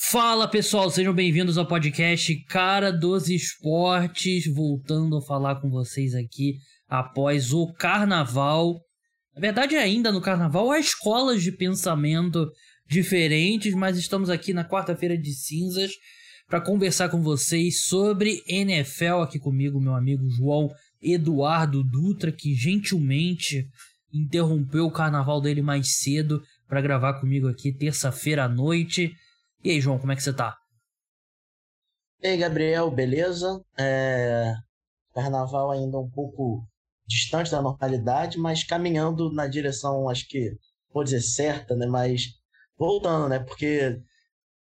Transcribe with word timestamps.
Fala 0.00 0.46
pessoal, 0.46 0.88
sejam 0.88 1.12
bem-vindos 1.12 1.58
ao 1.58 1.66
podcast 1.66 2.32
Cara 2.44 2.92
dos 2.92 3.28
Esportes, 3.28 4.46
voltando 4.46 5.18
a 5.18 5.20
falar 5.20 5.56
com 5.56 5.68
vocês 5.68 6.14
aqui 6.14 6.54
após 6.88 7.52
o 7.52 7.72
carnaval. 7.74 8.80
Na 9.34 9.40
verdade, 9.40 9.74
ainda 9.74 10.12
no 10.12 10.20
carnaval 10.20 10.70
há 10.70 10.78
escolas 10.78 11.42
de 11.42 11.50
pensamento 11.50 12.48
diferentes, 12.88 13.74
mas 13.74 13.98
estamos 13.98 14.30
aqui 14.30 14.54
na 14.54 14.64
quarta-feira 14.64 15.18
de 15.18 15.34
cinzas 15.34 15.90
para 16.46 16.60
conversar 16.60 17.08
com 17.08 17.20
vocês 17.20 17.82
sobre 17.82 18.40
NFL. 18.46 19.22
Aqui 19.24 19.40
comigo, 19.40 19.80
meu 19.80 19.94
amigo 19.94 20.30
João 20.30 20.70
Eduardo 21.02 21.82
Dutra, 21.82 22.30
que 22.30 22.54
gentilmente 22.54 23.66
interrompeu 24.14 24.86
o 24.86 24.92
carnaval 24.92 25.40
dele 25.40 25.60
mais 25.60 25.98
cedo 25.98 26.40
para 26.68 26.80
gravar 26.80 27.14
comigo 27.14 27.48
aqui 27.48 27.72
terça-feira 27.72 28.44
à 28.44 28.48
noite. 28.48 29.12
E 29.62 29.70
aí, 29.70 29.80
João, 29.80 29.98
como 29.98 30.12
é 30.12 30.16
que 30.16 30.22
você 30.22 30.32
tá? 30.32 30.56
E 32.22 32.28
aí, 32.28 32.36
Gabriel, 32.36 32.90
beleza? 32.90 33.60
É... 33.78 34.54
Carnaval 35.14 35.70
ainda 35.70 35.98
um 35.98 36.08
pouco 36.08 36.64
distante 37.06 37.50
da 37.50 37.62
normalidade, 37.62 38.38
mas 38.38 38.62
caminhando 38.62 39.32
na 39.32 39.46
direção, 39.46 40.08
acho 40.08 40.28
que, 40.28 40.52
vou 40.92 41.02
dizer 41.02 41.22
certa, 41.22 41.74
né? 41.74 41.86
Mas 41.86 42.26
voltando, 42.78 43.28
né? 43.28 43.38
Porque 43.38 43.98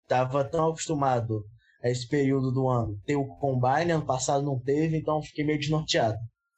tava 0.07 0.45
tão 0.45 0.69
acostumado 0.69 1.45
a 1.83 1.91
esse 1.91 2.09
período 2.09 2.51
do 2.51 2.69
ano 2.69 2.99
ter 3.05 3.17
o 3.17 3.27
Combine, 3.27 3.93
ano 3.93 4.07
passado 4.07 4.45
não 4.45 4.59
teve, 4.59 4.97
então 4.97 5.23
fiquei 5.23 5.45
meio 5.45 5.59
desnorteado. 5.59 6.17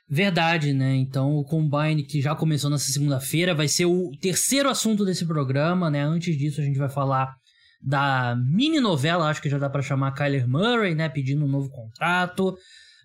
Verdade, 0.08 0.72
né? 0.72 0.96
Então 0.96 1.36
o 1.36 1.44
Combine 1.44 2.04
que 2.04 2.20
já 2.20 2.34
começou 2.34 2.68
nessa 2.68 2.90
segunda-feira 2.90 3.54
vai 3.54 3.68
ser 3.68 3.86
o 3.86 4.10
terceiro 4.20 4.68
assunto 4.68 5.04
desse 5.04 5.26
programa, 5.26 5.90
né? 5.90 6.02
Antes 6.02 6.36
disso 6.36 6.60
a 6.60 6.64
gente 6.64 6.78
vai 6.78 6.88
falar 6.88 7.34
da 7.80 8.36
mini 8.36 8.80
novela, 8.80 9.28
acho 9.28 9.40
que 9.40 9.48
já 9.48 9.58
dá 9.58 9.70
para 9.70 9.82
chamar 9.82 10.12
Kyler 10.12 10.46
Murray, 10.46 10.94
né, 10.94 11.08
pedindo 11.08 11.44
um 11.44 11.48
novo 11.48 11.70
contrato. 11.70 12.56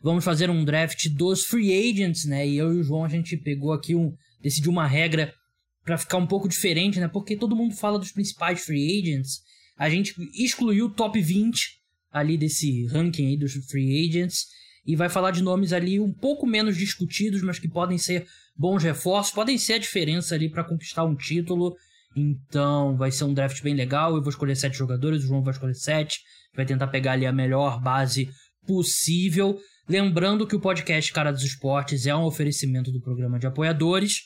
Vamos 0.03 0.23
fazer 0.23 0.49
um 0.49 0.63
draft 0.63 1.07
dos 1.09 1.45
free 1.45 1.71
agents, 1.71 2.25
né? 2.25 2.47
E 2.47 2.57
eu 2.57 2.73
e 2.73 2.79
o 2.79 2.83
João 2.83 3.05
a 3.05 3.09
gente 3.09 3.37
pegou 3.37 3.73
aqui 3.73 3.95
um 3.95 4.13
decidiu 4.41 4.71
uma 4.71 4.85
regra 4.85 5.33
para 5.83 5.97
ficar 5.97 6.17
um 6.17 6.27
pouco 6.27 6.47
diferente, 6.47 6.99
né? 6.99 7.07
Porque 7.07 7.35
todo 7.35 7.55
mundo 7.55 7.73
fala 7.75 7.97
dos 7.97 8.11
principais 8.11 8.63
free 8.63 8.99
agents. 8.99 9.39
A 9.77 9.89
gente 9.89 10.13
excluiu 10.33 10.85
o 10.85 10.93
top 10.93 11.19
20 11.19 11.59
ali 12.11 12.37
desse 12.37 12.85
ranking 12.87 13.27
aí 13.27 13.37
dos 13.37 13.53
free 13.69 14.07
agents 14.07 14.45
e 14.85 14.95
vai 14.95 15.09
falar 15.09 15.31
de 15.31 15.41
nomes 15.41 15.73
ali 15.73 15.99
um 15.99 16.13
pouco 16.13 16.45
menos 16.45 16.77
discutidos, 16.77 17.41
mas 17.41 17.57
que 17.57 17.67
podem 17.67 17.97
ser 17.97 18.27
bons 18.55 18.83
reforços, 18.83 19.33
podem 19.33 19.57
ser 19.57 19.73
a 19.73 19.79
diferença 19.79 20.35
ali 20.35 20.49
para 20.49 20.63
conquistar 20.63 21.03
um 21.03 21.15
título 21.15 21.75
então 22.15 22.95
vai 22.95 23.11
ser 23.11 23.25
um 23.25 23.33
draft 23.33 23.61
bem 23.61 23.73
legal. 23.73 24.15
Eu 24.15 24.21
vou 24.21 24.29
escolher 24.29 24.55
sete 24.55 24.77
jogadores, 24.77 25.23
o 25.23 25.27
João 25.27 25.43
vai 25.43 25.53
escolher 25.53 25.75
sete. 25.75 26.19
Vai 26.55 26.65
tentar 26.65 26.87
pegar 26.87 27.11
ali 27.11 27.25
a 27.25 27.33
melhor 27.33 27.81
base 27.81 28.29
possível. 28.65 29.59
Lembrando 29.87 30.47
que 30.47 30.55
o 30.55 30.59
podcast 30.59 31.11
Cara 31.11 31.31
dos 31.31 31.43
Esportes 31.43 32.07
é 32.07 32.15
um 32.15 32.23
oferecimento 32.23 32.91
do 32.91 33.01
programa 33.01 33.37
de 33.37 33.45
apoiadores. 33.45 34.21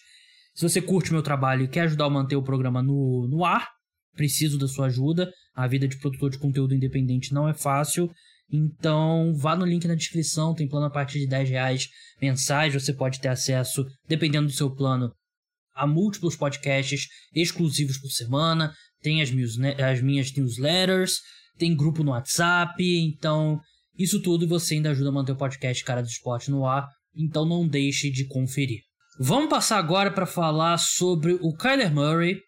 Se 0.53 0.67
você 0.67 0.81
curte 0.81 1.11
meu 1.11 1.21
trabalho 1.21 1.63
e 1.63 1.67
quer 1.67 1.81
ajudar 1.81 2.05
a 2.05 2.09
manter 2.09 2.35
o 2.35 2.43
programa 2.43 2.81
no, 2.81 3.27
no 3.29 3.43
ar, 3.43 3.67
preciso 4.15 4.57
da 4.57 4.67
sua 4.67 4.87
ajuda. 4.87 5.31
A 5.55 5.67
vida 5.67 5.87
de 5.87 5.97
produtor 5.97 6.29
de 6.29 6.37
conteúdo 6.37 6.75
independente 6.75 7.33
não 7.33 7.47
é 7.49 7.53
fácil. 7.53 8.09
Então, 8.51 9.33
vá 9.35 9.55
no 9.55 9.65
link 9.65 9.87
na 9.87 9.95
descrição, 9.95 10.55
tem 10.55 10.67
plano 10.67 10.87
a 10.87 10.89
partir 10.89 11.19
de 11.19 11.27
10 11.27 11.49
reais 11.49 11.87
mensais. 12.21 12.73
Você 12.73 12.93
pode 12.93 13.19
ter 13.19 13.27
acesso, 13.27 13.85
dependendo 14.07 14.47
do 14.47 14.53
seu 14.53 14.73
plano, 14.73 15.11
há 15.79 15.87
múltiplos 15.87 16.35
podcasts 16.35 17.07
exclusivos 17.33 17.97
por 17.97 18.09
semana, 18.09 18.73
tem 19.01 19.21
as, 19.21 19.31
minhas, 19.31 19.57
as 19.79 20.01
minhas 20.01 20.31
newsletters, 20.33 21.19
tem 21.57 21.75
grupo 21.75 22.03
no 22.03 22.11
WhatsApp, 22.11 22.83
então 22.83 23.59
isso 23.97 24.21
tudo 24.21 24.47
você 24.47 24.75
ainda 24.75 24.91
ajuda 24.91 25.09
a 25.09 25.13
manter 25.13 25.31
o 25.31 25.37
podcast 25.37 25.83
Cara 25.83 26.01
do 26.01 26.07
Esporte 26.07 26.51
no 26.51 26.65
ar, 26.65 26.87
então 27.15 27.45
não 27.45 27.67
deixe 27.67 28.09
de 28.09 28.25
conferir. 28.25 28.81
Vamos 29.19 29.49
passar 29.49 29.77
agora 29.77 30.11
para 30.11 30.25
falar 30.25 30.77
sobre 30.77 31.33
o 31.33 31.53
Kyler 31.53 31.93
Murray. 31.93 32.41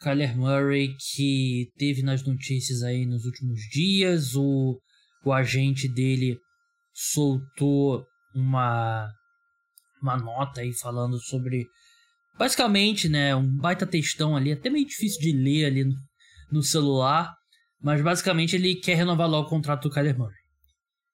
Kyler 0.00 0.36
Murray 0.36 0.94
que 1.14 1.70
teve 1.78 2.02
nas 2.02 2.22
notícias 2.22 2.82
aí 2.82 3.06
nos 3.06 3.24
últimos 3.24 3.60
dias, 3.70 4.34
o, 4.34 4.78
o 5.24 5.32
agente 5.32 5.88
dele 5.88 6.38
soltou 6.92 8.04
uma, 8.34 9.10
uma 10.02 10.16
nota 10.18 10.60
aí 10.60 10.72
falando 10.74 11.18
sobre 11.18 11.66
Basicamente, 12.38 13.08
né, 13.08 13.34
um 13.34 13.56
baita 13.56 13.86
textão 13.86 14.36
ali, 14.36 14.52
até 14.52 14.68
meio 14.68 14.86
difícil 14.86 15.20
de 15.20 15.32
ler 15.32 15.66
ali 15.66 15.84
no, 15.84 15.94
no 16.52 16.62
celular, 16.62 17.32
mas 17.80 18.02
basicamente 18.02 18.56
ele 18.56 18.74
quer 18.74 18.96
renovar 18.96 19.28
logo 19.28 19.46
o 19.46 19.50
contrato 19.50 19.88
do 19.88 19.94
Kyler 19.94 20.18
Murray. 20.18 20.36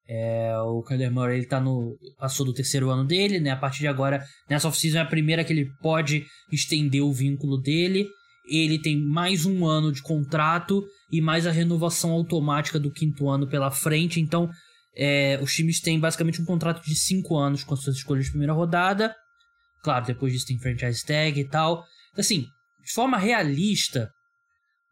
É, 0.09 0.53
o 0.59 0.83
Kyler 0.83 1.12
Murray 1.12 1.38
ele 1.38 1.47
tá 1.47 1.60
no, 1.60 1.97
passou 2.19 2.44
do 2.44 2.53
terceiro 2.53 2.91
ano 2.91 3.05
dele, 3.05 3.38
né? 3.38 3.50
A 3.50 3.56
partir 3.56 3.81
de 3.81 3.87
agora, 3.87 4.22
nessa 4.50 4.69
off-season 4.69 4.99
é 4.99 5.03
a 5.03 5.06
primeira 5.06 5.44
que 5.44 5.53
ele 5.53 5.71
pode 5.81 6.25
estender 6.50 7.03
o 7.03 7.12
vínculo 7.12 7.56
dele. 7.56 8.06
Ele 8.49 8.81
tem 8.81 9.00
mais 9.00 9.47
um 9.47 9.65
ano 9.65 9.93
de 9.93 10.03
contrato 10.03 10.84
e 11.10 11.21
mais 11.21 11.47
a 11.47 11.53
renovação 11.53 12.10
automática 12.10 12.81
do 12.81 12.91
quinto 12.91 13.28
ano 13.28 13.49
pela 13.49 13.71
frente. 13.71 14.21
Então, 14.21 14.50
é, 14.97 15.39
os 15.41 15.54
times 15.54 15.81
têm 15.81 16.00
basicamente 16.00 16.43
um 16.43 16.44
contrato 16.44 16.84
de 16.84 16.94
cinco 16.97 17.39
anos 17.39 17.62
com 17.62 17.75
as 17.75 17.81
suas 17.81 17.97
escolhas 17.97 18.25
de 18.25 18.31
primeira 18.31 18.53
rodada. 18.53 19.15
Claro, 19.82 20.06
depois 20.06 20.32
disso 20.32 20.47
tem 20.47 20.59
franchise 20.59 21.04
tag 21.04 21.38
e 21.38 21.48
tal. 21.48 21.84
Assim, 22.16 22.47
de 22.84 22.93
forma 22.93 23.19
realista, 23.19 24.10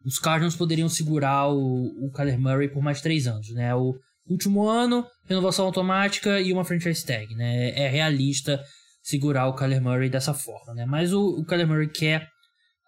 os 0.05 0.19
Cardinals 0.19 0.57
poderiam 0.57 0.89
segurar 0.89 1.49
o, 1.49 2.11
Kyler 2.15 2.39
Murray 2.39 2.69
por 2.69 2.83
mais 2.83 3.01
três 3.01 3.27
anos, 3.27 3.49
né? 3.51 3.75
O 3.75 3.95
último 4.27 4.67
ano, 4.67 5.07
renovação 5.27 5.67
automática 5.67 6.41
e 6.41 6.53
uma 6.53 6.65
franchise 6.65 7.05
tag, 7.05 7.35
né? 7.35 7.71
É 7.71 7.89
realista 7.89 8.63
segurar 9.03 9.47
o 9.47 9.55
Kyler 9.55 9.83
Murray 9.83 10.09
dessa 10.09 10.35
forma, 10.35 10.75
né? 10.75 10.87
Mas 10.87 11.13
o, 11.13 11.41
o 11.41 11.45
Kyler 11.45 11.67
Murray 11.67 11.89
quer 11.89 12.29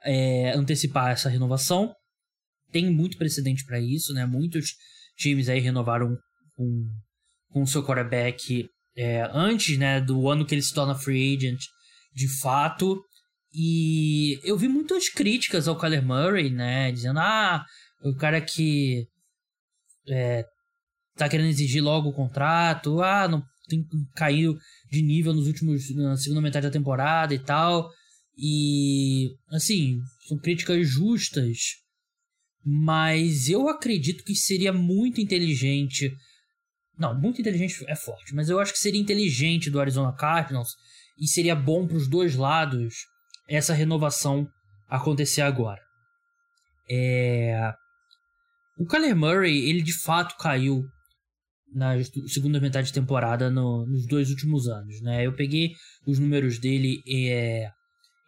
é, 0.05 0.53
antecipar 0.53 1.11
essa 1.11 1.29
renovação. 1.29 1.95
Tem 2.71 2.91
muito 2.91 3.19
precedente 3.19 3.65
para 3.65 3.79
isso, 3.79 4.13
né? 4.13 4.27
Muitos 4.27 4.75
times 5.17 5.49
aí 5.49 5.61
renovaram 5.61 6.17
com, 6.57 6.87
com 7.51 7.63
o 7.63 7.67
seu 7.67 7.85
quarterback 7.85 8.69
é, 8.97 9.29
antes, 9.33 9.79
né? 9.79 10.01
Do 10.01 10.29
ano 10.29 10.45
que 10.45 10.55
ele 10.55 10.63
se 10.63 10.73
torna 10.75 10.95
free 10.95 11.37
agent 11.37 11.61
de 12.15 12.29
fato. 12.41 13.03
E 13.55 14.39
eu 14.45 14.57
vi 14.57 14.69
muitas 14.69 15.09
críticas 15.09 15.69
ao 15.69 15.79
Kyler 15.79 16.05
Murray, 16.05 16.51
né? 16.51 16.91
Dizendo, 16.91 17.19
ah, 17.19 17.65
o 18.03 18.15
cara 18.17 18.41
que 18.41 19.07
é, 20.09 20.45
tá 21.17 21.29
querendo 21.29 21.49
exigir 21.49 21.83
logo 21.83 22.09
o 22.09 22.15
contrato, 22.15 23.03
ah, 23.03 23.29
não 23.29 23.43
tem 23.69 23.87
caiu 24.15 24.57
de 24.91 25.03
nível 25.03 25.33
nos 25.33 25.47
últimos 25.47 25.95
na 25.95 26.17
segunda 26.17 26.41
metade 26.41 26.67
da 26.67 26.73
temporada 26.73 27.35
e 27.35 27.39
tal. 27.39 27.91
E 28.37 29.31
assim, 29.51 30.01
são 30.27 30.39
críticas 30.39 30.89
justas, 30.89 31.59
mas 32.65 33.49
eu 33.49 33.69
acredito 33.69 34.25
que 34.25 34.35
seria 34.35 34.73
muito 34.73 35.21
inteligente. 35.21 36.11
Não, 36.99 37.19
muito 37.19 37.41
inteligente 37.41 37.85
é 37.89 37.97
forte, 37.97 38.35
mas 38.35 38.49
eu 38.49 38.59
acho 38.59 38.73
que 38.73 38.79
seria 38.79 39.01
inteligente 39.01 39.71
do 39.71 39.81
Arizona 39.81 40.13
Cardinals 40.13 40.71
e 41.19 41.27
seria 41.27 41.55
bom 41.55 41.87
para 41.87 41.97
os 41.97 42.09
dois 42.09 42.37
lados 42.37 42.95
essa 43.49 43.75
renovação 43.75 44.49
acontecer 44.89 45.43
agora. 45.43 45.81
É... 46.91 47.73
O 48.79 48.87
Kyler 48.87 49.17
Murray, 49.17 49.69
ele 49.69 49.83
de 49.83 49.93
fato 49.93 50.37
caiu 50.39 50.85
na 51.75 51.95
segunda 52.29 52.61
metade 52.61 52.89
de 52.89 52.93
temporada 52.93 53.51
no, 53.51 53.87
nos 53.87 54.07
dois 54.07 54.31
últimos 54.31 54.69
anos, 54.69 55.01
né? 55.01 55.27
Eu 55.27 55.35
peguei 55.35 55.73
os 56.07 56.19
números 56.19 56.59
dele 56.59 57.03
é, 57.09 57.71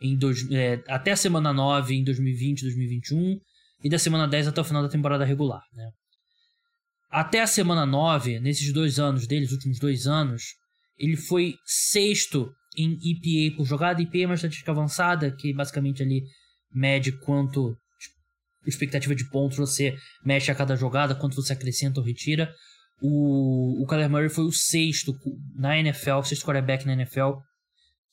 em 0.00 0.16
dois, 0.16 0.50
é, 0.50 0.82
até 0.88 1.12
a 1.12 1.16
semana 1.16 1.52
9 1.52 1.94
em 1.94 2.04
2020 2.04 2.62
2021 2.62 3.38
e 3.82 3.90
da 3.90 3.98
semana 3.98 4.26
10 4.26 4.48
até 4.48 4.60
o 4.60 4.64
final 4.64 4.82
da 4.82 4.88
temporada 4.88 5.24
regular, 5.24 5.62
né? 5.74 5.90
Até 7.10 7.42
a 7.42 7.46
semana 7.46 7.86
9, 7.86 8.40
nesses 8.40 8.72
dois 8.72 8.98
anos 8.98 9.26
deles, 9.26 9.52
últimos 9.52 9.78
dois 9.78 10.06
anos, 10.06 10.42
ele 10.98 11.16
foi 11.16 11.54
sexto 11.64 12.52
em 12.76 12.98
EPA 13.02 13.56
por 13.56 13.66
jogada. 13.66 14.02
EPA 14.02 14.18
é 14.18 14.26
uma 14.26 14.34
estatística 14.34 14.70
avançada 14.70 15.30
que 15.30 15.52
basicamente 15.52 16.02
ali 16.02 16.22
mede 16.72 17.12
quanto 17.12 17.76
tipo, 17.98 18.14
expectativa 18.66 19.14
de 19.14 19.28
pontos 19.30 19.58
você 19.58 19.96
mexe 20.24 20.50
a 20.50 20.54
cada 20.54 20.76
jogada, 20.76 21.14
quanto 21.14 21.36
você 21.36 21.52
acrescenta 21.52 22.00
ou 22.00 22.06
retira. 22.06 22.52
O, 23.00 23.82
o 23.82 23.86
Kyler 23.86 24.08
Murray 24.08 24.28
foi 24.28 24.44
o 24.44 24.52
sexto 24.52 25.14
na 25.54 25.78
NFL, 25.78 26.18
o 26.18 26.24
sexto 26.24 26.44
quarterback 26.44 26.86
na 26.86 26.94
NFL 26.94 27.32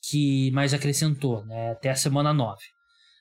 que 0.08 0.50
mais 0.50 0.74
acrescentou, 0.74 1.44
né, 1.46 1.70
até 1.70 1.90
a 1.90 1.94
semana 1.94 2.32
9. 2.32 2.58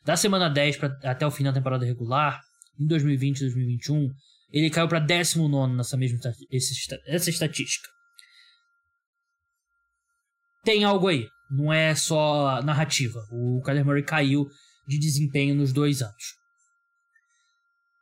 Da 0.04 0.18
semana 0.18 0.50
10 0.50 0.78
pra, 0.78 0.98
até 1.04 1.26
o 1.28 1.32
fim 1.32 1.44
da 1.44 1.54
temporada 1.54 1.86
regular, 1.86 2.42
em 2.80 2.88
2020 2.88 3.38
e 3.38 3.42
2021, 3.42 4.10
ele 4.52 4.70
caiu 4.70 4.88
para 4.88 5.00
19 5.00 5.76
nessa 5.76 5.96
mesma 5.96 6.20
essa 6.50 7.30
estatística 7.30 7.88
tem 10.64 10.84
algo 10.84 11.08
aí. 11.08 11.28
Não 11.50 11.72
é 11.72 11.94
só 11.96 12.62
narrativa. 12.64 13.20
O 13.32 13.62
Kyler 13.66 13.86
Murray 13.86 14.04
caiu 14.04 14.48
de 14.88 14.98
desempenho 14.98 15.56
nos 15.56 15.74
dois 15.74 16.02
anos. 16.02 16.36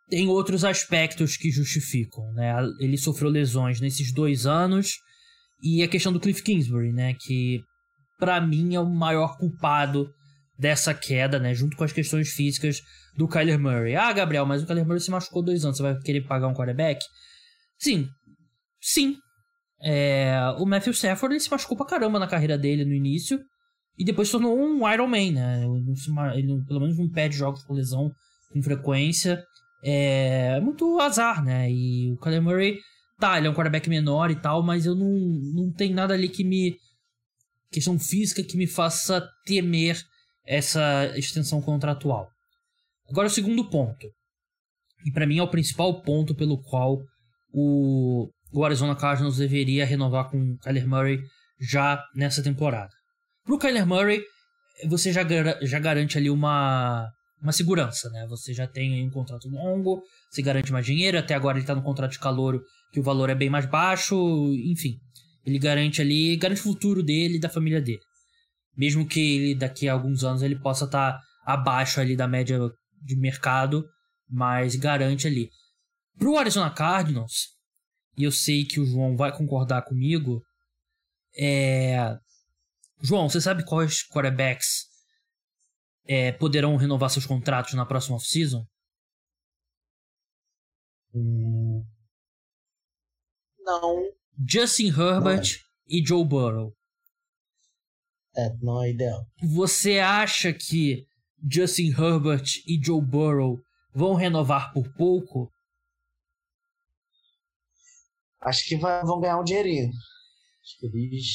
tem 0.09 0.27
outros 0.27 0.65
aspectos 0.65 1.37
que 1.37 1.51
justificam, 1.51 2.31
né? 2.33 2.55
Ele 2.79 2.97
sofreu 2.97 3.29
lesões 3.29 3.79
nesses 3.79 4.11
dois 4.11 4.45
anos 4.47 4.93
e 5.61 5.83
a 5.83 5.87
questão 5.87 6.11
do 6.11 6.19
Cliff 6.19 6.41
Kingsbury, 6.41 6.91
né? 6.91 7.13
Que 7.13 7.61
para 8.17 8.41
mim 8.41 8.75
é 8.75 8.79
o 8.79 8.89
maior 8.89 9.37
culpado 9.37 10.11
dessa 10.57 10.93
queda, 10.93 11.39
né? 11.39 11.53
Junto 11.53 11.77
com 11.77 11.83
as 11.83 11.93
questões 11.93 12.29
físicas 12.29 12.81
do 13.15 13.27
Kyler 13.27 13.59
Murray. 13.59 13.95
Ah, 13.95 14.11
Gabriel, 14.11 14.45
mas 14.45 14.63
o 14.63 14.65
Kyler 14.65 14.85
Murray 14.85 14.99
se 14.99 15.11
machucou 15.11 15.43
dois 15.43 15.63
anos, 15.63 15.77
você 15.77 15.83
vai 15.83 15.99
querer 15.99 16.21
pagar 16.21 16.47
um 16.47 16.53
quarterback? 16.53 16.99
Sim, 17.77 18.09
sim. 18.81 19.15
É, 19.81 20.37
o 20.57 20.65
Matthew 20.65 20.91
Stafford 20.91 21.33
ele 21.33 21.39
se 21.39 21.49
machucou 21.49 21.77
pra 21.77 21.85
caramba 21.85 22.19
na 22.19 22.27
carreira 22.27 22.57
dele 22.57 22.83
no 22.83 22.93
início 22.93 23.39
e 23.97 24.03
depois 24.03 24.27
se 24.27 24.31
tornou 24.33 24.57
um 24.57 24.89
Iron 24.91 25.07
Man, 25.07 25.31
né? 25.31 25.65
Ele, 26.35 26.63
pelo 26.65 26.79
menos 26.79 26.97
não 26.97 27.09
perde 27.09 27.35
jogos 27.35 27.63
por 27.63 27.75
lesão 27.75 28.11
com 28.51 28.61
frequência. 28.61 29.43
É 29.83 30.59
muito 30.59 30.99
azar, 30.99 31.43
né? 31.43 31.71
E 31.71 32.11
o 32.11 32.17
Kyler 32.17 32.41
Murray, 32.41 32.77
tá, 33.19 33.37
ele 33.37 33.47
é 33.47 33.49
um 33.49 33.53
quarterback 33.53 33.89
menor 33.89 34.31
e 34.31 34.35
tal, 34.35 34.63
mas 34.63 34.85
eu 34.85 34.95
não, 34.95 35.09
não 35.09 35.71
tem 35.71 35.93
nada 35.93 36.13
ali 36.13 36.29
que 36.29 36.43
me. 36.43 36.77
questão 37.71 37.97
física 37.99 38.43
que 38.43 38.57
me 38.57 38.67
faça 38.67 39.27
temer 39.45 40.01
essa 40.45 41.11
extensão 41.17 41.61
contratual. 41.61 42.29
Agora, 43.09 43.27
o 43.27 43.31
segundo 43.31 43.69
ponto, 43.69 44.07
e 45.05 45.11
para 45.11 45.25
mim 45.25 45.39
é 45.39 45.43
o 45.43 45.49
principal 45.49 46.01
ponto 46.01 46.35
pelo 46.35 46.61
qual 46.61 47.01
o, 47.53 48.29
o 48.51 48.65
Arizona 48.65 48.95
Cardinals 48.95 49.37
deveria 49.37 49.85
renovar 49.85 50.29
com 50.29 50.37
o 50.37 50.57
Kyler 50.57 50.87
Murray 50.87 51.19
já 51.59 52.03
nessa 52.15 52.41
temporada. 52.41 52.89
Pro 53.45 53.59
Kyler 53.59 53.85
Murray, 53.85 54.23
você 54.87 55.11
já, 55.11 55.21
já 55.61 55.79
garante 55.79 56.17
ali 56.17 56.29
uma 56.29 57.09
uma 57.41 57.51
segurança, 57.51 58.09
né? 58.09 58.27
Você 58.27 58.53
já 58.53 58.67
tem 58.67 59.05
um 59.07 59.09
contrato 59.09 59.47
longo, 59.49 60.03
você 60.29 60.41
garante 60.41 60.71
mais 60.71 60.85
dinheiro, 60.85 61.17
até 61.17 61.33
agora 61.33 61.57
ele 61.57 61.65
tá 61.65 61.73
no 61.73 61.81
contrato 61.81 62.11
de 62.11 62.19
calor 62.19 62.61
que 62.91 62.99
o 62.99 63.03
valor 63.03 63.29
é 63.29 63.35
bem 63.35 63.49
mais 63.49 63.65
baixo, 63.65 64.15
enfim. 64.65 64.97
Ele 65.45 65.57
garante 65.57 66.01
ali, 66.01 66.35
garante 66.35 66.61
o 66.61 66.63
futuro 66.63 67.01
dele 67.01 67.37
e 67.37 67.39
da 67.39 67.49
família 67.49 67.81
dele. 67.81 68.01
Mesmo 68.75 69.07
que 69.07 69.19
ele 69.19 69.55
daqui 69.55 69.87
a 69.87 69.93
alguns 69.93 70.23
anos 70.23 70.41
ele 70.41 70.59
possa 70.59 70.85
estar 70.85 71.13
tá 71.13 71.21
abaixo 71.45 71.99
ali 71.99 72.15
da 72.15 72.27
média 72.27 72.59
de 73.01 73.15
mercado, 73.15 73.85
mas 74.29 74.75
garante 74.75 75.27
ali. 75.27 75.49
Pro 76.17 76.37
Arizona 76.37 76.69
Cardinals, 76.69 77.47
e 78.17 78.23
eu 78.23 78.31
sei 78.31 78.65
que 78.65 78.79
o 78.79 78.85
João 78.85 79.15
vai 79.15 79.35
concordar 79.35 79.83
comigo, 79.83 80.41
é... 81.37 82.17
João, 83.01 83.29
você 83.29 83.39
sabe 83.39 83.63
quais 83.63 84.05
quarterbacks 84.07 84.87
é, 86.05 86.31
poderão 86.33 86.75
renovar 86.75 87.09
seus 87.09 87.25
contratos 87.25 87.73
na 87.73 87.85
próxima 87.85 88.17
off-season? 88.17 88.65
Não. 93.59 94.03
Justin 94.47 94.87
Herbert 94.87 95.43
não. 95.43 95.97
e 95.97 96.05
Joe 96.05 96.25
Burrow. 96.25 96.75
É, 98.35 98.53
não 98.61 98.83
é 98.83 98.89
ideal. 98.89 99.25
Você 99.41 99.99
acha 99.99 100.53
que 100.53 101.05
Justin 101.49 101.89
Herbert 101.89 102.45
e 102.67 102.83
Joe 102.83 103.01
Burrow 103.01 103.59
vão 103.93 104.13
renovar 104.13 104.73
por 104.73 104.91
pouco? 104.93 105.51
Acho 108.41 108.65
que 108.65 108.77
vão 108.77 109.19
ganhar 109.19 109.39
um 109.39 109.43
dinheirinho. 109.43 109.89
Acho 109.89 110.79
que 110.79 110.85
eles. 110.85 111.27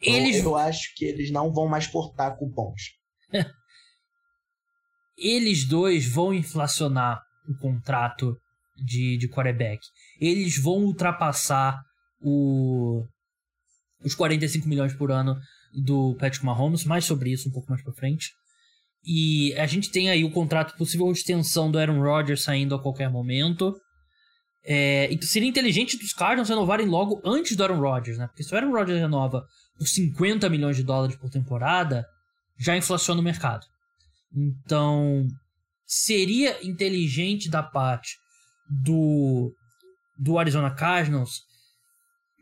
eles... 0.00 0.36
Eu, 0.36 0.50
eu 0.50 0.56
acho 0.56 0.94
que 0.94 1.04
eles 1.04 1.30
não 1.30 1.52
vão 1.52 1.68
mais 1.68 1.86
portar 1.86 2.36
cupons. 2.36 2.82
eles 5.16 5.66
dois 5.66 6.06
vão 6.06 6.34
inflacionar 6.34 7.20
o 7.48 7.56
contrato 7.58 8.36
de, 8.76 9.16
de 9.16 9.28
quarterback. 9.28 9.80
Eles 10.20 10.60
vão 10.60 10.84
ultrapassar 10.84 11.80
o, 12.20 13.04
os 14.04 14.14
45 14.14 14.68
milhões 14.68 14.94
por 14.94 15.10
ano 15.10 15.36
do 15.72 16.14
Patrick 16.18 16.44
Mahomes, 16.44 16.84
mais 16.84 17.04
sobre 17.04 17.30
isso 17.32 17.48
um 17.48 17.52
pouco 17.52 17.70
mais 17.70 17.82
para 17.82 17.92
frente. 17.92 18.30
E 19.04 19.54
a 19.54 19.66
gente 19.66 19.90
tem 19.90 20.10
aí 20.10 20.24
o 20.24 20.32
contrato, 20.32 20.76
possível 20.76 21.10
extensão 21.12 21.70
do 21.70 21.78
Aaron 21.78 22.00
Rodgers 22.00 22.42
saindo 22.42 22.74
a 22.74 22.82
qualquer 22.82 23.08
momento. 23.08 23.74
É, 24.68 25.08
e 25.12 25.24
seria 25.24 25.48
inteligente 25.48 25.96
dos 25.96 26.12
Cardinals 26.12 26.48
renovarem 26.48 26.86
logo 26.86 27.22
antes 27.24 27.56
do 27.56 27.62
Aaron 27.62 27.78
Rodgers, 27.78 28.18
né? 28.18 28.26
Porque 28.26 28.42
se 28.42 28.52
o 28.52 28.56
Aaron 28.56 28.72
Rodgers 28.72 28.98
renova 28.98 29.46
por 29.78 29.86
50 29.86 30.48
milhões 30.48 30.76
de 30.76 30.82
dólares 30.82 31.16
por 31.16 31.30
temporada, 31.30 32.04
já 32.58 32.76
inflaciona 32.76 33.20
o 33.20 33.24
mercado. 33.24 33.64
Então, 34.34 35.26
seria 35.86 36.66
inteligente 36.66 37.48
da 37.48 37.62
parte 37.62 38.16
do, 38.68 39.54
do 40.18 40.38
Arizona 40.38 40.70
Cardinals 40.70 41.42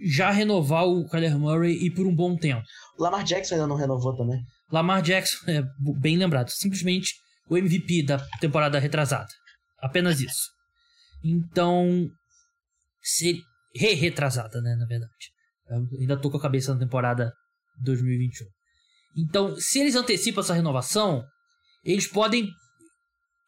já 0.00 0.30
renovar 0.30 0.86
o 0.86 1.06
Kyler 1.08 1.38
Murray 1.38 1.84
e 1.84 1.90
por 1.90 2.06
um 2.06 2.14
bom 2.14 2.36
tempo. 2.36 2.64
Lamar 2.98 3.22
Jackson 3.22 3.54
ainda 3.54 3.66
não 3.66 3.76
renovou 3.76 4.16
também. 4.16 4.40
Lamar 4.72 5.02
Jackson, 5.02 5.36
é 5.50 5.62
bem 6.00 6.16
lembrado, 6.16 6.48
simplesmente 6.48 7.14
o 7.48 7.56
MVP 7.56 8.02
da 8.02 8.18
temporada 8.40 8.78
retrasada. 8.78 9.28
Apenas 9.80 10.20
isso. 10.20 10.53
Então, 11.24 12.10
ser 13.02 13.40
re-retrasada, 13.74 14.60
né, 14.60 14.76
na 14.76 14.86
verdade. 14.86 15.32
Eu 15.68 16.00
ainda 16.00 16.20
tô 16.20 16.30
com 16.30 16.36
a 16.36 16.42
cabeça 16.42 16.74
na 16.74 16.80
temporada 16.80 17.32
2021. 17.82 18.46
Então, 19.16 19.56
se 19.56 19.80
eles 19.80 19.94
antecipam 19.94 20.40
essa 20.40 20.54
renovação, 20.54 21.24
eles 21.84 22.06
podem 22.06 22.50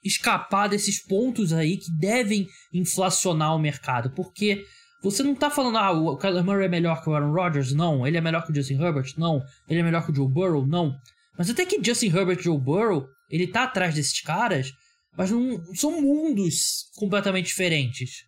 escapar 0.05 0.69
desses 0.69 1.05
pontos 1.05 1.52
aí 1.52 1.76
que 1.76 1.90
devem 1.99 2.46
inflacionar 2.73 3.55
o 3.55 3.58
mercado, 3.58 4.11
porque 4.11 4.64
você 5.02 5.23
não 5.23 5.34
tá 5.34 5.50
falando, 5.50 5.78
ah, 5.78 5.93
o 5.93 6.17
Kyler 6.17 6.44
Murray 6.44 6.67
é 6.67 6.69
melhor 6.69 7.02
que 7.02 7.11
o 7.11 7.14
Aaron 7.14 7.32
Rodgers? 7.32 7.73
Não. 7.73 8.06
Ele 8.06 8.17
é 8.17 8.20
melhor 8.20 8.44
que 8.44 8.50
o 8.50 8.55
Justin 8.55 8.81
Herbert? 8.81 9.12
Não. 9.17 9.43
Ele 9.69 9.81
é 9.81 9.82
melhor 9.82 10.05
que 10.05 10.11
o 10.11 10.14
Joe 10.14 10.28
Burrow? 10.28 10.67
Não. 10.67 10.96
Mas 11.38 11.50
até 11.50 11.67
que 11.67 11.82
Justin 11.84 12.06
Herbert 12.06 12.38
e 12.40 12.43
Joe 12.43 12.58
Burrow, 12.58 13.06
ele 13.28 13.46
tá 13.46 13.64
atrás 13.64 13.94
desses 13.94 14.20
caras, 14.20 14.73
mas 15.17 15.31
não 15.31 15.75
são 15.75 16.01
mundos 16.01 16.91
completamente 16.97 17.47
diferentes. 17.47 18.25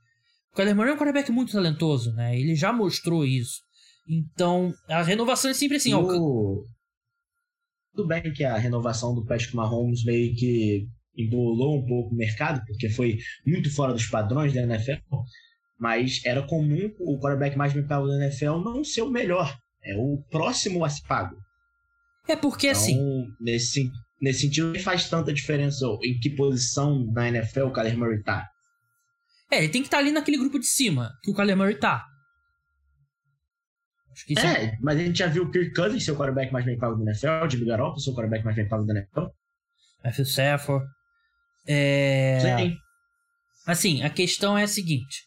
O 0.52 0.56
Kyler 0.56 0.75
Murray 0.75 0.90
é 0.90 0.94
um 0.94 0.99
quarterback 0.99 1.31
muito 1.31 1.52
talentoso, 1.52 2.12
né? 2.14 2.38
Ele 2.38 2.55
já 2.55 2.73
mostrou 2.73 3.25
isso. 3.25 3.61
Então, 4.08 4.73
a 4.88 5.02
renovação 5.02 5.50
é 5.50 5.55
sempre 5.55 5.76
assim, 5.76 5.93
ó. 5.93 6.00
O... 6.00 6.64
Tudo 7.94 8.08
bem 8.08 8.32
que 8.32 8.44
a 8.44 8.56
renovação 8.56 9.14
do 9.14 9.25
Patrick 9.26 9.55
Mahomes 9.55 10.05
meio 10.05 10.35
que 10.35 10.87
embolou 11.17 11.79
um 11.79 11.87
pouco 11.87 12.14
o 12.14 12.17
mercado, 12.17 12.64
porque 12.67 12.88
foi 12.88 13.19
muito 13.46 13.70
fora 13.75 13.93
dos 13.93 14.06
padrões 14.06 14.55
da 14.55 14.62
NFL, 14.62 15.17
mas 15.79 16.25
era 16.25 16.46
comum 16.46 16.91
o 17.01 17.19
quarterback 17.19 17.56
mais 17.56 17.72
bem 17.72 17.86
pago 17.86 18.06
da 18.06 18.24
NFL 18.24 18.58
não 18.65 18.84
ser 18.84 19.03
o 19.03 19.10
melhor, 19.10 19.56
é 19.82 19.96
o 19.96 20.22
próximo 20.31 20.84
a 20.84 20.89
se 20.89 21.03
pago. 21.06 21.36
É 22.29 22.36
porque 22.36 22.69
então, 22.69 22.81
assim. 22.81 23.27
Nesse, 23.41 23.91
nesse 24.20 24.41
sentido, 24.41 24.72
não 24.72 24.81
faz 24.81 25.08
tanta 25.08 25.32
diferença 25.32 25.87
em 26.03 26.19
que 26.19 26.31
posição 26.31 27.05
na 27.13 27.29
NFL 27.29 27.65
o 27.65 27.72
Kyler 27.72 27.96
Murray 27.96 28.22
tá. 28.22 28.48
É, 29.51 29.58
ele 29.58 29.69
tem 29.69 29.82
que 29.82 29.89
estar 29.89 29.98
tá 29.98 30.03
ali 30.03 30.13
naquele 30.13 30.39
grupo 30.39 30.58
de 30.58 30.67
cima 30.67 31.10
que 31.22 31.31
o 31.31 31.34
Kyler 31.34 31.56
Murray 31.56 31.77
tá. 31.77 32.05
É, 34.37 34.65
é, 34.65 34.79
mas 34.81 34.98
a 34.98 35.03
gente 35.03 35.19
já 35.19 35.29
viu 35.29 35.44
o 35.44 35.51
Kirk 35.51 35.72
Cousins 35.75 36.05
ser 36.05 36.10
o 36.10 36.17
quarterback 36.17 36.53
mais 36.53 36.65
bem 36.65 36.77
pago 36.77 36.96
do 36.96 37.08
NFL, 37.08 37.44
o 37.44 37.51
Jimmy 37.51 37.67
Garoppolo 37.67 38.01
ser 38.01 38.10
o 38.10 38.15
quarterback 38.15 38.44
mais 38.44 38.56
bem 38.56 38.69
pago 38.69 38.84
do 38.84 38.93
NFL. 38.93 39.27
Matthew 40.05 40.25
Stafford. 40.25 40.87
É... 41.67 42.39
Sim. 42.41 42.77
Assim, 43.67 44.03
a 44.03 44.10
questão 44.10 44.58
é 44.58 44.65
a 44.65 44.69
seguinte. 44.69 45.22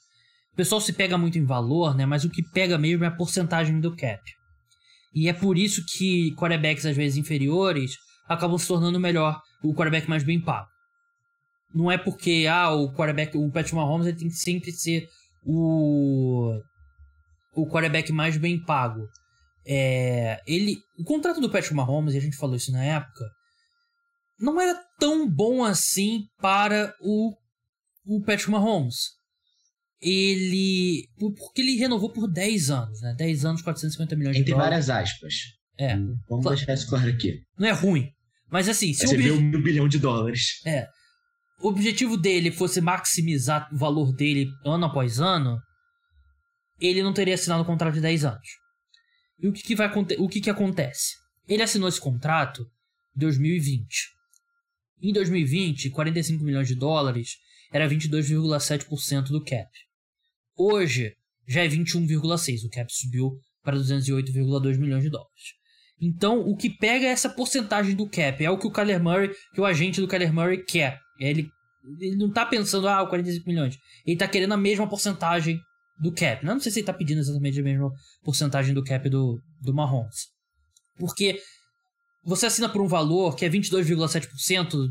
O 0.52 0.56
pessoal 0.56 0.82
se 0.82 0.92
pega 0.92 1.18
muito 1.18 1.38
em 1.38 1.46
valor, 1.46 1.96
né? 1.96 2.06
Mas 2.06 2.26
o 2.26 2.30
que 2.30 2.44
pega 2.52 2.78
mesmo 2.78 3.06
é 3.06 3.08
a 3.08 3.16
porcentagem 3.16 3.80
do 3.80 3.96
cap. 3.96 4.22
E 5.14 5.30
é 5.30 5.34
por 5.34 5.58
isso 5.58 5.84
que 5.86 6.34
quarterbacks, 6.36 6.86
às 6.86 6.96
vezes, 6.96 7.18
inferiores, 7.18 7.96
acabam 8.34 8.58
se 8.58 8.68
tornando 8.68 9.00
melhor, 9.00 9.42
o 9.64 9.74
quarterback 9.74 10.10
mais 10.10 10.24
bem 10.24 10.40
pago. 10.40 10.70
Não 11.74 11.92
é 11.92 11.98
porque, 11.98 12.46
ah, 12.50 12.72
o 12.72 12.94
quarterback, 12.94 13.38
o 13.38 13.50
Patrick 13.52 13.76
Mahomes, 13.76 14.08
ele 14.08 14.18
tem 14.18 14.28
que 14.28 14.36
sempre 14.36 14.72
ser 14.72 15.08
o 15.46 16.60
o 17.54 17.68
quarterback 17.68 18.12
mais 18.12 18.38
bem 18.38 18.64
pago. 18.64 19.08
É, 19.66 20.42
ele, 20.48 20.78
o 20.98 21.04
contrato 21.04 21.40
do 21.40 21.50
Patrick 21.50 21.74
Mahomes, 21.74 22.14
e 22.14 22.18
a 22.18 22.22
gente 22.22 22.38
falou 22.38 22.56
isso 22.56 22.72
na 22.72 22.84
época, 22.84 23.26
não 24.40 24.60
era 24.60 24.74
tão 25.00 25.30
bom 25.30 25.64
assim 25.64 26.26
para 26.40 26.94
o, 27.00 27.34
o 28.06 28.22
Patrick 28.22 28.50
Mahomes. 28.50 28.96
Ele. 30.02 31.08
Porque 31.20 31.62
ele 31.62 31.76
renovou 31.76 32.10
por 32.12 32.28
10 32.28 32.72
anos, 32.72 33.02
né? 33.02 33.14
10 33.16 33.46
anos, 33.46 33.62
450 33.62 34.16
milhões 34.16 34.36
Entre 34.36 34.46
de 34.46 34.52
dólares. 34.52 34.80
Entre 34.80 34.90
várias 34.90 35.12
aspas. 35.12 35.34
É. 35.78 35.96
Vamos 35.96 36.44
claro, 36.44 36.58
deixar 36.58 36.74
isso 36.74 36.90
claro 36.90 37.08
aqui. 37.08 37.40
Não 37.58 37.68
é 37.68 37.72
ruim. 37.72 38.12
Mas 38.52 38.68
assim, 38.68 38.94
se 38.94 39.08
Você 39.08 39.16
o 39.16 39.38
um 39.38 39.62
bilhão 39.62 39.88
de 39.88 39.98
dólares. 39.98 40.62
É. 40.66 40.88
O 41.62 41.70
objetivo 41.70 42.18
dele 42.18 42.52
fosse 42.52 42.82
maximizar 42.82 43.70
o 43.74 43.78
valor 43.78 44.12
dele 44.14 44.50
ano 44.66 44.86
após 44.86 45.20
ano, 45.20 45.58
ele 46.80 47.02
não 47.02 47.14
teria 47.14 47.36
assinado 47.36 47.64
um 47.64 47.66
contrato 47.66 47.94
de 47.94 48.02
10 48.02 48.26
anos. 48.26 48.48
E 49.40 49.48
o 49.48 49.54
que, 49.54 49.64
que 49.64 49.76
vai 49.76 49.90
o 50.18 50.28
que, 50.28 50.42
que 50.42 50.50
acontece? 50.50 51.16
Ele 51.48 51.64
assinou 51.64 51.88
esse 51.88 52.02
contrato 52.02 52.64
em 53.16 53.20
2020. 53.20 54.10
Em 55.02 55.14
2020, 55.14 55.90
45 55.90 56.44
milhões 56.44 56.68
de 56.68 56.76
dólares 56.76 57.38
era 57.72 57.88
22,7% 57.90 59.28
do 59.30 59.44
cap. 59.44 59.70
Hoje 60.58 61.16
já 61.48 61.64
é 61.64 61.68
21,6%, 61.68 62.66
o 62.66 62.70
cap 62.70 62.92
subiu 62.94 63.32
para 63.64 63.78
208,2 63.78 64.78
milhões 64.78 65.04
de 65.04 65.10
dólares. 65.10 65.61
Então, 66.02 66.40
o 66.40 66.58
que 66.58 66.68
pega 66.68 67.06
é 67.06 67.10
essa 67.10 67.30
porcentagem 67.30 67.96
do 67.96 68.10
cap, 68.10 68.44
é 68.44 68.50
o 68.50 68.58
que 68.58 68.66
o 68.66 68.72
Kyler 68.72 69.02
Murray, 69.02 69.32
que 69.54 69.62
o 69.62 69.66
agente 69.66 70.02
do 70.02 70.08
Kyler 70.08 70.34
Murray 70.34 70.64
quer. 70.64 71.00
Ele, 71.20 71.48
ele 72.00 72.16
não 72.16 72.32
tá 72.32 72.44
pensando, 72.44 72.88
ah, 72.88 73.06
45 73.06 73.48
milhões. 73.48 73.78
Ele 74.06 74.18
tá 74.18 74.28
querendo 74.28 74.54
a 74.54 74.58
mesma 74.58 74.90
porcentagem 74.90 75.60
do 76.00 76.12
cap. 76.12 76.44
Não, 76.44 76.60
sei 76.60 76.72
se 76.72 76.80
ele 76.80 76.88
tá 76.88 76.94
pedindo 76.94 77.20
exatamente 77.20 77.60
a 77.60 77.64
mesma 77.64 77.92
porcentagem 78.24 78.74
do 78.74 78.84
cap 78.84 79.08
do, 79.08 79.40
do 79.62 79.74
Mahomes. 79.74 80.30
Porque 80.98 81.40
você 82.26 82.48
assina 82.48 82.68
por 82.68 82.82
um 82.82 82.88
valor 82.88 83.36
que 83.36 83.46
é 83.46 83.50
22,7%, 83.50 84.90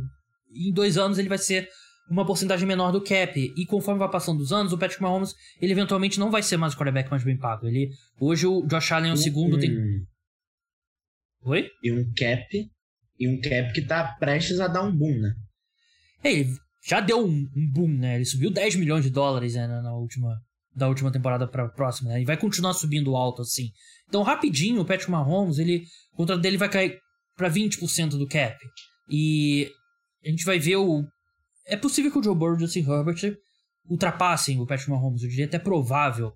em 0.55 0.73
dois 0.73 0.97
anos 0.97 1.19
ele 1.19 1.29
vai 1.29 1.38
ser 1.38 1.69
uma 2.09 2.25
porcentagem 2.25 2.69
menor 2.69 2.93
do 2.93 3.00
cap. 3.00 3.52
E 3.57 3.67
conforme 3.67 3.99
vai 3.99 4.09
passando 4.09 4.40
os 4.40 4.52
anos, 4.52 4.73
o 4.73 4.79
Patrick 4.79 5.02
Mahomes, 5.02 5.35
ele 5.61 5.73
eventualmente 5.73 6.21
não 6.21 6.31
vai 6.31 6.43
ser 6.43 6.57
mais 6.57 6.75
o 6.75 6.76
quarterback 6.76 7.11
mais 7.11 7.25
bem 7.25 7.37
pago. 7.37 7.67
Ele, 7.67 7.90
hoje 8.21 8.47
o 8.47 8.64
Josh 8.67 8.93
Allen 8.93 9.11
é 9.11 9.14
o 9.14 9.17
segundo, 9.17 9.59
tem 9.59 9.71
Oi? 11.42 11.68
E 11.82 11.92
um 11.92 12.12
cap. 12.14 12.70
E 13.18 13.28
um 13.28 13.40
cap 13.40 13.73
que 13.73 13.82
tá 13.82 14.16
prestes 14.18 14.61
a 14.61 14.68
dar 14.68 14.82
um 14.82 14.94
boom, 14.94 15.18
né? 15.18 15.35
Ele 16.23 16.54
já 16.87 17.00
deu 17.00 17.25
um, 17.26 17.49
um 17.56 17.73
boom, 17.73 17.88
né? 17.88 18.16
Ele 18.16 18.25
subiu 18.25 18.50
10 18.50 18.76
milhões 18.76 19.04
de 19.04 19.11
dólares 19.11 19.54
né, 19.54 19.66
na, 19.66 19.94
última, 19.94 20.40
da 20.75 20.88
última 20.88 21.11
temporada 21.11 21.47
pra 21.47 21.68
próxima, 21.68 22.11
né? 22.11 22.23
E 22.23 22.25
vai 22.25 22.37
continuar 22.37 22.75
subindo 22.75 23.16
alto 23.16 23.42
assim. 23.42 23.70
Então, 24.09 24.23
rapidinho, 24.23 24.80
o 24.80 24.85
Patrick 24.85 25.11
Mahomes, 25.11 25.59
ele, 25.59 25.85
o 26.12 26.16
contrato 26.16 26.40
dele 26.40 26.56
vai 26.56 26.68
cair 26.68 26.99
para 27.37 27.50
20% 27.50 28.11
do 28.11 28.26
cap. 28.26 28.56
E 29.09 29.70
a 30.25 30.28
gente 30.28 30.44
vai 30.44 30.59
ver 30.59 30.76
o. 30.76 31.04
É 31.66 31.76
possível 31.76 32.11
que 32.11 32.18
o 32.18 32.23
Joe 32.23 32.35
Burrow 32.35 32.54
e 32.54 32.56
o 32.56 32.61
Justin 32.61 32.80
Herbert 32.80 33.37
ultrapassem 33.88 34.61
o 34.61 34.66
Patrick 34.66 34.90
Mahomes. 34.90 35.23
Eu 35.23 35.28
diria 35.28 35.47
até 35.47 35.59
provável 35.59 36.32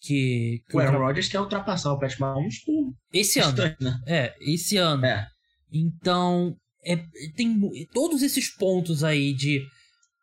que, 0.00 0.62
que 0.68 0.76
o 0.76 0.80
Aaron 0.80 0.92
ultra... 0.92 1.06
Rodgers 1.06 1.28
quer 1.28 1.40
ultrapassar 1.40 1.92
o 1.92 1.98
Patrick 1.98 2.20
Mahomes 2.20 2.64
por 2.64 2.94
esse 3.12 3.40
ano. 3.40 3.56
Né? 3.80 4.00
É, 4.06 4.34
esse 4.40 4.76
ano. 4.76 5.04
É. 5.04 5.26
Então, 5.72 6.54
é, 6.84 6.96
tem 7.36 7.58
todos 7.92 8.22
esses 8.22 8.54
pontos 8.54 9.02
aí 9.02 9.34
de 9.34 9.62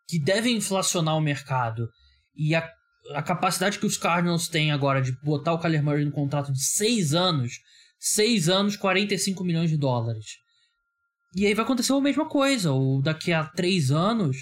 que 0.07 0.19
devem 0.19 0.57
inflacionar 0.57 1.17
o 1.17 1.21
mercado 1.21 1.87
e 2.35 2.55
a, 2.55 2.69
a 3.11 3.21
capacidade 3.21 3.79
que 3.79 3.85
os 3.85 3.97
Cardinals 3.97 4.47
têm 4.47 4.71
agora 4.71 5.01
de 5.01 5.11
botar 5.23 5.53
o 5.53 5.59
Kyler 5.59 5.83
Murray 5.83 6.05
no 6.05 6.11
contrato 6.11 6.51
de 6.51 6.63
seis 6.63 7.13
anos, 7.13 7.53
seis 7.99 8.49
anos, 8.49 8.75
45 8.75 9.43
milhões 9.43 9.69
de 9.69 9.77
dólares. 9.77 10.25
E 11.35 11.45
aí 11.45 11.53
vai 11.53 11.65
acontecer 11.65 11.93
a 11.93 12.01
mesma 12.01 12.27
coisa, 12.27 12.71
ou 12.71 13.01
daqui 13.01 13.33
a 13.33 13.43
três 13.43 13.91
anos 13.91 14.37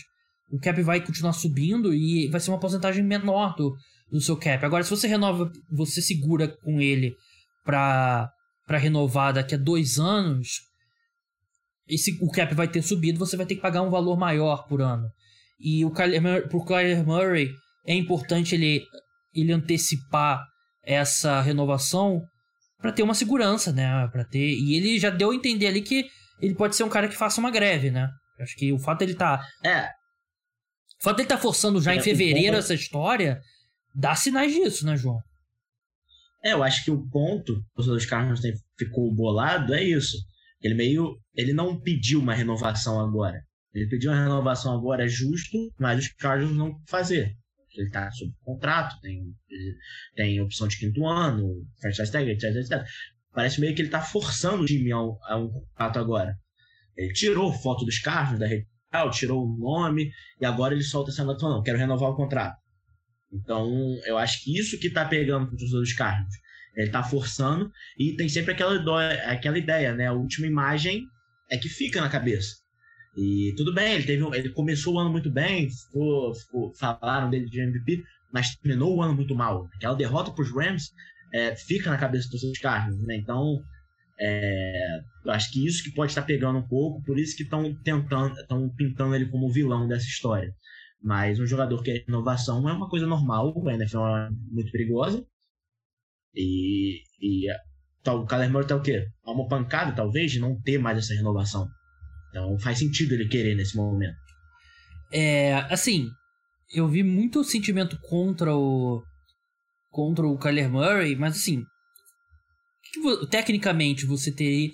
o 0.51 0.59
cap 0.59 0.81
vai 0.83 0.99
continuar 0.99 1.33
subindo 1.33 1.93
e 1.93 2.27
vai 2.27 2.39
ser 2.39 2.51
uma 2.51 2.59
porcentagem 2.59 3.03
menor 3.03 3.55
do, 3.55 3.73
do 4.11 4.19
seu 4.19 4.35
cap. 4.35 4.63
Agora, 4.65 4.83
se 4.83 4.89
você 4.89 5.07
renova, 5.07 5.49
você 5.71 6.01
segura 6.01 6.47
com 6.47 6.81
ele 6.81 7.15
para 7.63 8.29
para 8.67 8.77
renovar 8.77 9.33
daqui 9.33 9.55
a 9.55 9.57
dois 9.57 9.99
anos, 9.99 10.61
esse, 11.89 12.17
o 12.21 12.31
cap 12.31 12.53
vai 12.55 12.69
ter 12.69 12.81
subido, 12.81 13.19
você 13.19 13.35
vai 13.35 13.45
ter 13.45 13.55
que 13.55 13.61
pagar 13.61 13.81
um 13.81 13.89
valor 13.89 14.17
maior 14.17 14.65
por 14.65 14.81
ano. 14.81 15.09
E 15.59 15.83
o 15.83 15.91
Kyler, 15.91 16.47
pro 16.47 16.63
Kyler 16.63 17.05
Murray 17.05 17.49
é 17.85 17.93
importante 17.93 18.55
ele, 18.55 18.81
ele 19.33 19.51
antecipar 19.51 20.41
essa 20.85 21.41
renovação 21.41 22.21
para 22.79 22.93
ter 22.93 23.03
uma 23.03 23.13
segurança, 23.13 23.73
né? 23.73 24.07
Para 24.07 24.23
ter 24.23 24.39
e 24.39 24.75
ele 24.75 24.97
já 24.97 25.09
deu 25.09 25.31
a 25.31 25.35
entender 25.35 25.67
ali 25.67 25.81
que 25.81 26.05
ele 26.39 26.55
pode 26.55 26.75
ser 26.75 26.83
um 26.83 26.89
cara 26.89 27.09
que 27.09 27.15
faça 27.15 27.41
uma 27.41 27.51
greve, 27.51 27.91
né? 27.91 28.07
Acho 28.39 28.55
que 28.55 28.71
o 28.71 28.79
fato 28.79 28.99
dele 28.99 29.15
tá 29.15 29.45
é. 29.65 29.83
O 30.99 31.03
fato 31.03 31.17
dele 31.17 31.29
tá 31.29 31.37
forçando 31.37 31.81
já 31.81 31.93
é, 31.93 31.97
em 31.97 32.01
fevereiro 32.01 32.55
essa 32.55 32.73
história 32.73 33.39
dá 33.93 34.15
sinais 34.15 34.53
disso, 34.53 34.85
né, 34.85 34.95
João? 34.97 35.19
É, 36.43 36.53
eu 36.53 36.63
acho 36.63 36.83
que 36.83 36.91
o 36.91 37.07
ponto 37.09 37.63
que 37.75 37.81
os 37.81 38.05
Cardinals 38.05 38.41
ficou 38.77 39.13
bolado 39.13 39.73
é 39.73 39.83
isso. 39.83 40.17
Ele 40.61 40.73
meio. 40.73 41.19
Ele 41.35 41.53
não 41.53 41.79
pediu 41.79 42.19
uma 42.19 42.33
renovação 42.33 42.99
agora. 42.99 43.39
Ele 43.73 43.87
pediu 43.87 44.11
uma 44.11 44.21
renovação 44.21 44.75
agora 44.75 45.07
justo, 45.07 45.57
mas 45.79 45.99
os 45.99 46.07
Cardinals 46.13 46.57
não 46.57 46.75
fazer. 46.87 47.35
Ele 47.73 47.87
está 47.87 48.11
sob 48.11 48.33
contrato, 48.43 48.99
tem, 48.99 49.33
tem 50.15 50.41
opção 50.41 50.67
de 50.67 50.77
quinto 50.77 51.07
ano, 51.07 51.65
franchise 51.79 52.11
tag, 52.11 52.29
etc, 52.29 52.55
etc. 52.55 52.83
Parece 53.33 53.61
meio 53.61 53.73
que 53.73 53.81
ele 53.81 53.87
está 53.87 54.01
forçando 54.01 54.63
o 54.63 54.65
time 54.65 54.91
a 54.91 55.01
um, 55.01 55.49
contrato 55.49 55.99
agora. 55.99 56.35
Ele 56.97 57.13
tirou 57.13 57.53
foto 57.53 57.85
dos 57.85 57.99
Cardinals 57.99 58.39
da 58.39 58.47
rede 58.47 58.67
tirou 59.11 59.45
o 59.45 59.57
nome, 59.57 60.11
e 60.39 60.45
agora 60.45 60.73
ele 60.73 60.83
solta 60.83 61.11
essa 61.11 61.23
nota, 61.23 61.47
não, 61.47 61.61
quero 61.61 61.77
renovar 61.77 62.09
o 62.09 62.15
contrato. 62.15 62.57
Então, 63.31 63.97
eu 64.05 64.17
acho 64.17 64.43
que 64.43 64.57
isso 64.57 64.79
que 64.79 64.89
tá 64.89 65.05
pegando 65.05 65.47
com 65.47 65.55
os 65.55 65.73
outros 65.73 65.93
carros. 65.93 66.33
Ele 66.75 66.89
tá 66.89 67.03
forçando 67.03 67.71
e 67.97 68.15
tem 68.15 68.29
sempre 68.29 68.53
aquela, 68.53 68.75
aquela 69.25 69.57
ideia, 69.57 69.93
né? 69.93 70.07
A 70.07 70.13
última 70.13 70.47
imagem 70.47 71.05
é 71.49 71.57
que 71.57 71.69
fica 71.69 71.99
na 71.99 72.09
cabeça. 72.09 72.55
E 73.15 73.53
tudo 73.57 73.73
bem, 73.73 73.93
ele 73.93 74.05
teve 74.05 74.23
ele 74.37 74.49
começou 74.49 74.95
o 74.95 74.99
ano 74.99 75.11
muito 75.11 75.29
bem, 75.29 75.69
ficou, 75.69 76.33
ficou, 76.33 76.73
falaram 76.75 77.29
dele 77.29 77.45
de 77.45 77.59
MVP, 77.59 78.03
mas 78.31 78.55
terminou 78.55 78.95
o 78.95 79.01
ano 79.01 79.13
muito 79.13 79.35
mal. 79.35 79.67
Aquela 79.75 79.95
derrota 79.95 80.31
para 80.31 80.43
os 80.43 80.51
Rams 80.51 80.91
é, 81.33 81.55
fica 81.55 81.89
na 81.89 81.97
cabeça 81.97 82.29
dos 82.29 82.39
seus 82.39 82.57
carros, 82.59 82.97
né? 83.05 83.17
Então, 83.17 83.61
é, 84.17 84.99
eu 85.25 85.31
acho 85.31 85.51
que 85.51 85.65
isso 85.65 85.83
que 85.83 85.91
pode 85.91 86.11
estar 86.11 86.21
pegando 86.21 86.59
um 86.59 86.67
pouco, 86.67 87.03
por 87.03 87.19
isso 87.19 87.35
que 87.35 87.43
estão 87.43 87.73
tentando, 87.83 88.39
estão 88.39 88.69
pintando 88.69 89.15
ele 89.15 89.25
como 89.25 89.51
vilão 89.51 89.87
dessa 89.87 90.05
história. 90.05 90.53
Mas 91.03 91.39
um 91.39 91.45
jogador 91.45 91.81
que 91.81 91.91
é 91.91 92.03
inovação 92.07 92.67
é 92.69 92.73
uma 92.73 92.87
coisa 92.87 93.07
normal, 93.07 93.53
a 93.67 93.73
NFL 93.73 93.99
é 93.99 94.29
muito 94.51 94.71
perigosa. 94.71 95.25
E, 96.35 97.01
e 97.19 97.47
tá, 98.03 98.13
o 98.13 98.25
Kyler 98.25 98.51
Murray 98.51 98.67
tá 98.67 98.75
o 98.75 98.81
quê? 98.81 99.05
Tá 99.23 99.31
uma 99.31 99.47
pancada, 99.47 99.93
talvez, 99.93 100.31
de 100.31 100.39
não 100.39 100.59
ter 100.61 100.77
mais 100.77 100.97
essa 100.97 101.13
renovação. 101.13 101.67
Então 102.29 102.57
faz 102.59 102.79
sentido 102.79 103.13
ele 103.13 103.27
querer 103.27 103.55
nesse 103.55 103.75
momento. 103.75 104.15
É, 105.11 105.55
assim, 105.69 106.09
eu 106.73 106.87
vi 106.87 107.03
muito 107.03 107.43
sentimento 107.43 107.99
contra 108.01 108.55
o 108.55 109.03
contra 109.89 110.25
o 110.25 110.37
Kyler 110.37 110.69
Murray, 110.69 111.17
mas 111.17 111.35
assim, 111.35 111.65
que, 112.93 113.27
tecnicamente 113.27 114.05
você 114.05 114.31
teria, 114.31 114.69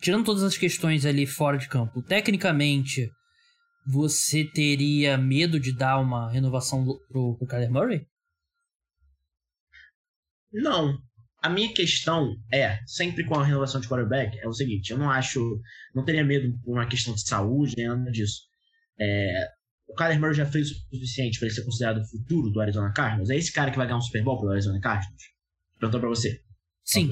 tirando 0.00 0.24
todas 0.24 0.44
as 0.44 0.56
questões 0.56 1.04
ali 1.04 1.26
fora 1.26 1.58
de 1.58 1.68
campo, 1.68 2.00
tecnicamente 2.00 3.10
você 3.86 4.44
teria 4.44 5.18
medo 5.18 5.58
de 5.58 5.74
dar 5.76 5.98
uma 6.00 6.30
renovação 6.30 6.84
pro, 6.84 7.36
pro 7.36 7.46
Kyler 7.46 7.70
Murray? 7.70 8.06
Não. 10.52 10.98
A 11.42 11.48
minha 11.48 11.72
questão 11.74 12.36
é, 12.52 12.78
sempre 12.86 13.24
com 13.24 13.34
a 13.34 13.44
renovação 13.44 13.80
de 13.80 13.88
quarterback, 13.88 14.38
é 14.38 14.46
o 14.46 14.52
seguinte, 14.52 14.92
eu 14.92 14.98
não 14.98 15.10
acho, 15.10 15.60
não 15.92 16.04
teria 16.04 16.24
medo 16.24 16.56
por 16.62 16.72
uma 16.72 16.86
questão 16.86 17.14
de 17.14 17.26
saúde, 17.26 17.74
nem 17.76 17.88
nada 17.88 18.10
disso. 18.12 18.42
É, 19.00 19.48
o 19.88 19.94
Kyler 19.94 20.20
Murray 20.20 20.34
já 20.34 20.46
fez 20.46 20.70
o 20.70 20.74
suficiente 20.74 21.38
para 21.38 21.48
ele 21.48 21.54
ser 21.54 21.64
considerado 21.64 21.98
o 21.98 22.08
futuro 22.08 22.50
do 22.50 22.60
Arizona 22.60 22.92
Cardinals? 22.92 23.30
É 23.30 23.36
esse 23.36 23.52
cara 23.52 23.72
que 23.72 23.76
vai 23.76 23.86
ganhar 23.86 23.98
um 23.98 24.02
Super 24.02 24.22
Bowl 24.22 24.38
pro 24.38 24.50
Arizona 24.50 24.80
Cardinals? 24.80 25.22
Perguntou 25.80 26.00
pra 26.00 26.08
você. 26.08 26.40
Sim. 26.84 27.10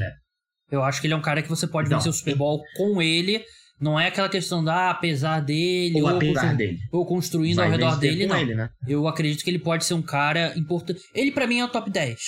Eu 0.71 0.85
acho 0.85 1.00
que 1.00 1.09
ele 1.09 1.15
é 1.15 1.17
um 1.17 1.23
cara 1.23 1.43
que 1.43 1.49
você 1.49 1.67
pode 1.67 1.89
então, 1.89 1.99
vencer 1.99 2.11
o 2.11 2.15
Super 2.15 2.37
Bowl 2.37 2.62
com 2.77 3.03
ele 3.03 3.45
não 3.80 3.99
é 3.99 4.08
aquela 4.08 4.28
questão 4.28 4.62
da 4.62 4.75
ah, 4.75 4.90
apesar 4.90 5.40
dele 5.40 6.02
ou, 6.02 6.08
ou 6.08 6.16
apesar 6.16 6.54
dele. 6.54 6.78
ou 6.92 7.06
construindo 7.06 7.56
Vai 7.56 7.66
ao 7.66 7.72
redor 7.72 7.96
dele, 7.96 8.26
não. 8.26 8.38
Ele, 8.38 8.54
né? 8.54 8.68
Eu 8.87 9.08
acredito 9.08 9.42
que 9.42 9.49
ele 9.49 9.58
pode 9.58 9.84
ser 9.84 9.94
um 9.94 10.02
cara 10.02 10.52
importante. 10.56 11.00
Ele 11.14 11.32
para 11.32 11.46
mim 11.46 11.60
é 11.60 11.64
o 11.64 11.68
top 11.68 11.90
10 11.90 12.18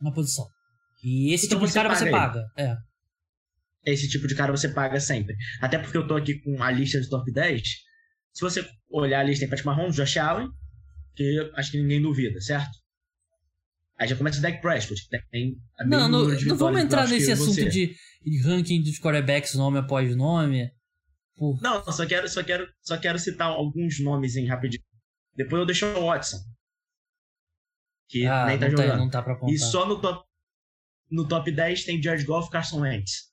na 0.00 0.10
posição. 0.10 0.46
E 1.04 1.32
esse 1.34 1.46
então 1.46 1.58
tipo 1.58 1.68
de 1.68 1.74
cara 1.74 1.94
você 1.94 2.10
paga. 2.10 2.42
É. 2.56 2.74
Esse 3.84 4.08
tipo 4.08 4.26
de 4.26 4.34
cara 4.34 4.50
você 4.52 4.68
paga 4.68 4.98
sempre. 5.00 5.36
Até 5.60 5.78
porque 5.78 5.98
eu 5.98 6.06
tô 6.06 6.16
aqui 6.16 6.40
com 6.40 6.62
a 6.62 6.70
lista 6.70 7.00
de 7.00 7.08
top 7.08 7.30
10. 7.30 7.60
Se 8.32 8.40
você 8.40 8.66
olhar 8.90 9.20
a 9.20 9.22
lista, 9.22 9.40
tem 9.40 9.50
Patrick 9.50 9.66
Mahomes, 9.66 9.96
Josh 9.96 10.16
Allen, 10.16 10.48
que 11.14 11.50
acho 11.56 11.72
que 11.72 11.80
ninguém 11.80 12.00
duvida, 12.00 12.40
certo? 12.40 12.70
Aí 13.98 14.08
já 14.08 14.16
começa 14.16 14.38
o 14.38 14.42
Dak 14.42 14.60
Prescott, 14.62 15.00
tem 15.30 15.56
Não, 15.84 16.08
não, 16.08 16.26
não 16.26 16.56
vamos 16.56 16.80
entrar 16.80 17.06
nesse 17.06 17.30
assunto 17.30 17.68
de 17.68 17.94
ranking 18.42 18.82
dos 18.82 18.98
quarterbacks 18.98 19.54
nome 19.54 19.78
após 19.78 20.16
nome. 20.16 20.70
Não, 21.60 21.82
só 21.92 22.06
quero, 22.06 22.28
só, 22.28 22.42
quero, 22.42 22.72
só 22.80 22.96
quero 22.96 23.18
citar 23.18 23.48
alguns 23.48 23.98
nomes 23.98 24.36
em 24.36 24.46
rapidinho. 24.46 24.84
Depois 25.34 25.60
eu 25.60 25.66
deixo 25.66 25.86
o 25.86 26.06
Watson. 26.06 26.38
Que 28.08 28.26
ah, 28.26 28.46
nem 28.46 28.58
tá 28.58 28.66
não 28.66 28.70
jogando. 28.70 28.90
Tá, 28.90 28.96
não 28.96 29.10
tá 29.10 29.22
pra 29.22 29.38
E 29.48 29.58
só 29.58 29.86
no 29.86 30.00
top, 30.00 30.28
no 31.10 31.26
top 31.26 31.50
10 31.50 31.84
tem 31.84 32.02
George 32.02 32.24
Goff 32.24 32.48
e 32.48 32.52
Carson 32.52 32.80
Wentz. 32.80 33.32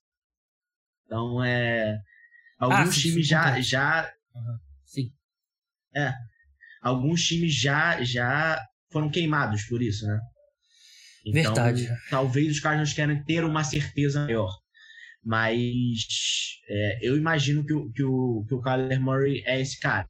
Então, 1.05 1.43
é. 1.43 1.99
Alguns 2.57 2.97
ah, 2.97 3.01
times 3.01 3.27
já. 3.27 3.61
já 3.61 4.13
uhum. 4.33 4.57
Sim. 4.85 5.13
É. 5.95 6.13
Alguns 6.81 7.25
times 7.25 7.53
já, 7.53 8.01
já 8.03 8.59
foram 8.91 9.09
queimados 9.09 9.63
por 9.63 9.81
isso, 9.81 10.07
né? 10.07 10.19
Então, 11.25 11.53
Verdade. 11.53 11.89
Talvez 12.09 12.51
os 12.51 12.59
Cardinals 12.59 12.93
querem 12.93 13.23
ter 13.23 13.43
uma 13.43 13.63
certeza 13.63 14.25
maior. 14.25 14.51
Mas 15.29 16.57
é, 16.67 17.07
eu 17.07 17.15
imagino 17.15 17.63
que 17.63 17.71
o, 17.71 17.91
que, 17.91 18.03
o, 18.03 18.43
que 18.47 18.55
o 18.55 18.61
Kyler 18.63 18.99
Murray 18.99 19.43
é 19.45 19.61
esse 19.61 19.79
cara. 19.79 20.09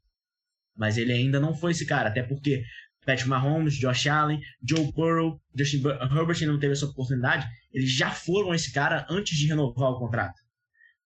Mas 0.78 0.98
ele 0.98 1.12
ainda 1.12 1.42
não 1.42 1.54
foi 1.54 1.72
esse 1.72 1.86
cara, 1.86 2.08
até 2.08 2.24
porque 2.24 2.64
Patrick 3.06 3.28
Mahomes, 3.28 3.76
Josh 3.76 4.08
Allen, 4.08 4.40
Joe 4.66 4.90
Burrow, 4.94 5.38
Justin 5.54 5.84
Herbert 5.86 6.38
ainda 6.40 6.54
não 6.54 6.60
teve 6.60 6.72
essa 6.72 6.86
oportunidade. 6.86 7.46
Eles 7.74 7.92
já 7.92 8.12
foram 8.12 8.54
esse 8.54 8.72
cara 8.72 9.06
antes 9.10 9.38
de 9.38 9.46
renovar 9.46 9.92
o 9.92 10.00
contrato. 10.00 10.40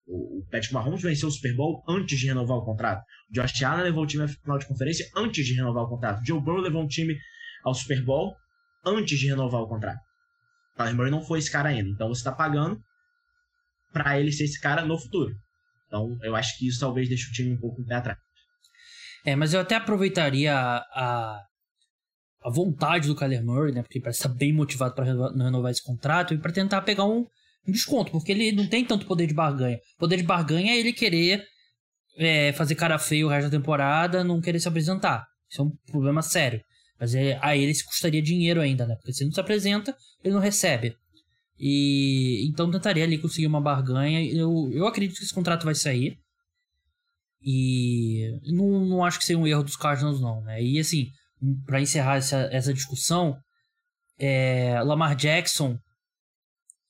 O 0.06 0.46
Patrick 0.52 0.74
Mahomes 0.74 1.02
venceu 1.02 1.30
o 1.30 1.32
Super 1.32 1.56
Bowl 1.56 1.82
antes 1.88 2.20
de 2.20 2.28
renovar 2.28 2.58
o 2.58 2.66
contrato. 2.66 3.02
O 3.30 3.34
Josh 3.34 3.64
Allen 3.64 3.86
levou 3.86 4.04
o 4.04 4.08
time 4.08 4.24
à 4.24 4.28
final 4.28 4.58
de 4.58 4.68
conferência 4.68 5.10
antes 5.16 5.46
de 5.46 5.54
renovar 5.54 5.86
o 5.86 5.88
contrato. 5.88 6.22
Joe 6.28 6.42
Burrow 6.42 6.60
levou 6.60 6.84
o 6.84 6.88
time 6.88 7.18
ao 7.64 7.74
Super 7.74 8.04
Bowl 8.04 8.36
antes 8.86 9.18
de 9.18 9.28
renovar 9.28 9.62
o 9.62 9.70
contrato. 9.70 10.00
O 10.74 10.78
Kyler 10.80 10.96
Murray 10.96 11.12
não 11.12 11.22
foi 11.22 11.40
esse 11.40 11.50
cara 11.50 11.70
ainda. 11.70 11.90
Então 11.90 12.10
você 12.10 12.20
está 12.20 12.34
pagando 12.34 12.78
para 13.92 14.20
ele 14.20 14.32
ser 14.32 14.46
esse 14.46 14.60
cara 14.60 14.86
no 14.86 14.98
futuro. 14.98 15.34
Então 15.88 16.18
eu 16.24 16.36
acho 16.36 16.58
que 16.58 16.68
isso 16.68 16.80
talvez 16.80 17.08
deixe 17.08 17.30
o 17.30 17.34
time 17.34 17.54
um 17.54 17.60
pouco 17.60 17.84
pé 17.86 17.96
atrás. 17.96 18.18
É, 19.26 19.36
mas 19.36 19.54
eu 19.54 19.60
até 19.60 19.76
aproveitaria 19.76 20.56
a, 20.56 21.40
a, 22.44 22.50
vontade 22.50 23.08
do 23.08 23.16
Kyler 23.16 23.44
Murray, 23.44 23.72
né? 23.72 23.84
Porque 23.84 23.98
ele 23.98 24.04
parece 24.04 24.20
estar 24.20 24.30
bem 24.30 24.52
motivado 24.52 24.96
para 24.96 25.06
renovar 25.06 25.72
esse 25.72 25.84
contrato 25.84 26.34
e 26.34 26.38
para 26.38 26.52
tentar 26.52 26.82
pegar 26.82 27.06
um, 27.06 27.28
um 27.68 27.72
desconto, 27.72 28.12
porque 28.12 28.32
ele 28.32 28.52
não 28.52 28.68
tem 28.68 28.84
tanto 28.84 29.06
poder 29.06 29.28
de 29.28 29.34
barganha. 29.34 29.80
Poder 30.00 30.18
de 30.18 30.24
barganha 30.24 30.74
é 30.74 30.78
ele 30.80 30.92
querer 30.92 31.46
é, 32.18 32.52
fazer 32.54 32.76
cara 32.76 32.98
feio 32.98 33.28
o 33.28 33.30
resto 33.30 33.50
da 33.50 33.58
temporada, 33.58 34.24
não 34.24 34.42
querer 34.42 34.60
se 34.60 34.68
apresentar. 34.68 35.26
Isso 35.50 35.62
é 35.62 35.66
um 35.66 35.72
problema 35.92 36.22
sério. 36.22 36.62
Mas 37.00 37.14
é, 37.14 37.38
a 37.42 37.56
ele 37.56 37.74
se 37.74 37.86
custaria 37.86 38.22
dinheiro 38.22 38.62
ainda, 38.62 38.86
né? 38.86 38.96
Porque 38.96 39.14
se 39.14 39.24
ele 39.24 39.30
não 39.30 39.36
se 39.36 39.42
apresenta, 39.42 39.96
ele 40.24 40.34
não 40.34 40.42
recebe. 40.42 40.96
E 41.64 42.44
então 42.48 42.72
tentaria 42.72 43.04
ali 43.04 43.20
conseguir 43.20 43.46
uma 43.46 43.62
barganha. 43.62 44.26
Eu, 44.26 44.72
eu 44.74 44.88
acredito 44.88 45.18
que 45.18 45.24
esse 45.24 45.34
contrato 45.34 45.64
vai 45.64 45.76
sair. 45.76 46.18
E 47.40 48.32
não, 48.48 48.84
não 48.86 49.06
acho 49.06 49.20
que 49.20 49.26
seja 49.26 49.38
um 49.38 49.46
erro 49.46 49.64
dos 49.64 49.76
Cardinals, 49.76 50.20
não, 50.20 50.42
né? 50.42 50.62
E 50.62 50.80
assim, 50.80 51.08
para 51.68 51.80
encerrar 51.80 52.18
essa, 52.18 52.50
essa 52.52 52.74
discussão, 52.74 53.38
é, 54.18 54.82
Lamar 54.82 55.16
Jackson 55.16 55.78